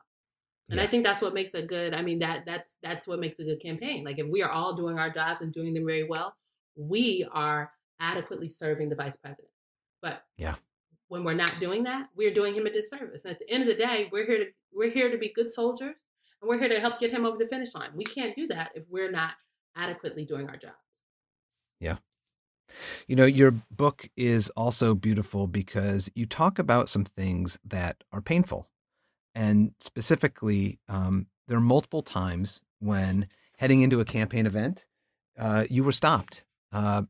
And 0.69 0.77
yeah. 0.77 0.83
I 0.83 0.87
think 0.87 1.03
that's 1.03 1.21
what 1.21 1.33
makes 1.33 1.53
a 1.53 1.61
good. 1.61 1.93
I 1.93 2.01
mean 2.01 2.19
that 2.19 2.45
that's 2.45 2.75
that's 2.83 3.07
what 3.07 3.19
makes 3.19 3.39
a 3.39 3.43
good 3.43 3.61
campaign. 3.61 4.03
Like 4.03 4.19
if 4.19 4.27
we 4.27 4.41
are 4.41 4.49
all 4.49 4.75
doing 4.75 4.97
our 4.97 5.09
jobs 5.09 5.41
and 5.41 5.53
doing 5.53 5.73
them 5.73 5.85
very 5.85 6.03
well, 6.03 6.35
we 6.75 7.27
are 7.31 7.71
adequately 7.99 8.49
serving 8.49 8.89
the 8.89 8.95
vice 8.95 9.17
president. 9.17 9.49
But 10.01 10.23
yeah, 10.37 10.55
when 11.07 11.23
we're 11.23 11.33
not 11.33 11.59
doing 11.59 11.83
that, 11.83 12.07
we're 12.15 12.33
doing 12.33 12.53
him 12.53 12.67
a 12.67 12.71
disservice. 12.71 13.25
And 13.25 13.33
at 13.33 13.39
the 13.39 13.49
end 13.49 13.63
of 13.63 13.67
the 13.67 13.81
day, 13.81 14.09
we're 14.11 14.25
here 14.25 14.39
to 14.39 14.45
we're 14.73 14.91
here 14.91 15.09
to 15.09 15.17
be 15.17 15.33
good 15.33 15.51
soldiers 15.51 15.95
and 16.41 16.49
we're 16.49 16.59
here 16.59 16.69
to 16.69 16.79
help 16.79 16.99
get 16.99 17.11
him 17.11 17.25
over 17.25 17.37
the 17.37 17.47
finish 17.47 17.73
line. 17.73 17.89
We 17.95 18.05
can't 18.05 18.35
do 18.35 18.47
that 18.47 18.71
if 18.75 18.83
we're 18.89 19.11
not 19.11 19.33
adequately 19.75 20.25
doing 20.25 20.47
our 20.49 20.57
jobs. 20.57 20.75
Yeah. 21.79 21.97
You 23.07 23.15
know, 23.15 23.25
your 23.25 23.51
book 23.71 24.09
is 24.17 24.49
also 24.51 24.93
beautiful 24.93 25.47
because 25.47 26.09
you 26.15 26.25
talk 26.25 26.59
about 26.59 26.89
some 26.89 27.05
things 27.05 27.59
that 27.63 28.03
are 28.11 28.21
painful. 28.21 28.67
And 29.33 29.73
specifically, 29.79 30.79
um, 30.89 31.27
there 31.47 31.57
are 31.57 31.61
multiple 31.61 32.01
times 32.01 32.61
when 32.79 33.27
heading 33.57 33.81
into 33.81 33.99
a 33.99 34.05
campaign 34.05 34.45
event, 34.45 34.85
uh, 35.39 35.65
you 35.69 35.83
were 35.83 35.91
stopped 35.91 36.43
uh, 36.73 37.03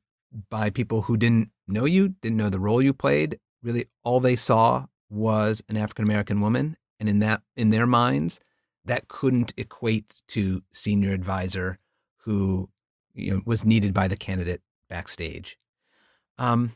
by 0.49 0.69
people 0.69 1.03
who 1.03 1.17
didn't 1.17 1.51
know 1.67 1.85
you, 1.85 2.09
didn't 2.09 2.37
know 2.37 2.49
the 2.49 2.59
role 2.59 2.81
you 2.81 2.93
played. 2.93 3.39
Really, 3.63 3.85
all 4.03 4.19
they 4.19 4.35
saw 4.35 4.87
was 5.09 5.63
an 5.69 5.77
African 5.77 6.03
American 6.03 6.41
woman, 6.41 6.77
and 6.99 7.09
in 7.09 7.19
that, 7.19 7.41
in 7.55 7.69
their 7.69 7.87
minds, 7.87 8.39
that 8.87 9.07
couldn't 9.07 9.53
equate 9.57 10.21
to 10.29 10.63
senior 10.71 11.13
advisor 11.13 11.77
who 12.17 12.69
you 13.13 13.33
know, 13.33 13.41
was 13.45 13.65
needed 13.65 13.93
by 13.93 14.07
the 14.07 14.17
candidate 14.17 14.61
backstage. 14.89 15.57
Um, 16.37 16.73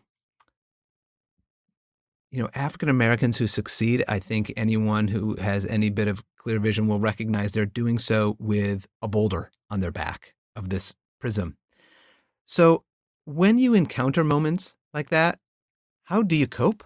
you 2.31 2.41
know, 2.41 2.49
African 2.55 2.89
Americans 2.89 3.37
who 3.37 3.47
succeed, 3.47 4.03
I 4.07 4.19
think 4.19 4.53
anyone 4.55 5.09
who 5.09 5.35
has 5.35 5.65
any 5.65 5.89
bit 5.89 6.07
of 6.07 6.23
clear 6.37 6.59
vision 6.59 6.87
will 6.87 6.99
recognize 6.99 7.51
they're 7.51 7.65
doing 7.65 7.99
so 7.99 8.35
with 8.39 8.87
a 9.01 9.07
boulder 9.07 9.51
on 9.69 9.79
their 9.81 9.91
back 9.91 10.33
of 10.55 10.69
this 10.69 10.93
prism. 11.19 11.57
So 12.45 12.83
when 13.25 13.57
you 13.57 13.73
encounter 13.73 14.23
moments 14.23 14.75
like 14.93 15.09
that, 15.09 15.39
how 16.03 16.23
do 16.23 16.35
you 16.35 16.47
cope? 16.47 16.83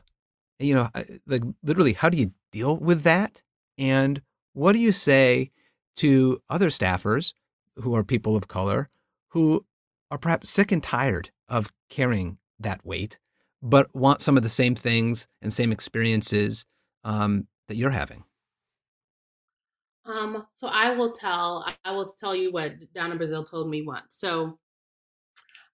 You 0.60 0.76
know, 0.76 0.90
like 1.26 1.44
literally, 1.64 1.94
how 1.94 2.10
do 2.10 2.18
you 2.18 2.32
deal 2.52 2.78
with 2.78 3.04
that? 3.04 3.44
And 3.78 4.22
what 4.56 4.74
do 4.74 4.80
you 4.80 4.94
say 4.94 5.52
to 5.98 6.42
other 6.50 6.70
staffers 6.70 7.34
who 7.76 7.94
are 7.94 8.04
people 8.04 8.36
of 8.36 8.48
color 8.48 8.88
who 9.30 9.66
are 10.10 10.18
perhaps 10.18 10.50
sick 10.50 10.72
and 10.72 10.82
tired 10.82 11.30
of 11.50 11.72
carrying 11.90 12.38
that 12.60 12.86
weight, 12.86 13.20
but 13.62 13.94
want 13.94 14.22
some 14.22 14.38
of 14.38 14.44
the 14.44 14.50
same 14.50 14.74
things 14.74 15.28
and 15.42 15.52
same 15.52 15.74
experiences 15.74 16.66
um, 17.04 17.48
that 17.68 17.76
you're 17.76 17.90
having? 17.90 18.24
Um, 20.06 20.46
so 20.56 20.68
I 20.68 20.92
will 20.92 21.12
tell 21.12 21.66
I 21.84 21.92
will 21.92 22.06
tell 22.06 22.34
you 22.36 22.52
what 22.52 22.74
Donna 22.94 23.18
Brazile 23.18 23.50
told 23.50 23.70
me 23.70 23.82
once. 23.82 24.16
So 24.18 24.58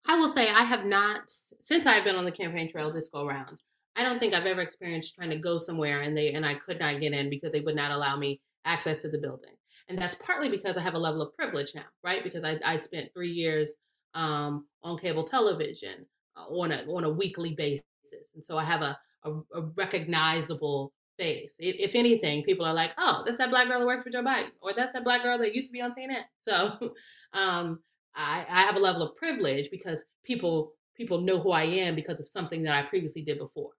I 0.07 0.17
will 0.17 0.29
say 0.29 0.49
I 0.49 0.63
have 0.63 0.85
not 0.85 1.29
since 1.61 1.85
I've 1.85 2.03
been 2.03 2.15
on 2.15 2.25
the 2.25 2.31
campaign 2.31 2.71
trail 2.71 2.91
this 2.91 3.09
go 3.09 3.27
around. 3.27 3.59
I 3.95 4.03
don't 4.03 4.19
think 4.19 4.33
I've 4.33 4.45
ever 4.45 4.61
experienced 4.61 5.13
trying 5.13 5.29
to 5.31 5.37
go 5.37 5.57
somewhere 5.59 6.01
and 6.01 6.17
they 6.17 6.33
and 6.33 6.45
I 6.45 6.55
could 6.55 6.79
not 6.79 6.99
get 6.99 7.13
in 7.13 7.29
because 7.29 7.51
they 7.51 7.59
would 7.59 7.75
not 7.75 7.91
allow 7.91 8.15
me 8.17 8.41
access 8.65 9.01
to 9.01 9.09
the 9.09 9.17
building. 9.17 9.55
And 9.89 9.97
that's 9.97 10.15
partly 10.15 10.49
because 10.49 10.77
I 10.77 10.81
have 10.81 10.93
a 10.93 10.99
level 10.99 11.21
of 11.21 11.35
privilege 11.35 11.73
now, 11.75 11.85
right? 12.03 12.23
Because 12.23 12.43
I, 12.43 12.59
I 12.63 12.77
spent 12.77 13.13
three 13.13 13.31
years 13.31 13.73
um, 14.13 14.65
on 14.83 14.97
cable 14.97 15.23
television 15.23 16.05
uh, 16.37 16.45
on 16.45 16.71
a 16.71 16.83
on 16.87 17.03
a 17.03 17.09
weekly 17.09 17.53
basis, 17.53 17.83
and 18.35 18.45
so 18.45 18.57
I 18.57 18.63
have 18.63 18.81
a 18.81 18.97
a, 19.23 19.31
a 19.53 19.61
recognizable 19.75 20.93
face. 21.17 21.51
If, 21.59 21.89
if, 21.89 21.95
anything, 21.95 22.43
people 22.43 22.65
are 22.65 22.73
like, 22.73 22.91
"Oh, 22.97 23.23
that's 23.25 23.37
that 23.37 23.49
black 23.49 23.67
girl 23.67 23.79
that 23.79 23.85
works 23.85 24.03
for 24.03 24.09
Joe 24.09 24.23
Biden," 24.23 24.49
or 24.61 24.73
"That's 24.73 24.93
that 24.93 25.03
black 25.03 25.23
girl 25.23 25.37
that 25.37 25.55
used 25.55 25.67
to 25.67 25.73
be 25.73 25.81
on 25.81 25.93
CNN." 25.93 26.23
So, 26.41 26.93
um, 27.33 27.79
I, 28.15 28.45
I 28.49 28.61
have 28.63 28.75
a 28.75 28.79
level 28.79 29.03
of 29.03 29.15
privilege 29.15 29.69
because 29.71 30.03
people 30.23 30.73
people 30.95 31.21
know 31.21 31.39
who 31.39 31.51
I 31.51 31.63
am 31.63 31.95
because 31.95 32.19
of 32.19 32.27
something 32.27 32.63
that 32.63 32.73
I 32.73 32.83
previously 32.83 33.21
did 33.21 33.37
before. 33.37 33.71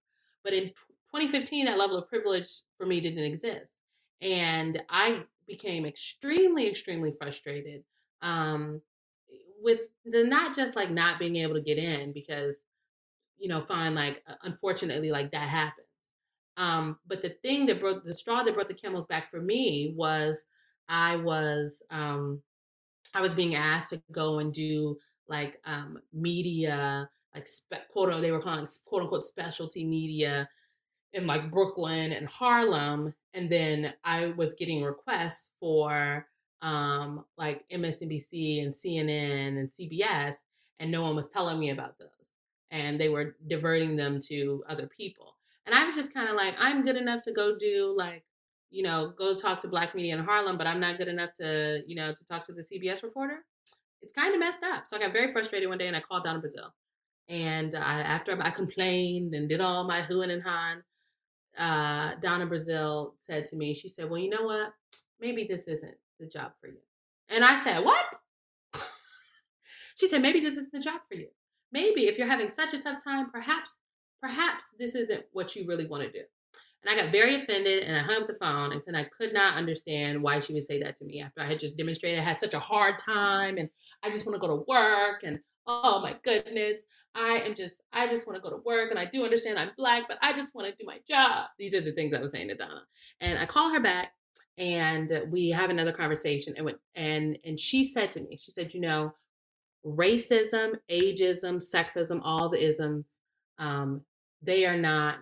But 0.44 0.54
in 0.54 0.68
2015, 1.14 1.66
that 1.66 1.78
level 1.78 1.98
of 1.98 2.08
privilege 2.08 2.48
for 2.78 2.86
me 2.86 3.00
didn't 3.00 3.24
exist, 3.24 3.71
and 4.22 4.82
I 4.88 5.24
became 5.46 5.84
extremely, 5.84 6.68
extremely 6.68 7.12
frustrated 7.12 7.82
um, 8.22 8.80
with 9.62 9.80
the 10.04 10.24
not 10.24 10.56
just 10.56 10.76
like 10.76 10.90
not 10.90 11.18
being 11.18 11.36
able 11.36 11.54
to 11.54 11.60
get 11.60 11.78
in 11.78 12.12
because 12.12 12.56
you 13.38 13.48
know 13.48 13.60
fine 13.60 13.94
like 13.94 14.22
unfortunately 14.42 15.10
like 15.10 15.30
that 15.32 15.48
happens 15.48 15.86
um 16.56 16.98
but 17.06 17.22
the 17.22 17.30
thing 17.42 17.66
that 17.66 17.80
broke 17.80 18.04
the 18.04 18.14
straw 18.14 18.42
that 18.42 18.54
brought 18.54 18.68
the 18.68 18.74
camel's 18.74 19.06
back 19.06 19.30
for 19.30 19.40
me 19.40 19.94
was 19.96 20.44
i 20.88 21.16
was 21.16 21.82
um 21.90 22.40
i 23.14 23.20
was 23.20 23.34
being 23.34 23.54
asked 23.54 23.90
to 23.90 24.02
go 24.12 24.38
and 24.38 24.52
do 24.52 24.96
like 25.28 25.60
um 25.64 25.98
media 26.12 27.08
like 27.34 27.48
spe- 27.48 27.88
quote 27.90 28.20
they 28.20 28.30
were 28.30 28.42
calling 28.42 28.66
quote 28.84 29.02
unquote 29.02 29.24
specialty 29.24 29.84
media 29.84 30.48
in 31.12 31.26
like 31.26 31.50
brooklyn 31.50 32.12
and 32.12 32.26
harlem 32.26 33.12
and 33.34 33.50
then 33.50 33.92
i 34.04 34.26
was 34.36 34.54
getting 34.54 34.82
requests 34.82 35.50
for 35.60 36.26
um, 36.62 37.24
like 37.36 37.64
MSNBC 37.70 38.62
and 38.62 38.72
CNN 38.72 39.58
and 39.58 39.68
CBS, 39.68 40.36
and 40.78 40.90
no 40.90 41.02
one 41.02 41.16
was 41.16 41.28
telling 41.28 41.58
me 41.58 41.70
about 41.70 41.98
those. 41.98 42.08
And 42.70 42.98
they 42.98 43.08
were 43.08 43.36
diverting 43.48 43.96
them 43.96 44.20
to 44.28 44.64
other 44.68 44.88
people. 44.96 45.36
And 45.66 45.74
I 45.74 45.84
was 45.84 45.94
just 45.94 46.14
kind 46.14 46.28
of 46.28 46.36
like, 46.36 46.54
I'm 46.58 46.84
good 46.84 46.96
enough 46.96 47.22
to 47.22 47.32
go 47.32 47.56
do 47.58 47.94
like, 47.96 48.24
you 48.70 48.82
know, 48.82 49.12
go 49.18 49.36
talk 49.36 49.60
to 49.60 49.68
black 49.68 49.94
media 49.94 50.16
in 50.16 50.24
Harlem, 50.24 50.56
but 50.56 50.66
I'm 50.66 50.80
not 50.80 50.96
good 50.96 51.08
enough 51.08 51.34
to, 51.34 51.82
you 51.86 51.94
know, 51.94 52.14
to 52.14 52.24
talk 52.24 52.46
to 52.46 52.52
the 52.52 52.62
CBS 52.62 53.02
reporter. 53.02 53.44
It's 54.00 54.14
kind 54.14 54.32
of 54.32 54.40
messed 54.40 54.62
up. 54.62 54.84
So 54.88 54.96
I 54.96 55.00
got 55.00 55.12
very 55.12 55.32
frustrated 55.32 55.68
one 55.68 55.78
day 55.78 55.88
and 55.88 55.96
I 55.96 56.00
called 56.00 56.24
Donna 56.24 56.40
Brazile. 56.40 56.70
And 57.28 57.74
I, 57.74 58.00
after 58.00 58.40
I 58.40 58.50
complained 58.50 59.34
and 59.34 59.48
did 59.48 59.60
all 59.60 59.84
my 59.84 60.02
hooing 60.02 60.30
and 60.30 60.42
hawing, 60.42 60.82
uh, 61.58 62.12
Donna 62.20 62.46
Brazile 62.46 63.12
said 63.22 63.46
to 63.46 63.56
me, 63.56 63.74
she 63.74 63.88
said, 63.88 64.08
Well, 64.08 64.20
you 64.20 64.30
know 64.30 64.42
what? 64.42 64.72
Maybe 65.20 65.44
this 65.44 65.64
isn't 65.64 65.94
the 66.18 66.26
job 66.26 66.52
for 66.60 66.68
you. 66.68 66.78
And 67.28 67.44
I 67.44 67.62
said, 67.62 67.84
What? 67.84 68.14
she 69.96 70.08
said, 70.08 70.22
Maybe 70.22 70.40
this 70.40 70.56
isn't 70.56 70.72
the 70.72 70.80
job 70.80 71.00
for 71.08 71.16
you. 71.16 71.28
Maybe 71.72 72.06
if 72.06 72.18
you're 72.18 72.28
having 72.28 72.50
such 72.50 72.74
a 72.74 72.78
tough 72.78 73.02
time, 73.02 73.30
perhaps, 73.30 73.78
perhaps 74.20 74.66
this 74.78 74.94
isn't 74.94 75.24
what 75.32 75.56
you 75.56 75.66
really 75.66 75.86
want 75.86 76.02
to 76.02 76.12
do. 76.12 76.24
And 76.84 76.92
I 76.92 77.00
got 77.00 77.12
very 77.12 77.36
offended 77.36 77.84
and 77.84 77.96
I 77.96 78.00
hung 78.00 78.22
up 78.22 78.26
the 78.26 78.34
phone 78.34 78.82
and 78.86 78.96
I 78.96 79.04
could 79.04 79.32
not 79.32 79.56
understand 79.56 80.20
why 80.20 80.40
she 80.40 80.52
would 80.52 80.64
say 80.64 80.82
that 80.82 80.96
to 80.96 81.04
me 81.04 81.20
after 81.22 81.40
I 81.40 81.46
had 81.46 81.60
just 81.60 81.76
demonstrated 81.76 82.18
I 82.18 82.24
had 82.24 82.40
such 82.40 82.54
a 82.54 82.60
hard 82.60 82.98
time 82.98 83.56
and 83.56 83.68
I 84.02 84.10
just 84.10 84.26
want 84.26 84.34
to 84.34 84.46
go 84.46 84.56
to 84.56 84.64
work 84.66 85.22
and 85.22 85.38
oh 85.66 86.00
my 86.00 86.16
goodness, 86.24 86.78
I 87.14 87.40
am 87.40 87.54
just, 87.54 87.82
I 87.92 88.06
just 88.08 88.26
want 88.26 88.36
to 88.36 88.42
go 88.42 88.54
to 88.54 88.62
work 88.64 88.90
and 88.90 88.98
I 88.98 89.04
do 89.04 89.24
understand 89.24 89.58
I'm 89.58 89.70
black, 89.76 90.04
but 90.08 90.18
I 90.22 90.32
just 90.32 90.54
want 90.54 90.68
to 90.68 90.74
do 90.76 90.86
my 90.86 90.98
job. 91.08 91.48
These 91.58 91.74
are 91.74 91.80
the 91.80 91.92
things 91.92 92.14
I 92.14 92.20
was 92.20 92.32
saying 92.32 92.48
to 92.48 92.54
Donna. 92.54 92.82
And 93.20 93.38
I 93.38 93.46
call 93.46 93.70
her 93.70 93.80
back 93.80 94.12
and 94.58 95.10
we 95.30 95.50
have 95.50 95.70
another 95.70 95.92
conversation 95.92 96.54
and 96.56 96.74
and 96.94 97.38
and 97.44 97.58
she 97.58 97.84
said 97.84 98.12
to 98.12 98.20
me 98.20 98.36
she 98.36 98.52
said 98.52 98.74
you 98.74 98.80
know 98.80 99.12
racism 99.84 100.74
ageism 100.90 101.62
sexism 101.62 102.20
all 102.22 102.48
the 102.48 102.62
isms 102.62 103.06
um, 103.58 104.02
they 104.42 104.64
are 104.64 104.76
not 104.76 105.18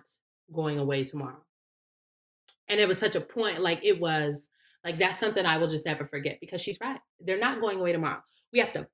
going 0.51 0.79
away 0.79 1.03
tomorrow 1.03 1.41
and 2.67 2.79
it 2.79 2.87
was 2.87 2.97
such 2.97 3.15
a 3.15 3.21
point 3.21 3.61
like 3.61 3.79
it 3.83 3.99
was 3.99 4.49
like 4.83 4.99
that's 4.99 5.19
something 5.19 5.45
i 5.45 5.57
will 5.57 5.67
just 5.67 5.85
never 5.85 6.05
forget 6.05 6.37
because 6.41 6.59
she's 6.59 6.79
right 6.81 6.99
they're 7.21 7.39
not 7.39 7.61
going 7.61 7.79
away 7.79 7.91
tomorrow 7.91 8.21
we 8.51 8.59
have 8.59 8.73
to 8.73 8.85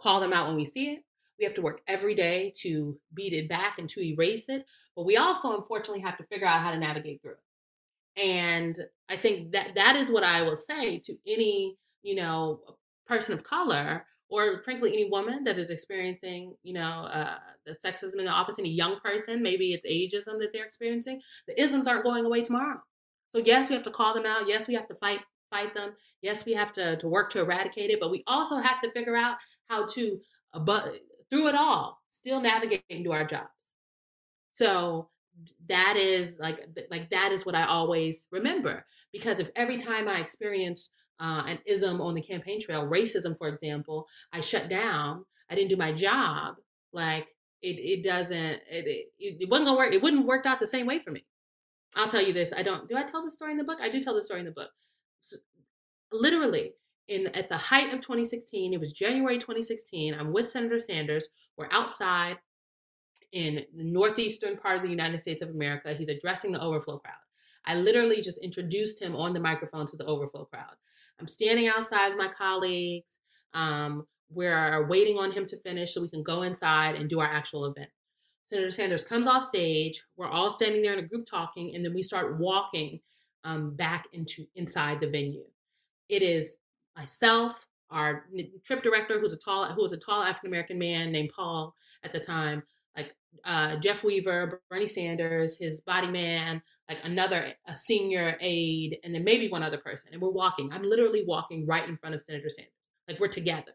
call 0.00 0.20
them 0.20 0.32
out 0.32 0.46
when 0.46 0.56
we 0.56 0.64
see 0.64 0.90
it 0.90 1.04
We 1.38 1.44
have 1.44 1.54
to 1.54 1.62
work 1.62 1.80
every 1.86 2.14
day 2.14 2.52
to 2.60 2.98
beat 3.14 3.32
it 3.32 3.48
back 3.48 3.78
and 3.78 3.88
to 3.90 4.04
erase 4.04 4.48
it. 4.48 4.64
But 4.94 5.06
we 5.06 5.16
also, 5.16 5.56
unfortunately, 5.56 6.02
have 6.02 6.18
to 6.18 6.24
figure 6.24 6.46
out 6.46 6.60
how 6.60 6.70
to 6.70 6.78
navigate 6.78 7.22
through 7.22 7.32
it. 7.32 8.22
And 8.22 8.78
I 9.08 9.16
think 9.16 9.52
that 9.52 9.74
that 9.74 9.96
is 9.96 10.10
what 10.10 10.22
I 10.22 10.42
will 10.42 10.56
say 10.56 10.98
to 11.04 11.16
any, 11.26 11.76
you 12.02 12.14
know, 12.14 12.60
person 13.06 13.34
of 13.34 13.42
color 13.42 14.04
or 14.32 14.62
frankly 14.62 14.92
any 14.92 15.10
woman 15.10 15.44
that 15.44 15.58
is 15.58 15.70
experiencing 15.70 16.54
you 16.62 16.72
know 16.72 17.02
uh, 17.12 17.36
the 17.66 17.76
sexism 17.84 18.18
in 18.18 18.24
the 18.24 18.30
office 18.30 18.58
any 18.58 18.70
young 18.70 18.98
person 19.00 19.42
maybe 19.42 19.72
it's 19.72 19.86
ageism 19.86 20.38
that 20.38 20.50
they're 20.52 20.64
experiencing 20.64 21.20
the 21.46 21.60
isms 21.60 21.86
aren't 21.86 22.04
going 22.04 22.24
away 22.24 22.42
tomorrow 22.42 22.80
so 23.30 23.38
yes 23.38 23.68
we 23.68 23.74
have 23.74 23.84
to 23.84 23.90
call 23.90 24.14
them 24.14 24.26
out 24.26 24.48
yes 24.48 24.66
we 24.66 24.74
have 24.74 24.88
to 24.88 24.94
fight 24.94 25.20
fight 25.50 25.74
them 25.74 25.92
yes 26.22 26.46
we 26.46 26.54
have 26.54 26.72
to, 26.72 26.96
to 26.96 27.06
work 27.08 27.30
to 27.30 27.40
eradicate 27.40 27.90
it 27.90 28.00
but 28.00 28.10
we 28.10 28.24
also 28.26 28.56
have 28.56 28.80
to 28.80 28.90
figure 28.92 29.16
out 29.16 29.36
how 29.68 29.86
to 29.86 30.18
through 31.32 31.48
it 31.48 31.54
all 31.54 32.02
still 32.10 32.40
navigating 32.40 33.02
to 33.02 33.12
our 33.12 33.24
jobs 33.24 33.48
so 34.52 35.08
that 35.68 35.96
is 35.96 36.34
like 36.38 36.60
like 36.90 37.08
that 37.10 37.32
is 37.32 37.46
what 37.46 37.54
i 37.54 37.64
always 37.64 38.28
remember 38.30 38.84
because 39.12 39.40
if 39.40 39.48
every 39.56 39.78
time 39.78 40.06
i 40.08 40.20
experienced 40.20 40.92
uh, 41.22 41.44
an 41.46 41.58
ism 41.66 42.00
on 42.00 42.14
the 42.14 42.20
campaign 42.20 42.60
trail, 42.60 42.82
racism, 42.82 43.38
for 43.38 43.48
example, 43.48 44.06
I 44.32 44.40
shut 44.40 44.68
down. 44.68 45.24
I 45.48 45.54
didn't 45.54 45.70
do 45.70 45.76
my 45.76 45.92
job. 45.92 46.56
Like 46.92 47.28
it, 47.62 47.78
it 47.78 48.04
doesn't. 48.04 48.36
It, 48.68 49.08
it, 49.18 49.36
it 49.40 49.48
wasn't 49.48 49.68
gonna 49.68 49.78
work. 49.78 49.94
It 49.94 50.02
wouldn't 50.02 50.26
worked 50.26 50.46
out 50.46 50.58
the 50.58 50.66
same 50.66 50.86
way 50.86 50.98
for 50.98 51.12
me. 51.12 51.24
I'll 51.94 52.08
tell 52.08 52.22
you 52.22 52.32
this. 52.32 52.52
I 52.52 52.62
don't. 52.62 52.88
Do 52.88 52.96
I 52.96 53.04
tell 53.04 53.24
the 53.24 53.30
story 53.30 53.52
in 53.52 53.58
the 53.58 53.64
book? 53.64 53.78
I 53.80 53.88
do 53.88 54.00
tell 54.02 54.14
the 54.14 54.22
story 54.22 54.40
in 54.40 54.46
the 54.46 54.52
book. 54.52 54.70
So, 55.22 55.36
literally, 56.10 56.72
in 57.08 57.28
at 57.28 57.48
the 57.48 57.56
height 57.56 57.92
of 57.92 58.00
2016, 58.00 58.72
it 58.72 58.80
was 58.80 58.92
January 58.92 59.36
2016. 59.36 60.14
I'm 60.14 60.32
with 60.32 60.48
Senator 60.48 60.80
Sanders. 60.80 61.28
We're 61.56 61.72
outside 61.72 62.38
in 63.32 63.64
the 63.76 63.84
northeastern 63.84 64.56
part 64.56 64.76
of 64.76 64.82
the 64.82 64.90
United 64.90 65.20
States 65.20 65.42
of 65.42 65.50
America. 65.50 65.94
He's 65.94 66.08
addressing 66.08 66.52
the 66.52 66.60
overflow 66.60 66.98
crowd. 66.98 67.14
I 67.66 67.76
literally 67.76 68.20
just 68.20 68.38
introduced 68.42 69.00
him 69.00 69.14
on 69.16 69.32
the 69.32 69.40
microphone 69.40 69.86
to 69.86 69.96
the 69.96 70.04
overflow 70.04 70.44
crowd. 70.44 70.74
I'm 71.20 71.28
standing 71.28 71.68
outside 71.68 72.08
with 72.08 72.18
my 72.18 72.28
colleagues. 72.28 73.10
Um, 73.54 74.06
we're 74.30 74.86
waiting 74.86 75.18
on 75.18 75.32
him 75.32 75.46
to 75.46 75.56
finish 75.58 75.94
so 75.94 76.02
we 76.02 76.08
can 76.08 76.22
go 76.22 76.42
inside 76.42 76.96
and 76.96 77.08
do 77.08 77.20
our 77.20 77.26
actual 77.26 77.66
event. 77.66 77.90
Senator 78.46 78.70
Sanders 78.70 79.04
comes 79.04 79.26
off 79.26 79.44
stage. 79.44 80.02
We're 80.16 80.28
all 80.28 80.50
standing 80.50 80.82
there 80.82 80.92
in 80.92 80.98
a 80.98 81.08
group 81.08 81.26
talking, 81.26 81.74
and 81.74 81.84
then 81.84 81.94
we 81.94 82.02
start 82.02 82.38
walking 82.38 83.00
um, 83.44 83.74
back 83.74 84.06
into 84.12 84.46
inside 84.54 85.00
the 85.00 85.08
venue. 85.08 85.44
It 86.08 86.22
is 86.22 86.56
myself, 86.96 87.66
our 87.90 88.26
trip 88.64 88.82
director, 88.82 89.20
who's 89.20 89.32
a 89.32 89.38
tall, 89.38 89.66
who 89.66 89.82
was 89.82 89.92
a 89.92 89.98
tall 89.98 90.22
African 90.22 90.48
American 90.48 90.78
man 90.78 91.12
named 91.12 91.30
Paul 91.34 91.74
at 92.02 92.12
the 92.12 92.20
time, 92.20 92.62
like 92.96 93.14
uh, 93.44 93.76
Jeff 93.76 94.02
Weaver, 94.02 94.62
Bernie 94.70 94.86
Sanders, 94.86 95.56
his 95.58 95.80
body 95.80 96.08
man, 96.08 96.62
like 96.88 96.98
another 97.04 97.52
a 97.66 97.76
senior 97.76 98.36
aide, 98.40 98.98
and 99.04 99.14
then 99.14 99.24
maybe 99.24 99.48
one 99.48 99.62
other 99.62 99.78
person. 99.78 100.10
And 100.12 100.20
we're 100.20 100.30
walking. 100.30 100.72
I'm 100.72 100.82
literally 100.82 101.24
walking 101.26 101.66
right 101.66 101.88
in 101.88 101.96
front 101.96 102.14
of 102.14 102.22
Senator 102.22 102.48
Sanders. 102.48 102.72
Like 103.08 103.20
we're 103.20 103.28
together. 103.28 103.72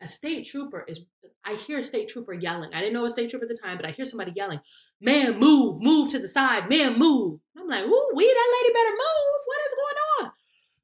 A 0.00 0.08
state 0.08 0.46
trooper 0.46 0.84
is. 0.86 1.04
I 1.44 1.54
hear 1.54 1.78
a 1.78 1.82
state 1.82 2.08
trooper 2.08 2.32
yelling. 2.32 2.72
I 2.72 2.80
didn't 2.80 2.92
know 2.92 3.04
a 3.04 3.10
state 3.10 3.30
trooper 3.30 3.46
at 3.46 3.48
the 3.48 3.56
time, 3.56 3.76
but 3.76 3.86
I 3.86 3.90
hear 3.90 4.04
somebody 4.04 4.32
yelling, 4.34 4.60
"Man, 5.00 5.38
move, 5.40 5.80
move 5.80 6.10
to 6.12 6.18
the 6.18 6.28
side, 6.28 6.68
man, 6.68 6.98
move." 6.98 7.40
I'm 7.56 7.66
like, 7.66 7.84
"Ooh, 7.84 8.10
we 8.14 8.26
that 8.26 8.60
lady 8.62 8.74
better 8.74 8.90
move. 8.90 9.40
What 9.46 9.60
is 9.60 9.76
going 9.76 9.96
on?" 10.20 10.32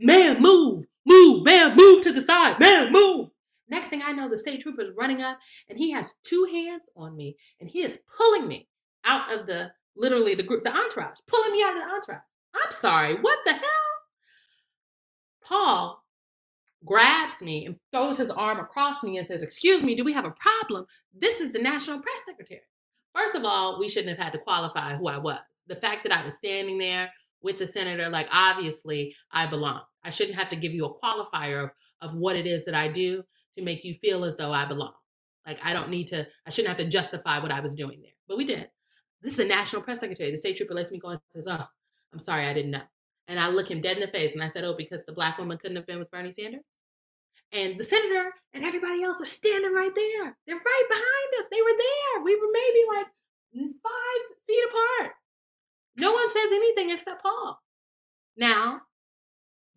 Man, 0.00 0.42
move, 0.42 0.86
move, 1.14 1.44
man, 1.44 1.76
move 1.76 2.02
to 2.02 2.12
the 2.12 2.20
side, 2.20 2.58
man, 2.60 2.92
move. 2.92 3.28
Next 3.68 3.88
thing 3.88 4.02
I 4.04 4.12
know, 4.12 4.28
the 4.28 4.36
state 4.38 4.60
trooper 4.60 4.82
is 4.82 4.90
running 4.96 5.22
up 5.22 5.38
and 5.68 5.78
he 5.78 5.90
has 5.92 6.14
two 6.22 6.46
hands 6.50 6.82
on 6.96 7.16
me 7.16 7.36
and 7.60 7.68
he 7.68 7.82
is 7.82 8.00
pulling 8.16 8.46
me 8.46 8.68
out 9.04 9.32
of 9.32 9.46
the 9.46 9.72
literally 9.96 10.34
the 10.34 10.42
group, 10.42 10.64
the 10.64 10.74
entourage, 10.74 11.18
pulling 11.26 11.52
me 11.52 11.62
out 11.62 11.76
of 11.76 11.82
the 11.82 11.88
entourage. 11.88 12.22
I'm 12.54 12.72
sorry, 12.72 13.16
what 13.20 13.38
the 13.44 13.52
hell? 13.52 13.62
Paul 15.42 16.04
grabs 16.84 17.40
me 17.40 17.66
and 17.66 17.76
throws 17.92 18.18
his 18.18 18.30
arm 18.30 18.60
across 18.60 19.02
me 19.02 19.18
and 19.18 19.26
says, 19.26 19.42
Excuse 19.42 19.82
me, 19.82 19.94
do 19.94 20.04
we 20.04 20.12
have 20.12 20.24
a 20.24 20.34
problem? 20.38 20.86
This 21.18 21.40
is 21.40 21.52
the 21.52 21.58
National 21.58 22.00
Press 22.00 22.24
Secretary. 22.24 22.60
First 23.14 23.34
of 23.34 23.44
all, 23.44 23.78
we 23.78 23.88
shouldn't 23.88 24.16
have 24.16 24.24
had 24.24 24.32
to 24.32 24.38
qualify 24.38 24.96
who 24.96 25.08
I 25.08 25.18
was. 25.18 25.38
The 25.66 25.76
fact 25.76 26.02
that 26.02 26.12
I 26.12 26.24
was 26.24 26.34
standing 26.34 26.78
there 26.78 27.10
with 27.45 27.59
the 27.59 27.66
senator, 27.66 28.09
like 28.09 28.26
obviously 28.32 29.14
I 29.30 29.47
belong. 29.47 29.82
I 30.03 30.11
shouldn't 30.11 30.38
have 30.38 30.51
to 30.51 30.57
give 30.57 30.72
you 30.72 30.86
a 30.86 30.95
qualifier 30.99 31.64
of, 31.64 31.70
of 32.01 32.14
what 32.14 32.34
it 32.34 32.47
is 32.47 32.64
that 32.64 32.74
I 32.74 32.88
do 32.88 33.22
to 33.57 33.62
make 33.62 33.84
you 33.84 33.95
feel 33.95 34.24
as 34.24 34.36
though 34.36 34.53
I 34.53 34.64
belong. 34.64 34.95
Like 35.47 35.59
I 35.62 35.72
don't 35.72 35.90
need 35.90 36.09
to, 36.09 36.26
I 36.47 36.51
shouldn't 36.51 36.76
have 36.76 36.84
to 36.84 36.90
justify 36.90 37.38
what 37.38 37.53
I 37.53 37.61
was 37.61 37.74
doing 37.76 38.01
there. 38.01 38.12
But 38.26 38.38
we 38.38 38.45
did. 38.45 38.68
This 39.22 39.34
is 39.34 39.40
a 39.40 39.45
national 39.45 39.82
press 39.82 40.01
secretary. 40.01 40.30
The 40.30 40.38
state 40.38 40.57
trooper 40.57 40.74
lets 40.74 40.90
me 40.90 40.99
go 40.99 41.11
and 41.11 41.20
says, 41.32 41.47
Oh, 41.49 41.64
I'm 42.12 42.18
sorry, 42.18 42.47
I 42.47 42.55
didn't 42.55 42.72
know. 42.72 42.82
And 43.28 43.38
I 43.38 43.49
look 43.49 43.70
him 43.70 43.80
dead 43.80 43.97
in 43.97 44.03
the 44.03 44.09
face 44.09 44.34
and 44.34 44.42
I 44.42 44.49
said, 44.49 44.64
Oh, 44.64 44.74
because 44.76 45.05
the 45.05 45.12
black 45.12 45.38
woman 45.38 45.59
couldn't 45.59 45.76
have 45.76 45.86
been 45.86 45.99
with 45.99 46.11
Bernie 46.11 46.32
Sanders? 46.32 46.64
And 47.53 47.78
the 47.78 47.84
senator 47.84 48.32
and 48.53 48.64
everybody 48.64 49.03
else 49.03 49.20
are 49.22 49.26
standing 49.26 49.72
right 49.72 49.95
there. 49.95 50.36
They're 50.47 50.57
right 50.57 50.86
behind 50.88 51.30
us. 51.38 51.49
They 51.51 51.62
were 51.62 51.68
there. 51.68 52.24
We 52.24 52.34
were 52.36 52.53
maybe 52.53 52.80
like 52.97 53.07
five 53.55 54.36
feet 54.47 54.64
apart. 54.68 55.12
No 55.97 56.12
one 56.12 56.28
says 56.28 56.47
anything 56.47 56.90
except 56.90 57.22
Paul. 57.22 57.61
Now, 58.36 58.80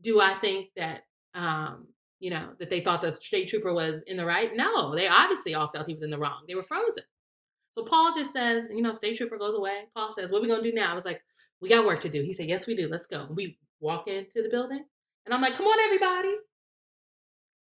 do 0.01 0.19
I 0.19 0.33
think 0.35 0.69
that 0.75 1.03
um, 1.33 1.87
you 2.19 2.31
know, 2.31 2.49
that 2.59 2.69
they 2.69 2.81
thought 2.81 3.01
the 3.01 3.13
state 3.13 3.47
trooper 3.47 3.73
was 3.73 4.01
in 4.07 4.17
the 4.17 4.25
right. 4.25 4.55
No, 4.55 4.95
they 4.95 5.07
obviously 5.07 5.53
all 5.53 5.69
felt 5.69 5.87
he 5.87 5.93
was 5.93 6.03
in 6.03 6.09
the 6.09 6.17
wrong. 6.17 6.43
They 6.47 6.55
were 6.55 6.63
frozen. 6.63 7.03
So 7.73 7.83
Paul 7.83 8.13
just 8.15 8.33
says, 8.33 8.65
you 8.73 8.81
know, 8.81 8.91
state 8.91 9.17
trooper 9.17 9.37
goes 9.37 9.55
away. 9.55 9.83
Paul 9.95 10.11
says, 10.11 10.31
what 10.31 10.39
are 10.39 10.41
we 10.41 10.47
to 10.47 10.61
do 10.61 10.73
now? 10.73 10.91
I 10.91 10.95
was 10.95 11.05
like, 11.05 11.21
we 11.61 11.69
got 11.69 11.85
work 11.85 12.01
to 12.01 12.09
do. 12.09 12.23
He 12.23 12.33
said, 12.33 12.47
yes, 12.47 12.65
we 12.65 12.75
do. 12.75 12.87
Let's 12.87 13.05
go. 13.05 13.27
We 13.29 13.59
walk 13.79 14.07
into 14.07 14.41
the 14.41 14.49
building 14.49 14.83
and 15.25 15.33
I'm 15.33 15.41
like, 15.41 15.55
come 15.55 15.67
on, 15.67 15.79
everybody. 15.85 16.35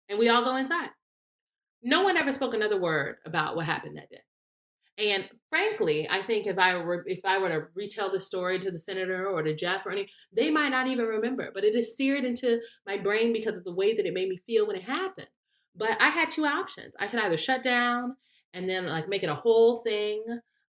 And 0.08 0.18
we 0.18 0.28
all 0.28 0.44
go 0.44 0.56
inside. 0.56 0.90
No 1.82 2.02
one 2.02 2.16
ever 2.16 2.30
spoke 2.30 2.54
another 2.54 2.80
word 2.80 3.16
about 3.26 3.56
what 3.56 3.66
happened 3.66 3.96
that 3.96 4.10
day. 4.10 4.22
And 4.96 5.28
frankly, 5.50 6.08
I 6.08 6.22
think 6.22 6.46
if 6.46 6.58
I 6.58 6.76
were 6.76 7.04
if 7.06 7.20
I 7.24 7.38
were 7.38 7.48
to 7.48 7.66
retell 7.74 8.12
the 8.12 8.20
story 8.20 8.60
to 8.60 8.70
the 8.70 8.78
senator 8.78 9.28
or 9.28 9.42
to 9.42 9.54
Jeff 9.54 9.84
or 9.84 9.90
any, 9.90 10.08
they 10.32 10.50
might 10.50 10.68
not 10.68 10.86
even 10.86 11.06
remember. 11.06 11.50
But 11.52 11.64
it 11.64 11.74
is 11.74 11.96
seared 11.96 12.24
into 12.24 12.60
my 12.86 12.98
brain 12.98 13.32
because 13.32 13.56
of 13.56 13.64
the 13.64 13.74
way 13.74 13.96
that 13.96 14.06
it 14.06 14.14
made 14.14 14.28
me 14.28 14.40
feel 14.46 14.66
when 14.66 14.76
it 14.76 14.84
happened. 14.84 15.28
But 15.74 16.00
I 16.00 16.08
had 16.08 16.30
two 16.30 16.44
options. 16.44 16.94
I 17.00 17.08
could 17.08 17.18
either 17.20 17.36
shut 17.36 17.62
down 17.62 18.16
and 18.52 18.68
then 18.68 18.86
like 18.86 19.08
make 19.08 19.24
it 19.24 19.28
a 19.28 19.34
whole 19.34 19.82
thing 19.82 20.22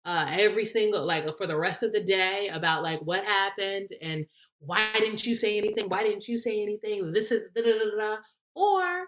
uh, 0.06 0.28
every 0.30 0.66
single 0.66 1.06
like 1.06 1.26
for 1.38 1.48
the 1.48 1.58
rest 1.58 1.84
of 1.84 1.92
the 1.92 2.04
day 2.04 2.50
about 2.52 2.84
like 2.84 3.00
what 3.02 3.24
happened 3.26 3.90
and 4.02 4.26
why 4.60 4.88
didn't 4.94 5.26
you 5.26 5.36
say 5.36 5.58
anything? 5.58 5.90
Why 5.90 6.04
didn't 6.04 6.28
you 6.28 6.38
say 6.38 6.62
anything? 6.62 7.12
This 7.12 7.32
is 7.32 7.52
da 7.54 7.62
da 7.62 7.72
da 7.72 7.98
da. 7.98 8.18
Or 8.56 9.08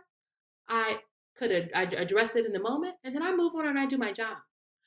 I 0.68 0.99
could 1.38 1.70
I 1.74 1.84
address 1.84 2.36
it 2.36 2.45
in 2.45 2.51
the 2.51 2.59
moment 2.59 2.95
and 3.03 3.16
then 3.16 3.24
I 3.24 3.34
move 3.34 3.55
on 3.55 3.68
and 3.68 3.80
I 3.80 3.86
do 3.86 3.97
my 3.97 4.11
job. 4.11 4.38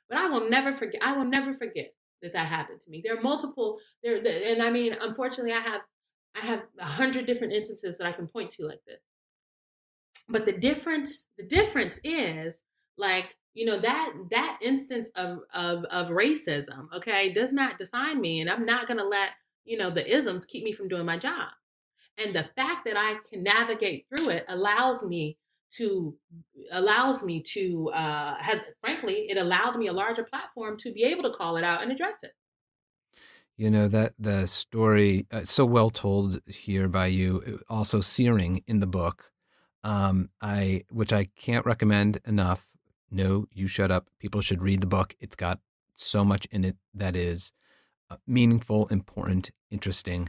But 0.08 0.18
I 0.18 0.28
will 0.28 0.48
never 0.48 0.72
forget. 0.72 1.02
I 1.02 1.12
will 1.12 1.24
never 1.24 1.52
forget 1.52 1.94
that 2.22 2.32
that 2.32 2.46
happened 2.46 2.80
to 2.80 2.90
me. 2.90 3.02
There 3.04 3.16
are 3.16 3.22
multiple 3.22 3.78
there, 4.02 4.16
and 4.16 4.62
I 4.62 4.70
mean, 4.70 4.94
unfortunately, 5.00 5.52
I 5.52 5.60
have 5.60 5.80
I 6.34 6.46
have 6.46 6.62
a 6.78 6.84
hundred 6.84 7.26
different 7.26 7.52
instances 7.52 7.98
that 7.98 8.06
I 8.06 8.12
can 8.12 8.26
point 8.26 8.50
to 8.52 8.66
like 8.66 8.80
this. 8.86 9.00
But 10.28 10.46
the 10.46 10.52
difference, 10.52 11.26
the 11.36 11.44
difference 11.44 12.00
is 12.04 12.62
like 12.96 13.36
you 13.54 13.66
know 13.66 13.80
that 13.80 14.12
that 14.30 14.58
instance 14.62 15.10
of 15.16 15.40
of 15.52 15.84
of 15.86 16.08
racism, 16.08 16.92
okay, 16.96 17.32
does 17.32 17.52
not 17.52 17.78
define 17.78 18.20
me, 18.20 18.40
and 18.40 18.50
I'm 18.50 18.64
not 18.64 18.86
gonna 18.86 19.04
let 19.04 19.30
you 19.64 19.76
know 19.78 19.90
the 19.90 20.06
isms 20.16 20.46
keep 20.46 20.64
me 20.64 20.72
from 20.72 20.88
doing 20.88 21.06
my 21.06 21.18
job. 21.18 21.50
And 22.16 22.34
the 22.34 22.48
fact 22.56 22.84
that 22.86 22.96
I 22.96 23.18
can 23.30 23.42
navigate 23.42 24.06
through 24.08 24.30
it 24.30 24.44
allows 24.48 25.04
me 25.04 25.38
to 25.70 26.16
allows 26.72 27.22
me 27.22 27.42
to 27.42 27.90
uh 27.90 28.36
has 28.40 28.60
frankly 28.80 29.26
it 29.28 29.36
allowed 29.36 29.76
me 29.76 29.86
a 29.88 29.92
larger 29.92 30.24
platform 30.24 30.76
to 30.78 30.92
be 30.92 31.04
able 31.04 31.22
to 31.22 31.30
call 31.30 31.56
it 31.56 31.64
out 31.64 31.82
and 31.82 31.92
address 31.92 32.22
it. 32.22 32.32
You 33.56 33.70
know 33.70 33.88
that 33.88 34.12
the 34.18 34.46
story 34.46 35.26
uh, 35.30 35.40
so 35.40 35.64
well 35.66 35.90
told 35.90 36.40
here 36.46 36.88
by 36.88 37.06
you 37.06 37.42
uh, 37.46 37.72
also 37.72 38.00
searing 38.00 38.62
in 38.66 38.80
the 38.80 38.86
book 38.86 39.32
um 39.84 40.28
i 40.40 40.82
which 40.90 41.12
i 41.12 41.28
can't 41.36 41.66
recommend 41.66 42.20
enough. 42.24 42.72
No 43.10 43.46
you 43.52 43.66
shut 43.66 43.90
up. 43.90 44.08
People 44.18 44.40
should 44.40 44.62
read 44.62 44.80
the 44.80 44.86
book. 44.86 45.14
It's 45.20 45.36
got 45.36 45.60
so 45.94 46.24
much 46.24 46.46
in 46.50 46.64
it 46.64 46.76
that 46.94 47.16
is 47.16 47.52
uh, 48.10 48.16
meaningful 48.26 48.86
important 48.88 49.50
interesting 49.70 50.28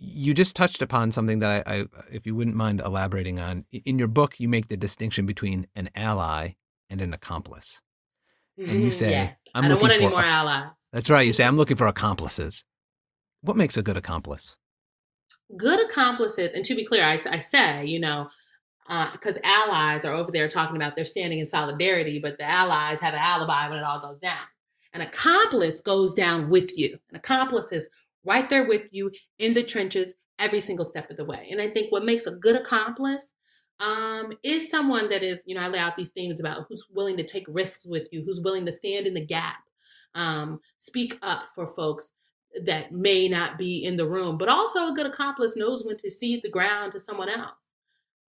you 0.00 0.32
just 0.32 0.56
touched 0.56 0.80
upon 0.80 1.12
something 1.12 1.40
that 1.40 1.66
I, 1.66 1.80
I, 1.80 1.84
if 2.10 2.26
you 2.26 2.34
wouldn't 2.34 2.56
mind 2.56 2.80
elaborating 2.80 3.38
on. 3.38 3.66
In 3.70 3.98
your 3.98 4.08
book, 4.08 4.40
you 4.40 4.48
make 4.48 4.68
the 4.68 4.76
distinction 4.76 5.26
between 5.26 5.66
an 5.76 5.90
ally 5.94 6.52
and 6.88 7.02
an 7.02 7.12
accomplice. 7.12 7.82
Mm-hmm, 8.58 8.70
and 8.70 8.80
you 8.80 8.88
mm, 8.88 8.92
say, 8.92 9.10
yes. 9.10 9.38
I'm 9.54 9.66
I 9.66 9.68
don't 9.68 9.82
want 9.82 9.92
any 9.92 10.08
more 10.08 10.24
allies. 10.24 10.70
That's 10.92 11.10
right. 11.10 11.26
You 11.26 11.34
say, 11.34 11.44
I'm 11.44 11.58
looking 11.58 11.76
for 11.76 11.86
accomplices. 11.86 12.64
What 13.42 13.56
makes 13.56 13.76
a 13.76 13.82
good 13.82 13.96
accomplice? 13.96 14.56
Good 15.56 15.84
accomplices, 15.84 16.52
and 16.54 16.64
to 16.64 16.74
be 16.74 16.84
clear, 16.84 17.04
I, 17.04 17.20
I 17.30 17.38
say, 17.40 17.84
you 17.84 18.00
know, 18.00 18.28
because 19.12 19.36
uh, 19.36 19.40
allies 19.44 20.04
are 20.04 20.12
over 20.12 20.30
there 20.30 20.48
talking 20.48 20.76
about 20.76 20.96
they're 20.96 21.04
standing 21.04 21.40
in 21.40 21.46
solidarity, 21.46 22.18
but 22.20 22.38
the 22.38 22.44
allies 22.44 23.00
have 23.00 23.14
an 23.14 23.20
alibi 23.20 23.68
when 23.68 23.78
it 23.78 23.84
all 23.84 24.00
goes 24.00 24.20
down. 24.20 24.38
An 24.92 25.00
accomplice 25.02 25.80
goes 25.80 26.14
down 26.14 26.48
with 26.48 26.76
you. 26.76 26.96
An 27.10 27.16
accomplice 27.16 27.70
is 27.72 27.88
right 28.24 28.48
there 28.48 28.66
with 28.66 28.82
you 28.90 29.10
in 29.38 29.54
the 29.54 29.62
trenches 29.62 30.14
every 30.38 30.60
single 30.60 30.84
step 30.84 31.10
of 31.10 31.16
the 31.16 31.24
way. 31.24 31.48
And 31.50 31.60
I 31.60 31.68
think 31.68 31.92
what 31.92 32.04
makes 32.04 32.26
a 32.26 32.32
good 32.32 32.56
accomplice 32.56 33.32
um, 33.78 34.32
is 34.42 34.70
someone 34.70 35.08
that 35.08 35.22
is, 35.22 35.42
you 35.46 35.54
know, 35.54 35.62
I 35.62 35.68
lay 35.68 35.78
out 35.78 35.96
these 35.96 36.10
themes 36.10 36.40
about 36.40 36.66
who's 36.68 36.86
willing 36.90 37.16
to 37.16 37.24
take 37.24 37.44
risks 37.48 37.86
with 37.86 38.08
you, 38.12 38.22
who's 38.24 38.40
willing 38.40 38.66
to 38.66 38.72
stand 38.72 39.06
in 39.06 39.14
the 39.14 39.24
gap, 39.24 39.58
um, 40.14 40.60
speak 40.78 41.18
up 41.22 41.44
for 41.54 41.66
folks 41.66 42.12
that 42.64 42.92
may 42.92 43.28
not 43.28 43.56
be 43.58 43.84
in 43.84 43.96
the 43.96 44.06
room, 44.06 44.36
but 44.36 44.48
also 44.48 44.88
a 44.88 44.94
good 44.94 45.06
accomplice 45.06 45.56
knows 45.56 45.84
when 45.84 45.96
to 45.98 46.10
cede 46.10 46.42
the 46.42 46.50
ground 46.50 46.92
to 46.92 47.00
someone 47.00 47.28
else. 47.28 47.52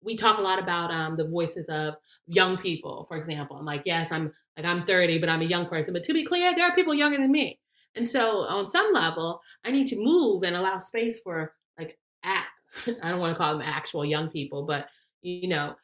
We 0.02 0.16
talk 0.16 0.38
a 0.38 0.42
lot 0.42 0.58
about 0.58 0.90
um, 0.90 1.16
the 1.16 1.28
voices 1.28 1.68
of 1.68 1.94
young 2.26 2.56
people, 2.58 3.04
for 3.08 3.16
example. 3.16 3.56
I'm 3.56 3.64
like, 3.64 3.82
yes, 3.84 4.10
I'm 4.10 4.32
like 4.56 4.66
I'm 4.66 4.84
30, 4.84 5.18
but 5.18 5.28
I'm 5.28 5.40
a 5.40 5.46
young 5.46 5.66
person. 5.66 5.92
But 5.92 6.04
to 6.04 6.12
be 6.12 6.24
clear, 6.24 6.54
there 6.54 6.66
are 6.66 6.74
people 6.74 6.94
younger 6.94 7.18
than 7.18 7.30
me, 7.30 7.58
and 7.94 8.08
so 8.08 8.38
on 8.38 8.66
some 8.66 8.92
level, 8.92 9.40
I 9.64 9.70
need 9.70 9.86
to 9.88 9.96
move 9.96 10.42
and 10.42 10.56
allow 10.56 10.78
space 10.78 11.20
for 11.20 11.54
like 11.78 11.98
act. 12.22 12.48
I 13.02 13.10
don't 13.10 13.20
want 13.20 13.34
to 13.34 13.38
call 13.38 13.58
them 13.58 13.66
actual 13.66 14.04
young 14.04 14.28
people, 14.28 14.64
but 14.64 14.86
you 15.20 15.48
know, 15.48 15.74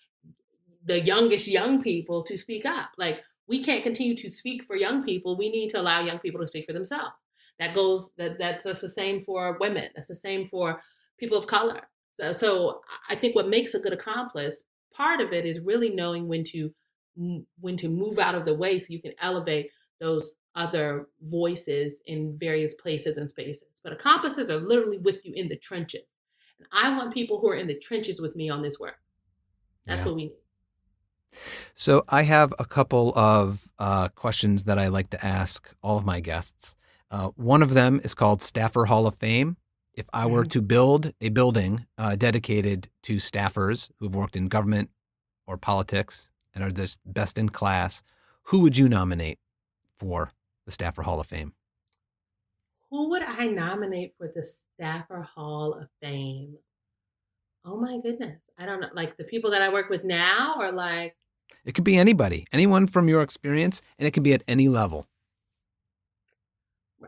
the 0.85 1.01
youngest 1.01 1.49
young 1.49 1.83
people 1.83 2.23
to 2.25 2.39
speak 2.39 2.65
up. 2.65 2.91
Like 2.97 3.23
we 3.47 3.63
can't 3.63 3.83
continue 3.83 4.17
to 4.17 4.31
speak 4.31 4.65
for 4.65 4.77
young 4.77 5.05
people. 5.05 5.37
We 5.37 5.51
need 5.51 5.71
to 5.71 5.81
allow 5.81 6.01
young 6.01 6.19
people 6.19 6.41
to 6.41 6.47
speak 6.47 6.67
for 6.67 6.73
themselves. 6.73 7.13
That 7.59 7.75
goes 7.75 8.11
that 8.19 8.39
that's, 8.39 8.65
that's 8.65 8.81
the 8.81 8.89
same 8.89 9.21
for 9.21 9.57
women. 9.61 9.91
That's 9.95 10.09
the 10.09 10.15
same 10.15 10.47
for 10.47 10.81
people 11.19 11.37
of 11.37 11.47
color. 11.47 11.83
So, 12.21 12.33
so 12.33 12.81
I 13.09 13.17
think 13.17 13.35
what 13.35 13.49
makes 13.49 13.75
a 13.75 13.81
good 13.81 13.93
accomplice, 13.93 14.63
part 14.93 15.21
of 15.21 15.33
it 15.33 15.45
is 15.45 15.61
really 15.61 15.91
knowing 15.91 16.29
when 16.29 16.45
to 16.45 16.71
when 17.61 17.77
to 17.77 17.89
move 17.89 18.19
out 18.19 18.37
of 18.37 18.45
the 18.45 18.55
way 18.55 18.79
so 18.79 18.87
you 18.91 19.03
can 19.03 19.15
elevate 19.21 19.71
those 20.01 20.35
other 20.59 21.07
voices 21.23 22.01
in 22.07 22.37
various 22.37 22.75
places 22.75 23.17
and 23.17 23.31
spaces. 23.31 23.65
But 23.83 23.93
accomplices 23.93 24.51
are 24.51 24.59
literally 24.59 24.99
with 24.99 25.25
you 25.25 25.33
in 25.35 25.49
the 25.49 25.57
trenches. 25.57 26.03
And 26.59 26.67
I 26.73 26.95
want 26.97 27.15
people 27.15 27.41
who 27.41 27.49
are 27.49 27.55
in 27.55 27.69
the 27.69 27.79
trenches 27.79 28.21
with 28.21 28.35
me 28.35 28.51
on 28.51 28.61
this 28.61 28.79
work. 28.79 28.99
That's 29.87 30.01
yeah. 30.01 30.07
what 30.07 30.17
we 30.17 30.23
need. 30.25 30.33
So 31.75 32.05
I 32.09 32.23
have 32.23 32.53
a 32.59 32.65
couple 32.65 33.17
of 33.17 33.69
uh, 33.79 34.09
questions 34.09 34.65
that 34.65 34.79
I 34.79 34.89
like 34.89 35.11
to 35.11 35.25
ask 35.25 35.73
all 35.83 35.97
of 35.97 36.05
my 36.05 36.21
guests. 36.21 36.75
Uh, 37.11 37.29
one 37.37 37.63
of 37.63 37.75
them 37.75 38.01
is 38.03 38.15
called 38.15 38.43
Staffer 38.43 38.87
Hall 38.87 39.07
of 39.07 39.15
Fame. 39.15 39.57
If 39.95 40.09
I 40.13 40.27
were 40.27 40.43
mm-hmm. 40.43 40.51
to 40.51 40.63
build 40.63 41.13
a 41.21 41.29
building 41.29 41.87
uh, 41.97 42.17
dedicated 42.17 42.89
to 43.05 43.17
staffers 43.17 43.91
who've 43.99 44.15
worked 44.15 44.37
in 44.37 44.49
government 44.49 44.91
or 45.47 45.57
politics 45.57 46.31
and 46.55 46.65
are 46.65 46.73
the 46.73 46.97
best 47.07 47.39
in 47.39 47.49
class, 47.49 48.03
who 48.45 48.61
would 48.61 48.77
you 48.77 48.89
nominate 48.89 49.39
for 49.99 50.31
the 50.69 50.73
Staffer 50.73 51.01
Hall 51.01 51.19
of 51.19 51.27
Fame? 51.27 51.55
Who 52.91 53.09
would 53.09 53.23
I 53.23 53.47
nominate 53.47 54.13
for 54.19 54.31
the 54.35 54.45
Staffer 54.45 55.23
Hall 55.23 55.73
of 55.73 55.89
Fame? 56.03 56.59
Oh 57.65 57.81
my 57.81 57.99
goodness. 58.03 58.39
I 58.59 58.67
don't 58.67 58.81
know. 58.81 58.91
Like 58.93 59.17
the 59.17 59.25
people 59.25 59.51
that 59.53 59.63
I 59.63 59.73
work 59.73 59.89
with 59.89 60.05
now 60.05 60.57
or 60.59 60.71
like 60.71 61.17
It 61.65 61.75
could 61.75 61.85
be 61.85 61.97
anybody. 61.97 62.47
Anyone 62.53 62.87
from 62.87 63.09
your 63.09 63.23
experience 63.23 63.81
and 63.99 64.07
it 64.07 64.11
can 64.11 64.23
be 64.23 64.35
at 64.35 64.43
any 64.47 64.69
level. 64.69 65.07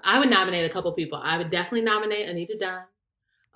I 0.05 0.19
would 0.19 0.31
nominate 0.31 0.65
a 0.65 0.73
couple 0.73 0.91
people. 0.93 1.21
I 1.23 1.37
would 1.37 1.51
definitely 1.51 1.83
nominate 1.83 2.31
Anita 2.31 2.57
Dunn. 2.57 2.85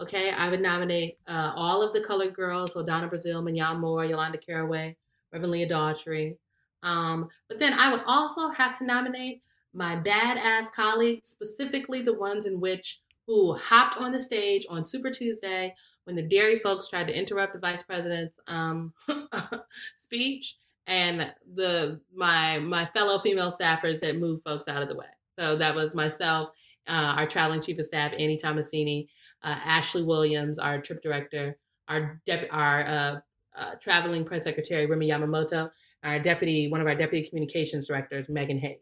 Okay, 0.03 0.33
I 0.33 0.51
would 0.51 0.61
nominate 0.61 1.17
uh, 1.27 1.53
all 1.57 1.81
of 1.81 1.95
the 1.95 2.03
colored 2.03 2.35
girls, 2.35 2.75
so 2.75 2.85
Donna 2.85 3.09
Brazile, 3.09 3.43
Minyon 3.43 3.81
Moore, 3.81 4.05
Yolanda 4.05 4.37
Caraway, 4.37 4.97
Reverend 5.33 5.53
Leah 5.53 5.69
Daughtry. 5.69 6.37
Um, 6.83 7.31
but 7.49 7.59
then 7.59 7.73
I 7.73 7.91
would 7.91 8.03
also 8.07 8.51
have 8.51 8.77
to 8.81 8.85
nominate 8.85 9.41
my 9.75 9.97
badass 9.97 10.73
colleagues, 10.73 11.29
specifically 11.29 12.03
the 12.03 12.15
ones 12.15 12.47
in 12.47 12.61
which 12.61 13.01
who 13.27 13.55
hopped 13.57 13.97
on 13.97 14.13
the 14.13 14.19
stage 14.19 14.67
on 14.69 14.85
Super 14.85 15.11
Tuesday 15.11 15.75
when 16.05 16.17
the 16.17 16.23
dairy 16.23 16.59
folks 16.59 16.89
tried 16.89 17.07
to 17.09 17.19
interrupt 17.19 17.55
the 17.55 17.59
vice 17.59 17.83
president's 17.83 18.39
um, 18.47 18.93
speech, 19.97 20.57
and 20.87 21.33
the 21.55 22.01
my 22.15 22.59
my 22.59 22.87
fellow 22.95 23.19
female 23.19 23.51
staffers 23.51 24.01
that 24.01 24.17
moved 24.17 24.45
folks 24.45 24.69
out 24.69 24.83
of 24.83 24.89
the 24.89 24.97
way. 24.97 25.07
So 25.39 25.57
that 25.57 25.75
was 25.75 25.95
myself, 25.95 26.51
uh, 26.87 27.17
our 27.17 27.27
traveling 27.27 27.61
chief 27.61 27.79
of 27.79 27.87
staff 27.87 28.13
Annie 28.13 28.39
Tomasini, 28.39 29.09
uh, 29.43 29.57
Ashley 29.65 30.03
Williams, 30.03 30.59
our 30.59 30.81
trip 30.81 31.03
director, 31.03 31.57
our 31.89 32.21
dep- 32.27 32.49
our 32.51 32.87
uh, 32.87 33.21
uh, 33.57 33.75
traveling 33.81 34.25
press 34.25 34.45
secretary 34.45 34.87
Remi 34.87 35.09
Yamamoto, 35.09 35.71
our 36.03 36.19
deputy 36.19 36.69
one 36.69 36.81
of 36.81 36.87
our 36.87 36.95
deputy 36.95 37.27
communications 37.27 37.89
directors 37.89 38.27
Meghan 38.27 38.61
Hays. 38.61 38.79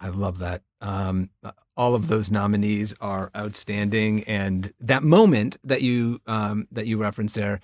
I 0.00 0.08
love 0.08 0.38
that. 0.38 0.62
Um, 0.80 1.30
all 1.76 1.94
of 1.94 2.08
those 2.08 2.30
nominees 2.30 2.94
are 3.00 3.30
outstanding, 3.36 4.24
and 4.24 4.72
that 4.80 5.02
moment 5.02 5.58
that 5.62 5.82
you 5.82 6.20
um, 6.26 6.66
that 6.72 6.86
you 6.86 6.96
referenced 6.96 7.34
there 7.34 7.60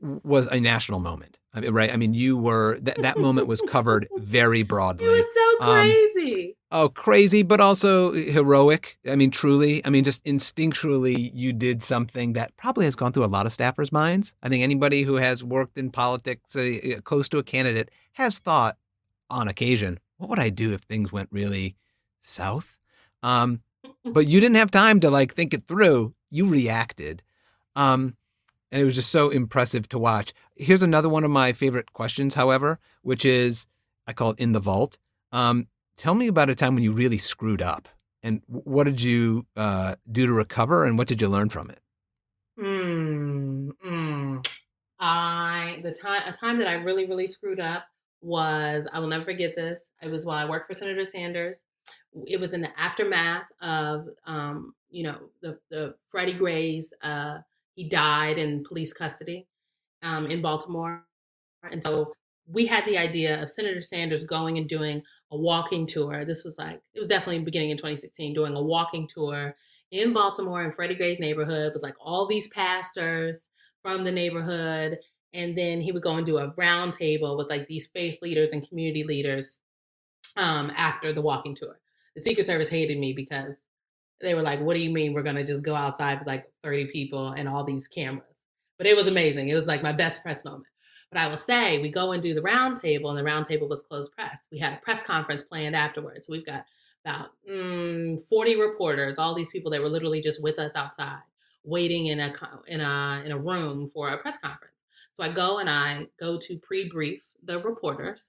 was 0.00 0.46
a 0.48 0.60
national 0.60 1.00
moment, 1.00 1.38
I 1.54 1.60
mean, 1.60 1.72
right? 1.72 1.92
I 1.92 1.96
mean, 1.96 2.14
you 2.14 2.36
were 2.36 2.78
that 2.80 3.00
that 3.02 3.18
moment 3.18 3.46
was 3.46 3.60
covered 3.62 4.08
very 4.16 4.62
broadly. 4.64 5.06
It 5.06 5.10
was 5.10 5.34
so 5.34 5.64
um, 5.64 5.74
crazy. 5.74 6.56
Um, 6.72 6.80
oh, 6.82 6.88
crazy, 6.88 7.42
but 7.42 7.60
also 7.60 8.12
heroic. 8.12 8.98
I 9.08 9.14
mean, 9.16 9.30
truly. 9.30 9.84
I 9.84 9.90
mean, 9.90 10.04
just 10.04 10.24
instinctually, 10.24 11.30
you 11.32 11.52
did 11.52 11.82
something 11.82 12.32
that 12.34 12.56
probably 12.56 12.84
has 12.84 12.96
gone 12.96 13.12
through 13.12 13.24
a 13.24 13.26
lot 13.26 13.46
of 13.46 13.52
staffers' 13.52 13.92
minds. 13.92 14.34
I 14.42 14.48
think 14.48 14.62
anybody 14.62 15.02
who 15.02 15.16
has 15.16 15.44
worked 15.44 15.78
in 15.78 15.90
politics, 15.90 16.56
uh, 16.56 17.00
close 17.04 17.28
to 17.30 17.38
a 17.38 17.42
candidate, 17.44 17.90
has 18.14 18.38
thought 18.38 18.76
on 19.28 19.48
occasion, 19.48 19.98
what 20.20 20.28
would 20.28 20.38
I 20.38 20.50
do 20.50 20.74
if 20.74 20.82
things 20.82 21.10
went 21.10 21.30
really 21.32 21.76
south? 22.20 22.78
Um, 23.22 23.62
but 24.04 24.26
you 24.26 24.38
didn't 24.38 24.56
have 24.56 24.70
time 24.70 25.00
to 25.00 25.10
like 25.10 25.32
think 25.32 25.54
it 25.54 25.66
through. 25.66 26.14
You 26.30 26.46
reacted. 26.46 27.22
Um, 27.74 28.16
and 28.70 28.82
it 28.82 28.84
was 28.84 28.94
just 28.94 29.10
so 29.10 29.30
impressive 29.30 29.88
to 29.88 29.98
watch. 29.98 30.34
Here's 30.56 30.82
another 30.82 31.08
one 31.08 31.24
of 31.24 31.30
my 31.30 31.54
favorite 31.54 31.94
questions, 31.94 32.34
however, 32.34 32.78
which 33.00 33.24
is 33.24 33.66
I 34.06 34.12
call 34.12 34.32
it 34.32 34.38
in 34.38 34.52
the 34.52 34.60
vault. 34.60 34.98
Um, 35.32 35.68
tell 35.96 36.14
me 36.14 36.26
about 36.26 36.50
a 36.50 36.54
time 36.54 36.74
when 36.74 36.84
you 36.84 36.92
really 36.92 37.18
screwed 37.18 37.62
up, 37.62 37.88
and 38.22 38.42
what 38.46 38.84
did 38.84 39.00
you 39.00 39.46
uh, 39.56 39.96
do 40.10 40.26
to 40.26 40.32
recover, 40.32 40.84
and 40.84 40.98
what 40.98 41.08
did 41.08 41.22
you 41.22 41.28
learn 41.28 41.48
from 41.48 41.70
it? 41.70 41.80
Hmm. 42.58 43.70
mm. 43.84 44.46
I 44.98 45.80
the 45.82 45.92
time 45.92 46.22
a 46.26 46.32
time 46.32 46.58
that 46.58 46.68
I 46.68 46.74
really 46.74 47.06
really 47.06 47.26
screwed 47.26 47.58
up 47.58 47.86
was 48.20 48.86
I 48.92 48.98
will 48.98 49.08
never 49.08 49.24
forget 49.24 49.54
this. 49.56 49.80
It 50.02 50.10
was 50.10 50.26
while 50.26 50.38
I 50.38 50.48
worked 50.48 50.68
for 50.68 50.74
Senator 50.74 51.04
Sanders. 51.04 51.60
It 52.26 52.38
was 52.38 52.54
in 52.54 52.60
the 52.60 52.78
aftermath 52.78 53.44
of 53.60 54.08
um, 54.26 54.74
you 54.90 55.04
know 55.04 55.18
the 55.42 55.58
the 55.70 55.94
Freddie 56.08 56.34
Gray's 56.34 56.92
uh, 57.02 57.38
he 57.74 57.88
died 57.88 58.38
in 58.38 58.64
police 58.64 58.92
custody 58.92 59.46
um, 60.02 60.26
in 60.26 60.42
Baltimore, 60.42 61.04
and 61.70 61.82
so 61.82 62.12
we 62.46 62.66
had 62.66 62.84
the 62.84 62.98
idea 62.98 63.40
of 63.42 63.50
Senator 63.50 63.82
Sanders 63.82 64.24
going 64.24 64.58
and 64.58 64.68
doing 64.68 65.02
a 65.30 65.36
walking 65.36 65.86
tour. 65.86 66.24
This 66.24 66.44
was 66.44 66.58
like 66.58 66.80
it 66.94 66.98
was 66.98 67.08
definitely 67.08 67.40
beginning 67.44 67.70
in 67.70 67.76
2016, 67.76 68.34
doing 68.34 68.54
a 68.54 68.62
walking 68.62 69.08
tour 69.08 69.56
in 69.90 70.12
Baltimore 70.12 70.64
in 70.64 70.72
Freddie 70.72 70.94
Gray's 70.94 71.20
neighborhood 71.20 71.72
with 71.74 71.82
like 71.82 71.96
all 72.00 72.26
these 72.26 72.48
pastors 72.48 73.42
from 73.82 74.04
the 74.04 74.12
neighborhood 74.12 74.98
and 75.32 75.56
then 75.56 75.80
he 75.80 75.92
would 75.92 76.02
go 76.02 76.16
and 76.16 76.26
do 76.26 76.38
a 76.38 76.52
round 76.56 76.92
table 76.92 77.36
with 77.36 77.48
like 77.48 77.66
these 77.66 77.86
faith 77.88 78.18
leaders 78.22 78.52
and 78.52 78.66
community 78.68 79.04
leaders 79.04 79.60
um, 80.36 80.72
after 80.76 81.12
the 81.12 81.22
walking 81.22 81.54
tour. 81.54 81.78
The 82.14 82.20
Secret 82.20 82.46
Service 82.46 82.68
hated 82.68 82.98
me 82.98 83.12
because 83.12 83.54
they 84.20 84.34
were 84.34 84.42
like, 84.42 84.60
"What 84.60 84.74
do 84.74 84.80
you 84.80 84.90
mean 84.90 85.12
we're 85.12 85.22
gonna 85.22 85.44
just 85.44 85.62
go 85.62 85.74
outside 85.74 86.18
with 86.18 86.26
like 86.26 86.50
30 86.62 86.86
people 86.86 87.28
and 87.32 87.48
all 87.48 87.64
these 87.64 87.88
cameras?" 87.88 88.26
But 88.78 88.86
it 88.86 88.96
was 88.96 89.06
amazing. 89.06 89.48
It 89.48 89.54
was 89.54 89.66
like 89.66 89.82
my 89.82 89.92
best 89.92 90.22
press 90.22 90.44
moment. 90.44 90.66
But 91.10 91.20
I 91.20 91.26
will 91.26 91.36
say, 91.36 91.78
we 91.80 91.90
go 91.90 92.12
and 92.12 92.22
do 92.22 92.34
the 92.34 92.42
round 92.42 92.76
table, 92.76 93.10
and 93.10 93.18
the 93.18 93.24
round 93.24 93.44
table 93.46 93.68
was 93.68 93.82
closed 93.82 94.14
press. 94.14 94.46
We 94.52 94.58
had 94.58 94.74
a 94.74 94.76
press 94.76 95.02
conference 95.02 95.42
planned 95.42 95.74
afterwards. 95.74 96.28
We've 96.28 96.46
got 96.46 96.64
about 97.04 97.30
mm, 97.48 98.22
40 98.28 98.60
reporters, 98.60 99.18
all 99.18 99.34
these 99.34 99.50
people 99.50 99.70
that 99.72 99.80
were 99.80 99.88
literally 99.88 100.20
just 100.20 100.42
with 100.42 100.58
us 100.58 100.76
outside, 100.76 101.22
waiting 101.64 102.06
in 102.06 102.20
a 102.20 102.32
in 102.68 102.80
a 102.80 103.22
in 103.24 103.32
a 103.32 103.38
room 103.38 103.88
for 103.88 104.08
a 104.10 104.18
press 104.18 104.38
conference. 104.38 104.69
So 105.20 105.26
I 105.26 105.32
go 105.32 105.58
and 105.58 105.68
I 105.68 106.06
go 106.18 106.38
to 106.38 106.58
pre 106.58 106.88
brief 106.88 107.22
the 107.44 107.58
reporters, 107.58 108.24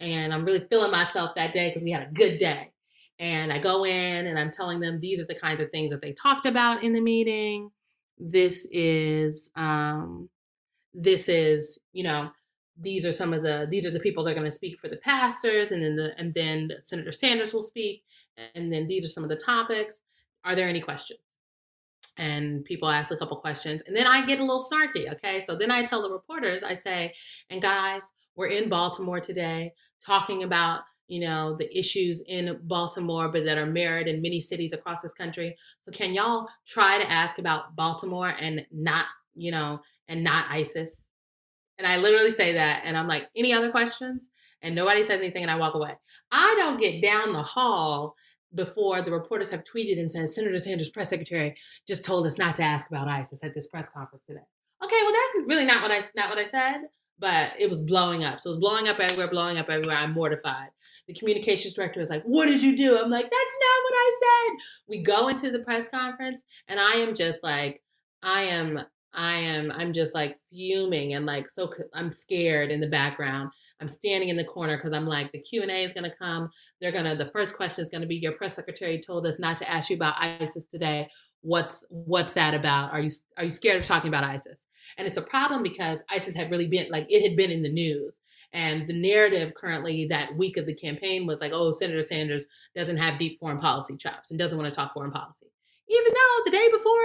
and 0.00 0.34
I'm 0.34 0.44
really 0.44 0.66
feeling 0.68 0.90
myself 0.90 1.30
that 1.36 1.54
day 1.54 1.68
because 1.68 1.84
we 1.84 1.92
had 1.92 2.08
a 2.08 2.12
good 2.12 2.38
day. 2.38 2.72
And 3.20 3.52
I 3.52 3.60
go 3.60 3.84
in 3.84 4.26
and 4.26 4.36
I'm 4.36 4.50
telling 4.50 4.80
them 4.80 4.98
these 4.98 5.20
are 5.20 5.26
the 5.26 5.36
kinds 5.36 5.60
of 5.60 5.70
things 5.70 5.92
that 5.92 6.02
they 6.02 6.12
talked 6.12 6.44
about 6.44 6.82
in 6.82 6.92
the 6.92 7.00
meeting. 7.00 7.70
This 8.18 8.66
is, 8.72 9.50
um, 9.54 10.28
this 10.92 11.28
is, 11.28 11.78
you 11.92 12.02
know, 12.02 12.30
these 12.76 13.06
are 13.06 13.12
some 13.12 13.32
of 13.32 13.44
the 13.44 13.68
these 13.70 13.86
are 13.86 13.92
the 13.92 14.00
people 14.00 14.24
that 14.24 14.32
are 14.32 14.34
going 14.34 14.44
to 14.44 14.50
speak 14.50 14.80
for 14.80 14.88
the 14.88 14.96
pastors, 14.96 15.70
and 15.70 15.84
then 15.84 15.94
the 15.94 16.18
and 16.18 16.34
then 16.34 16.72
Senator 16.80 17.12
Sanders 17.12 17.54
will 17.54 17.62
speak, 17.62 18.02
and 18.56 18.72
then 18.72 18.88
these 18.88 19.04
are 19.04 19.08
some 19.08 19.22
of 19.22 19.30
the 19.30 19.36
topics. 19.36 20.00
Are 20.44 20.56
there 20.56 20.68
any 20.68 20.80
questions? 20.80 21.20
And 22.16 22.64
people 22.64 22.88
ask 22.88 23.12
a 23.12 23.16
couple 23.16 23.36
questions 23.36 23.82
and 23.86 23.96
then 23.96 24.06
i 24.06 24.24
get 24.24 24.38
a 24.38 24.44
little 24.44 24.64
snarky 24.64 25.12
okay? 25.12 25.40
So 25.40 25.56
then 25.56 25.70
i 25.70 25.84
tell 25.84 26.02
the 26.02 26.10
reporters 26.10 26.62
i 26.62 26.74
say 26.74 27.12
and 27.50 27.60
guys 27.60 28.02
we're 28.36 28.48
in 28.48 28.68
baltimore 28.68 29.20
today 29.20 29.72
talking 30.04 30.42
about 30.42 30.80
you 31.06 31.20
know 31.20 31.56
the 31.56 31.78
issues 31.78 32.22
in 32.26 32.58
baltimore 32.62 33.28
but 33.28 33.44
that 33.44 33.58
are 33.58 33.66
mirrored 33.66 34.08
in 34.08 34.22
many 34.22 34.40
cities 34.40 34.72
across 34.72 35.02
this 35.02 35.14
country. 35.14 35.56
So 35.84 35.92
can 35.92 36.14
y'all 36.14 36.48
try 36.66 36.98
to 36.98 37.10
ask 37.10 37.38
about 37.38 37.76
baltimore 37.76 38.34
and 38.38 38.64
not 38.72 39.06
you 39.34 39.50
know 39.50 39.80
and 40.08 40.24
not 40.24 40.46
isis? 40.50 40.96
And 41.78 41.86
i 41.86 41.96
literally 41.96 42.30
say 42.30 42.52
that 42.54 42.82
and 42.84 42.96
i'm 42.96 43.08
like 43.08 43.28
any 43.36 43.52
other 43.52 43.70
questions? 43.70 44.28
And 44.62 44.74
nobody 44.74 45.04
says 45.04 45.20
anything 45.20 45.42
and 45.42 45.50
i 45.50 45.56
walk 45.56 45.74
away. 45.74 45.94
I 46.30 46.54
don't 46.56 46.80
get 46.80 47.02
down 47.02 47.32
the 47.32 47.42
hall 47.42 48.14
before 48.54 49.02
the 49.02 49.12
reporters 49.12 49.50
have 49.50 49.64
tweeted 49.64 49.98
and 49.98 50.10
said 50.10 50.28
Senator 50.30 50.58
Sanders' 50.58 50.90
press 50.90 51.10
secretary 51.10 51.56
just 51.86 52.04
told 52.04 52.26
us 52.26 52.38
not 52.38 52.56
to 52.56 52.62
ask 52.62 52.88
about 52.88 53.08
ISIS 53.08 53.42
at 53.42 53.54
this 53.54 53.68
press 53.68 53.88
conference 53.88 54.24
today. 54.26 54.40
Okay, 54.82 55.00
well 55.02 55.12
that's 55.12 55.48
really 55.48 55.64
not 55.64 55.82
what 55.82 55.90
I 55.90 56.04
not 56.14 56.28
what 56.28 56.38
I 56.38 56.44
said, 56.44 56.82
but 57.18 57.52
it 57.58 57.70
was 57.70 57.80
blowing 57.80 58.24
up. 58.24 58.40
So 58.40 58.50
it 58.50 58.52
was 58.54 58.60
blowing 58.60 58.88
up 58.88 58.98
everywhere, 58.98 59.28
blowing 59.28 59.58
up 59.58 59.68
everywhere. 59.68 59.96
I'm 59.96 60.12
mortified. 60.12 60.68
The 61.06 61.14
communications 61.14 61.74
director 61.74 62.00
was 62.00 62.10
like, 62.10 62.22
"What 62.24 62.46
did 62.46 62.62
you 62.62 62.76
do?" 62.76 62.98
I'm 62.98 63.10
like, 63.10 63.24
"That's 63.24 63.58
not 63.60 63.84
what 63.84 63.94
I 63.94 64.18
said." 64.22 64.58
We 64.88 65.02
go 65.02 65.28
into 65.28 65.50
the 65.50 65.60
press 65.60 65.88
conference, 65.88 66.42
and 66.68 66.80
I 66.80 66.94
am 66.94 67.14
just 67.14 67.42
like, 67.42 67.82
I 68.22 68.42
am, 68.44 68.80
I 69.12 69.34
am, 69.34 69.70
I'm 69.70 69.92
just 69.92 70.14
like 70.14 70.38
fuming 70.50 71.14
and 71.14 71.26
like 71.26 71.50
so 71.50 71.72
I'm 71.92 72.12
scared 72.12 72.70
in 72.70 72.80
the 72.80 72.88
background 72.88 73.50
I'm 73.80 73.88
standing 73.88 74.28
in 74.28 74.36
the 74.36 74.44
corner 74.44 74.76
because 74.76 74.92
I'm 74.92 75.06
like, 75.06 75.32
the 75.32 75.40
Q&A 75.40 75.84
is 75.84 75.92
going 75.92 76.08
to 76.08 76.16
come. 76.16 76.50
They're 76.80 76.92
going 76.92 77.04
to, 77.04 77.16
the 77.16 77.30
first 77.30 77.56
question 77.56 77.82
is 77.82 77.90
going 77.90 78.02
to 78.02 78.06
be, 78.06 78.16
your 78.16 78.32
press 78.32 78.54
secretary 78.54 79.00
told 79.00 79.26
us 79.26 79.38
not 79.38 79.58
to 79.58 79.70
ask 79.70 79.90
you 79.90 79.96
about 79.96 80.14
ISIS 80.18 80.66
today. 80.66 81.08
What's, 81.42 81.84
what's 81.88 82.34
that 82.34 82.54
about? 82.54 82.92
Are 82.92 83.00
you, 83.00 83.10
are 83.36 83.44
you 83.44 83.50
scared 83.50 83.80
of 83.80 83.86
talking 83.86 84.08
about 84.08 84.24
ISIS? 84.24 84.60
And 84.96 85.06
it's 85.06 85.16
a 85.16 85.22
problem 85.22 85.62
because 85.62 85.98
ISIS 86.10 86.36
had 86.36 86.50
really 86.50 86.68
been, 86.68 86.88
like, 86.90 87.06
it 87.08 87.26
had 87.26 87.36
been 87.36 87.50
in 87.50 87.62
the 87.62 87.72
news. 87.72 88.20
And 88.52 88.86
the 88.88 88.94
narrative 88.94 89.52
currently 89.54 90.06
that 90.08 90.36
week 90.36 90.56
of 90.56 90.66
the 90.66 90.74
campaign 90.74 91.26
was 91.26 91.40
like, 91.40 91.52
oh, 91.52 91.72
Senator 91.72 92.02
Sanders 92.02 92.46
doesn't 92.76 92.98
have 92.98 93.18
deep 93.18 93.38
foreign 93.38 93.58
policy 93.58 93.96
chops 93.96 94.30
and 94.30 94.38
doesn't 94.38 94.56
want 94.56 94.72
to 94.72 94.76
talk 94.76 94.94
foreign 94.94 95.10
policy. 95.10 95.46
Even 95.88 96.12
though 96.14 96.44
the 96.44 96.52
day 96.52 96.68
before, 96.70 97.00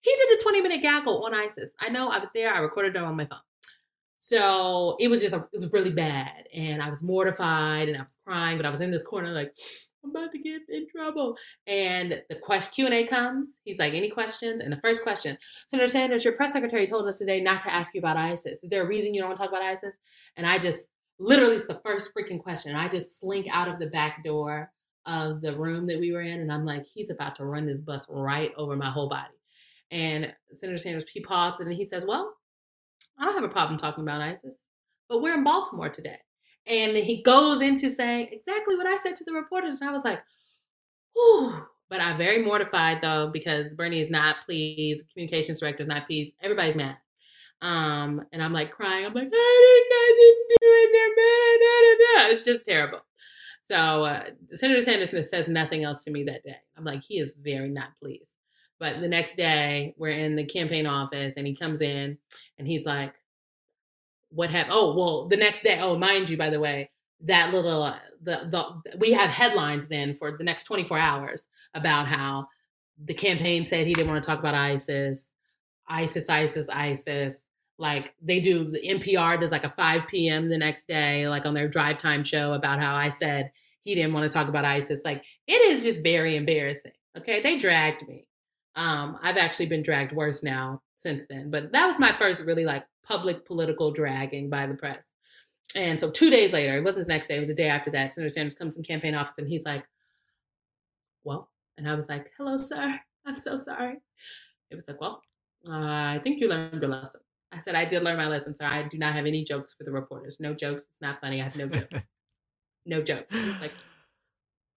he 0.00 0.14
did 0.14 0.38
a 0.38 0.42
20 0.42 0.60
minute 0.60 0.82
gaggle 0.82 1.24
on 1.24 1.34
ISIS. 1.34 1.70
I 1.80 1.88
know 1.88 2.08
I 2.08 2.18
was 2.18 2.30
there, 2.34 2.52
I 2.52 2.58
recorded 2.58 2.96
it 2.96 3.02
on 3.02 3.16
my 3.16 3.26
phone. 3.26 3.38
So 4.20 4.96
it 4.98 5.08
was 5.08 5.20
just, 5.20 5.34
a, 5.34 5.46
it 5.52 5.60
was 5.60 5.72
really 5.72 5.92
bad. 5.92 6.48
And 6.52 6.82
I 6.82 6.88
was 6.88 7.02
mortified 7.02 7.88
and 7.88 7.96
I 7.96 8.02
was 8.02 8.16
crying, 8.26 8.56
but 8.56 8.66
I 8.66 8.70
was 8.70 8.80
in 8.80 8.90
this 8.90 9.04
corner 9.04 9.30
like, 9.30 9.54
I'm 10.04 10.10
about 10.10 10.30
to 10.30 10.38
get 10.38 10.60
in 10.68 10.86
trouble. 10.88 11.36
And 11.66 12.22
the 12.30 12.36
question 12.36 12.88
Q&A 12.88 13.04
comes. 13.06 13.50
He's 13.64 13.80
like, 13.80 13.94
any 13.94 14.08
questions? 14.08 14.60
And 14.60 14.72
the 14.72 14.80
first 14.80 15.02
question, 15.02 15.36
Senator 15.68 15.88
Sanders, 15.88 16.24
your 16.24 16.34
press 16.34 16.52
secretary 16.52 16.86
told 16.86 17.08
us 17.08 17.18
today 17.18 17.40
not 17.40 17.60
to 17.62 17.74
ask 17.74 17.94
you 17.94 17.98
about 17.98 18.16
ISIS. 18.16 18.62
Is 18.62 18.70
there 18.70 18.84
a 18.84 18.86
reason 18.86 19.12
you 19.12 19.20
don't 19.20 19.30
want 19.30 19.38
to 19.38 19.42
talk 19.42 19.52
about 19.52 19.64
ISIS? 19.64 19.96
And 20.36 20.46
I 20.46 20.58
just, 20.58 20.84
literally, 21.18 21.56
it's 21.56 21.66
the 21.66 21.80
first 21.84 22.12
freaking 22.14 22.40
question. 22.40 22.70
And 22.70 22.80
I 22.80 22.88
just 22.88 23.18
slink 23.18 23.48
out 23.50 23.68
of 23.68 23.80
the 23.80 23.88
back 23.88 24.22
door 24.22 24.70
of 25.04 25.40
the 25.40 25.56
room 25.56 25.86
that 25.88 25.98
we 25.98 26.12
were 26.12 26.22
in. 26.22 26.40
And 26.40 26.52
I'm 26.52 26.64
like, 26.64 26.84
he's 26.94 27.10
about 27.10 27.34
to 27.36 27.44
run 27.44 27.66
this 27.66 27.80
bus 27.80 28.06
right 28.08 28.52
over 28.56 28.76
my 28.76 28.90
whole 28.90 29.08
body. 29.08 29.34
And 29.90 30.32
Senator 30.52 30.78
Sanders, 30.78 31.06
he 31.12 31.20
paused 31.20 31.60
and 31.60 31.72
he 31.72 31.84
says, 31.84 32.04
well, 32.06 32.34
I 33.18 33.24
don't 33.24 33.34
have 33.34 33.44
a 33.44 33.48
problem 33.48 33.78
talking 33.78 34.04
about 34.04 34.20
ISIS, 34.20 34.56
but 35.08 35.20
we're 35.20 35.34
in 35.34 35.44
Baltimore 35.44 35.88
today. 35.88 36.18
And 36.66 36.96
he 36.96 37.22
goes 37.22 37.62
into 37.62 37.90
saying 37.90 38.28
exactly 38.30 38.76
what 38.76 38.86
I 38.86 38.98
said 39.02 39.16
to 39.16 39.24
the 39.24 39.32
reporters. 39.32 39.80
And 39.80 39.88
I 39.88 39.92
was 39.92 40.04
like, 40.04 40.20
whew. 41.14 41.62
But 41.90 42.02
I'm 42.02 42.18
very 42.18 42.44
mortified 42.44 42.98
though, 43.00 43.30
because 43.32 43.74
Bernie 43.74 44.02
is 44.02 44.10
not 44.10 44.42
pleased, 44.44 45.06
communications 45.12 45.60
director 45.60 45.82
is 45.82 45.88
not 45.88 46.06
pleased, 46.06 46.32
everybody's 46.42 46.76
mad. 46.76 46.96
Um, 47.62 48.22
and 48.32 48.42
I'm 48.42 48.52
like 48.52 48.70
crying. 48.70 49.04
I'm 49.04 49.14
like, 49.14 49.24
I 49.24 49.28
didn't, 49.28 49.92
I 49.92 50.14
didn't 50.18 50.48
do 50.48 50.56
it. 50.62 50.90
They're 50.92 52.24
mad. 52.24 52.32
It's 52.32 52.44
just 52.44 52.64
terrible. 52.64 53.00
So 53.70 54.04
uh, 54.04 54.24
Senator 54.54 54.80
Sanderson 54.80 55.24
says 55.24 55.48
nothing 55.48 55.84
else 55.84 56.04
to 56.04 56.10
me 56.10 56.24
that 56.24 56.42
day. 56.44 56.56
I'm 56.76 56.84
like, 56.84 57.02
he 57.02 57.18
is 57.18 57.34
very 57.40 57.68
not 57.68 57.90
pleased. 58.00 58.32
But 58.78 59.00
the 59.00 59.08
next 59.08 59.36
day, 59.36 59.94
we're 59.96 60.10
in 60.10 60.36
the 60.36 60.44
campaign 60.44 60.86
office 60.86 61.34
and 61.36 61.46
he 61.46 61.54
comes 61.54 61.82
in 61.82 62.18
and 62.58 62.68
he's 62.68 62.86
like, 62.86 63.14
What 64.30 64.50
happened? 64.50 64.74
Oh, 64.74 64.94
well, 64.94 65.28
the 65.28 65.36
next 65.36 65.62
day, 65.62 65.78
oh, 65.80 65.98
mind 65.98 66.30
you, 66.30 66.36
by 66.36 66.50
the 66.50 66.60
way, 66.60 66.90
that 67.22 67.52
little, 67.52 67.82
uh, 67.82 67.98
the, 68.22 68.48
the, 68.84 68.98
we 68.98 69.12
have 69.12 69.30
headlines 69.30 69.88
then 69.88 70.14
for 70.14 70.36
the 70.36 70.44
next 70.44 70.64
24 70.64 70.98
hours 70.98 71.48
about 71.74 72.06
how 72.06 72.46
the 73.04 73.14
campaign 73.14 73.66
said 73.66 73.86
he 73.86 73.94
didn't 73.94 74.10
want 74.10 74.22
to 74.22 74.26
talk 74.26 74.38
about 74.38 74.54
ISIS, 74.54 75.26
ISIS, 75.88 76.28
ISIS, 76.28 76.68
ISIS. 76.68 77.42
Like 77.78 78.14
they 78.22 78.40
do, 78.40 78.70
the 78.70 78.80
NPR 78.80 79.40
does 79.40 79.52
like 79.52 79.64
a 79.64 79.74
5 79.76 80.08
p.m. 80.08 80.48
the 80.48 80.58
next 80.58 80.86
day, 80.86 81.28
like 81.28 81.46
on 81.46 81.54
their 81.54 81.68
drive 81.68 81.98
time 81.98 82.24
show 82.24 82.52
about 82.54 82.80
how 82.80 82.94
I 82.94 83.10
said 83.10 83.52
he 83.84 83.94
didn't 83.94 84.12
want 84.12 84.30
to 84.30 84.32
talk 84.32 84.48
about 84.48 84.64
ISIS. 84.64 85.02
Like 85.04 85.24
it 85.46 85.60
is 85.70 85.84
just 85.84 86.02
very 86.02 86.36
embarrassing. 86.36 86.92
Okay. 87.16 87.42
They 87.42 87.58
dragged 87.58 88.06
me. 88.06 88.27
Um, 88.78 89.18
I've 89.22 89.36
actually 89.36 89.66
been 89.66 89.82
dragged 89.82 90.12
worse 90.12 90.44
now 90.44 90.80
since 90.98 91.24
then, 91.28 91.50
but 91.50 91.72
that 91.72 91.86
was 91.86 91.98
my 91.98 92.16
first 92.16 92.44
really 92.44 92.64
like 92.64 92.84
public 93.04 93.44
political 93.44 93.90
dragging 93.90 94.48
by 94.48 94.68
the 94.68 94.74
press. 94.74 95.04
And 95.74 95.98
so 95.98 96.10
two 96.10 96.30
days 96.30 96.52
later, 96.52 96.76
it 96.76 96.84
wasn't 96.84 97.08
the 97.08 97.12
next 97.12 97.26
day, 97.26 97.36
it 97.36 97.40
was 97.40 97.48
the 97.48 97.54
day 97.56 97.68
after 97.68 97.90
that. 97.90 98.14
Senator 98.14 98.30
Sanders 98.30 98.54
comes 98.54 98.76
from 98.76 98.84
campaign 98.84 99.16
office 99.16 99.36
and 99.36 99.48
he's 99.48 99.64
like, 99.64 99.84
Well, 101.24 101.50
and 101.76 101.88
I 101.88 101.94
was 101.96 102.08
like, 102.08 102.30
Hello, 102.38 102.56
sir. 102.56 102.98
I'm 103.26 103.36
so 103.36 103.56
sorry. 103.56 103.96
It 104.70 104.76
was 104.76 104.86
like, 104.86 105.00
Well, 105.00 105.22
uh, 105.68 106.14
I 106.14 106.20
think 106.22 106.40
you 106.40 106.48
learned 106.48 106.80
your 106.80 106.90
lesson. 106.90 107.20
I 107.50 107.58
said, 107.58 107.74
I 107.74 107.84
did 107.84 108.04
learn 108.04 108.16
my 108.16 108.28
lesson, 108.28 108.54
sir. 108.54 108.64
I 108.64 108.86
do 108.86 108.96
not 108.96 109.14
have 109.14 109.26
any 109.26 109.42
jokes 109.42 109.74
for 109.74 109.82
the 109.82 109.90
reporters. 109.90 110.38
No 110.38 110.54
jokes. 110.54 110.82
It's 110.84 111.00
not 111.00 111.20
funny. 111.20 111.40
I 111.40 111.44
have 111.44 111.56
no 111.56 111.66
jokes. 111.66 112.02
no 112.86 113.02
jokes. 113.02 113.34
He's 113.34 113.60
like, 113.60 113.72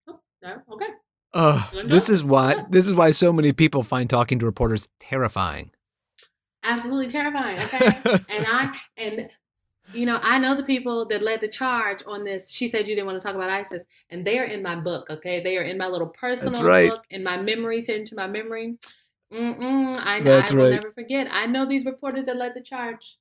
Oh, 0.07 0.19
no, 0.41 0.57
okay. 0.71 0.87
Uh, 1.33 1.65
this 1.85 2.09
is 2.09 2.23
why 2.23 2.65
this 2.69 2.87
is 2.87 2.93
why 2.93 3.11
so 3.11 3.31
many 3.31 3.53
people 3.53 3.83
find 3.83 4.09
talking 4.09 4.39
to 4.39 4.45
reporters 4.45 4.87
terrifying. 4.99 5.71
Absolutely 6.63 7.07
terrifying. 7.07 7.59
Okay, 7.59 7.87
and 8.29 8.45
I 8.47 8.77
and 8.97 9.29
you 9.93 10.05
know 10.05 10.19
I 10.21 10.39
know 10.39 10.55
the 10.55 10.63
people 10.63 11.05
that 11.07 11.21
led 11.21 11.41
the 11.41 11.47
charge 11.47 12.03
on 12.05 12.25
this. 12.25 12.49
She 12.49 12.67
said 12.67 12.87
you 12.87 12.95
didn't 12.95 13.07
want 13.07 13.21
to 13.21 13.25
talk 13.25 13.35
about 13.35 13.49
ISIS, 13.49 13.83
and 14.09 14.25
they 14.25 14.39
are 14.39 14.45
in 14.45 14.61
my 14.61 14.75
book. 14.75 15.09
Okay, 15.09 15.41
they 15.41 15.57
are 15.57 15.63
in 15.63 15.77
my 15.77 15.87
little 15.87 16.09
personal 16.09 16.63
right. 16.63 16.89
book, 16.89 17.05
in 17.09 17.23
my 17.23 17.37
memory, 17.37 17.81
sent 17.81 17.99
into 17.99 18.15
my 18.15 18.27
memory. 18.27 18.77
Mm-mm, 19.33 19.97
I, 20.05 20.19
That's 20.21 20.51
I 20.51 20.55
will 20.55 20.63
right. 20.65 20.71
never 20.71 20.91
forget. 20.91 21.27
I 21.31 21.45
know 21.45 21.65
these 21.65 21.85
reporters 21.85 22.25
that 22.25 22.35
led 22.35 22.53
the 22.53 22.61
charge, 22.61 23.17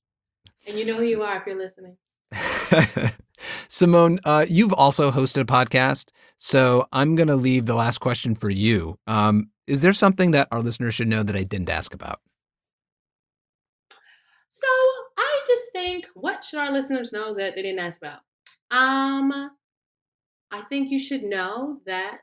and 0.67 0.77
you 0.77 0.85
know 0.85 0.97
who 0.97 1.05
you 1.05 1.23
are 1.23 1.37
if 1.37 1.47
you're 1.47 1.57
listening. 1.57 1.97
Symone, 3.69 4.19
uh, 4.25 4.47
you've 4.49 4.73
also 4.73 5.11
hosted 5.11 5.43
a 5.43 5.45
podcast, 5.45 6.11
so 6.37 6.87
I'm 6.93 7.17
going 7.17 7.29
to 7.29 7.37
leave 7.37 7.67
the 7.67 7.75
last 7.75 7.99
question 7.99 8.35
for 8.35 8.51
you. 8.51 8.99
Um, 9.07 9.51
is 9.67 9.83
there 9.83 9.93
something 9.93 10.33
that 10.33 10.49
our 10.51 10.61
listeners 10.61 10.95
should 10.95 11.09
know 11.09 11.23
that 11.23 11.37
I 11.37 11.45
didn't 11.45 11.71
ask 11.71 11.95
about? 11.95 12.21
So 14.51 14.67
I 15.17 15.41
just 15.47 15.73
think, 15.73 16.07
what 16.15 16.45
should 16.45 16.59
our 16.59 16.71
listeners 16.71 17.13
know 17.13 17.35
that 17.35 17.55
they 17.55 17.63
didn't 17.63 17.79
ask 17.79 18.01
about? 18.01 18.21
Um, 18.71 19.51
I 20.51 20.63
think 20.69 20.91
you 20.91 21.01
should 21.01 21.23
know 21.23 21.81
that 21.87 22.21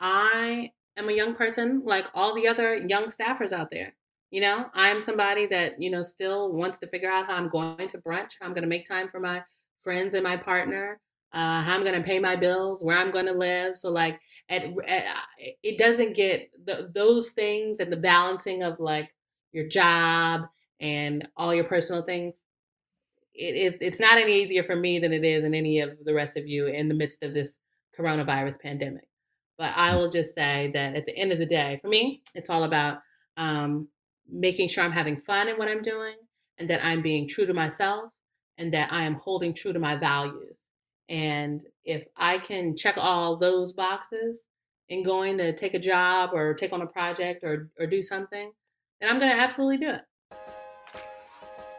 I 0.00 0.72
am 0.96 1.08
a 1.08 1.12
young 1.12 1.34
person 1.34 1.82
like 1.84 2.06
all 2.14 2.34
the 2.34 2.48
other 2.48 2.76
young 2.76 3.06
staffers 3.06 3.52
out 3.52 3.70
there. 3.70 3.94
You 4.30 4.40
know, 4.40 4.66
I'm 4.74 5.02
somebody 5.02 5.46
that, 5.46 5.80
you 5.80 5.90
know, 5.90 6.02
still 6.02 6.52
wants 6.52 6.78
to 6.80 6.88
figure 6.88 7.10
out 7.10 7.26
how 7.26 7.34
I'm 7.34 7.48
going 7.48 7.88
to 7.88 7.98
brunch, 7.98 8.32
how 8.40 8.46
I'm 8.46 8.52
going 8.52 8.62
to 8.62 8.68
make 8.68 8.86
time 8.86 9.08
for 9.08 9.20
my 9.20 9.42
friends 9.80 10.14
and 10.14 10.24
my 10.24 10.36
partner, 10.36 11.00
uh, 11.32 11.62
how 11.62 11.74
I'm 11.74 11.84
going 11.84 11.94
to 11.94 12.06
pay 12.06 12.18
my 12.18 12.34
bills, 12.34 12.82
where 12.82 12.98
I'm 12.98 13.12
going 13.12 13.26
to 13.26 13.32
live. 13.32 13.76
So, 13.76 13.90
like, 13.90 14.20
at, 14.48 14.64
at, 14.86 15.04
it 15.62 15.78
doesn't 15.78 16.16
get 16.16 16.50
the, 16.64 16.90
those 16.94 17.30
things 17.30 17.78
and 17.78 17.92
the 17.92 17.96
balancing 17.96 18.62
of 18.62 18.80
like 18.80 19.12
your 19.52 19.68
job 19.68 20.42
and 20.80 21.26
all 21.36 21.54
your 21.54 21.64
personal 21.64 22.02
things. 22.02 22.40
It, 23.34 23.74
it, 23.74 23.78
it's 23.80 24.00
not 24.00 24.18
any 24.18 24.42
easier 24.42 24.64
for 24.64 24.76
me 24.76 24.98
than 24.98 25.12
it 25.12 25.24
is 25.24 25.44
in 25.44 25.54
any 25.54 25.80
of 25.80 25.96
the 26.04 26.14
rest 26.14 26.36
of 26.36 26.46
you 26.46 26.66
in 26.66 26.88
the 26.88 26.94
midst 26.94 27.22
of 27.22 27.34
this 27.34 27.58
coronavirus 27.98 28.60
pandemic. 28.60 29.08
But 29.58 29.72
I 29.76 29.90
mm. 29.90 29.98
will 29.98 30.10
just 30.10 30.34
say 30.34 30.70
that 30.74 30.96
at 30.96 31.06
the 31.06 31.16
end 31.16 31.32
of 31.32 31.38
the 31.38 31.46
day, 31.46 31.78
for 31.82 31.88
me, 31.88 32.22
it's 32.34 32.50
all 32.50 32.64
about 32.64 32.98
um, 33.36 33.88
making 34.30 34.68
sure 34.68 34.84
I'm 34.84 34.92
having 34.92 35.16
fun 35.16 35.48
in 35.48 35.56
what 35.56 35.68
I'm 35.68 35.82
doing 35.82 36.16
and 36.58 36.68
that 36.70 36.84
I'm 36.84 37.02
being 37.02 37.28
true 37.28 37.46
to 37.46 37.54
myself 37.54 38.10
and 38.58 38.72
that 38.72 38.92
I 38.92 39.04
am 39.04 39.14
holding 39.14 39.54
true 39.54 39.72
to 39.72 39.78
my 39.78 39.96
values. 39.96 40.58
And 41.08 41.62
if 41.84 42.04
I 42.16 42.38
can 42.38 42.76
check 42.76 42.96
all 42.96 43.36
those 43.36 43.72
boxes 43.72 44.42
in 44.88 45.04
going 45.04 45.38
to 45.38 45.54
take 45.54 45.74
a 45.74 45.78
job 45.78 46.30
or 46.32 46.54
take 46.54 46.72
on 46.72 46.82
a 46.82 46.86
project 46.86 47.44
or, 47.44 47.70
or 47.78 47.86
do 47.86 48.02
something, 48.02 48.50
then 49.00 49.10
I'm 49.10 49.18
going 49.18 49.30
to 49.30 49.38
absolutely 49.38 49.78
do 49.78 49.90
it. 49.90 50.00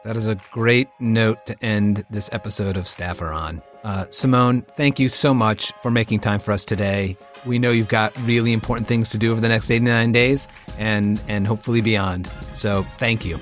That 0.03 0.15
is 0.15 0.27
a 0.27 0.35
great 0.51 0.87
note 0.99 1.45
to 1.47 1.63
end 1.63 2.05
this 2.09 2.29
episode 2.31 2.77
of 2.77 2.87
Staffer 2.87 3.27
on. 3.27 3.61
Uh, 3.87 4.03
Symone, 4.07 4.67
thank 4.75 4.99
you 4.99 5.07
so 5.07 5.33
much 5.33 5.71
for 5.81 5.89
making 5.89 6.19
time 6.19 6.41
for 6.41 6.51
us 6.51 6.65
today. 6.65 7.15
We 7.45 7.57
know 7.57 7.71
you've 7.71 7.87
got 7.87 8.13
really 8.27 8.51
important 8.51 8.85
things 8.85 9.07
to 9.11 9.17
do 9.17 9.31
over 9.31 9.39
the 9.39 9.47
next 9.47 9.71
89 9.71 10.11
days 10.11 10.49
and, 10.77 11.21
and 11.29 11.47
hopefully 11.47 11.79
beyond. 11.79 12.29
So 12.53 12.83
thank 12.97 13.23
you. 13.23 13.39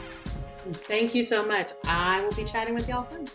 Thank 0.71 1.15
you 1.15 1.23
so 1.23 1.43
much. 1.43 1.71
I 1.85 2.23
will 2.23 2.31
be 2.33 2.43
chatting 2.43 2.75
with 2.75 2.87
y'all 2.87 3.09
soon. 3.09 3.27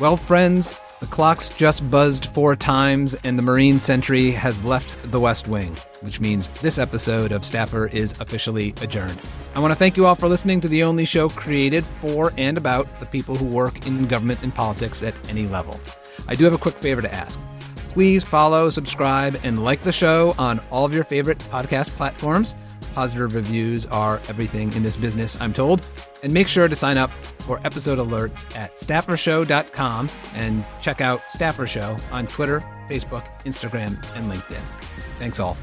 Well, 0.00 0.16
friends, 0.16 0.74
the 1.02 1.08
clock's 1.08 1.48
just 1.48 1.90
buzzed 1.90 2.26
four 2.26 2.54
times, 2.54 3.14
and 3.24 3.36
the 3.36 3.42
Marine 3.42 3.80
Sentry 3.80 4.30
has 4.30 4.62
left 4.62 5.10
the 5.10 5.18
West 5.18 5.48
Wing, 5.48 5.76
which 6.00 6.20
means 6.20 6.48
this 6.60 6.78
episode 6.78 7.32
of 7.32 7.44
Staffer 7.44 7.86
is 7.86 8.14
officially 8.20 8.72
adjourned. 8.80 9.20
I 9.56 9.58
want 9.58 9.72
to 9.72 9.76
thank 9.76 9.96
you 9.96 10.06
all 10.06 10.14
for 10.14 10.28
listening 10.28 10.60
to 10.60 10.68
the 10.68 10.84
only 10.84 11.04
show 11.04 11.28
created 11.28 11.84
for 11.84 12.32
and 12.36 12.56
about 12.56 13.00
the 13.00 13.06
people 13.06 13.34
who 13.34 13.46
work 13.46 13.84
in 13.84 14.06
government 14.06 14.44
and 14.44 14.54
politics 14.54 15.02
at 15.02 15.12
any 15.28 15.48
level. 15.48 15.80
I 16.28 16.36
do 16.36 16.44
have 16.44 16.54
a 16.54 16.58
quick 16.58 16.78
favor 16.78 17.02
to 17.02 17.12
ask. 17.12 17.36
Please 17.90 18.22
follow, 18.22 18.70
subscribe, 18.70 19.40
and 19.42 19.64
like 19.64 19.82
the 19.82 19.90
show 19.90 20.36
on 20.38 20.60
all 20.70 20.84
of 20.84 20.94
your 20.94 21.02
favorite 21.02 21.40
podcast 21.50 21.88
platforms. 21.96 22.54
Positive 22.94 23.34
reviews 23.34 23.86
are 23.86 24.20
everything 24.28 24.72
in 24.74 24.82
this 24.82 24.96
business, 24.96 25.40
I'm 25.40 25.52
told. 25.52 25.84
And 26.22 26.32
make 26.32 26.48
sure 26.48 26.68
to 26.68 26.76
sign 26.76 26.98
up 26.98 27.10
for 27.40 27.58
episode 27.64 27.98
alerts 27.98 28.44
at 28.56 28.76
staffershow.com 28.76 30.10
and 30.34 30.64
check 30.80 31.00
out 31.00 31.20
Staffer 31.28 31.66
Show 31.66 31.96
on 32.12 32.26
Twitter, 32.26 32.64
Facebook, 32.88 33.26
Instagram, 33.44 34.02
and 34.14 34.30
LinkedIn. 34.30 34.62
Thanks 35.18 35.40
all. 35.40 35.56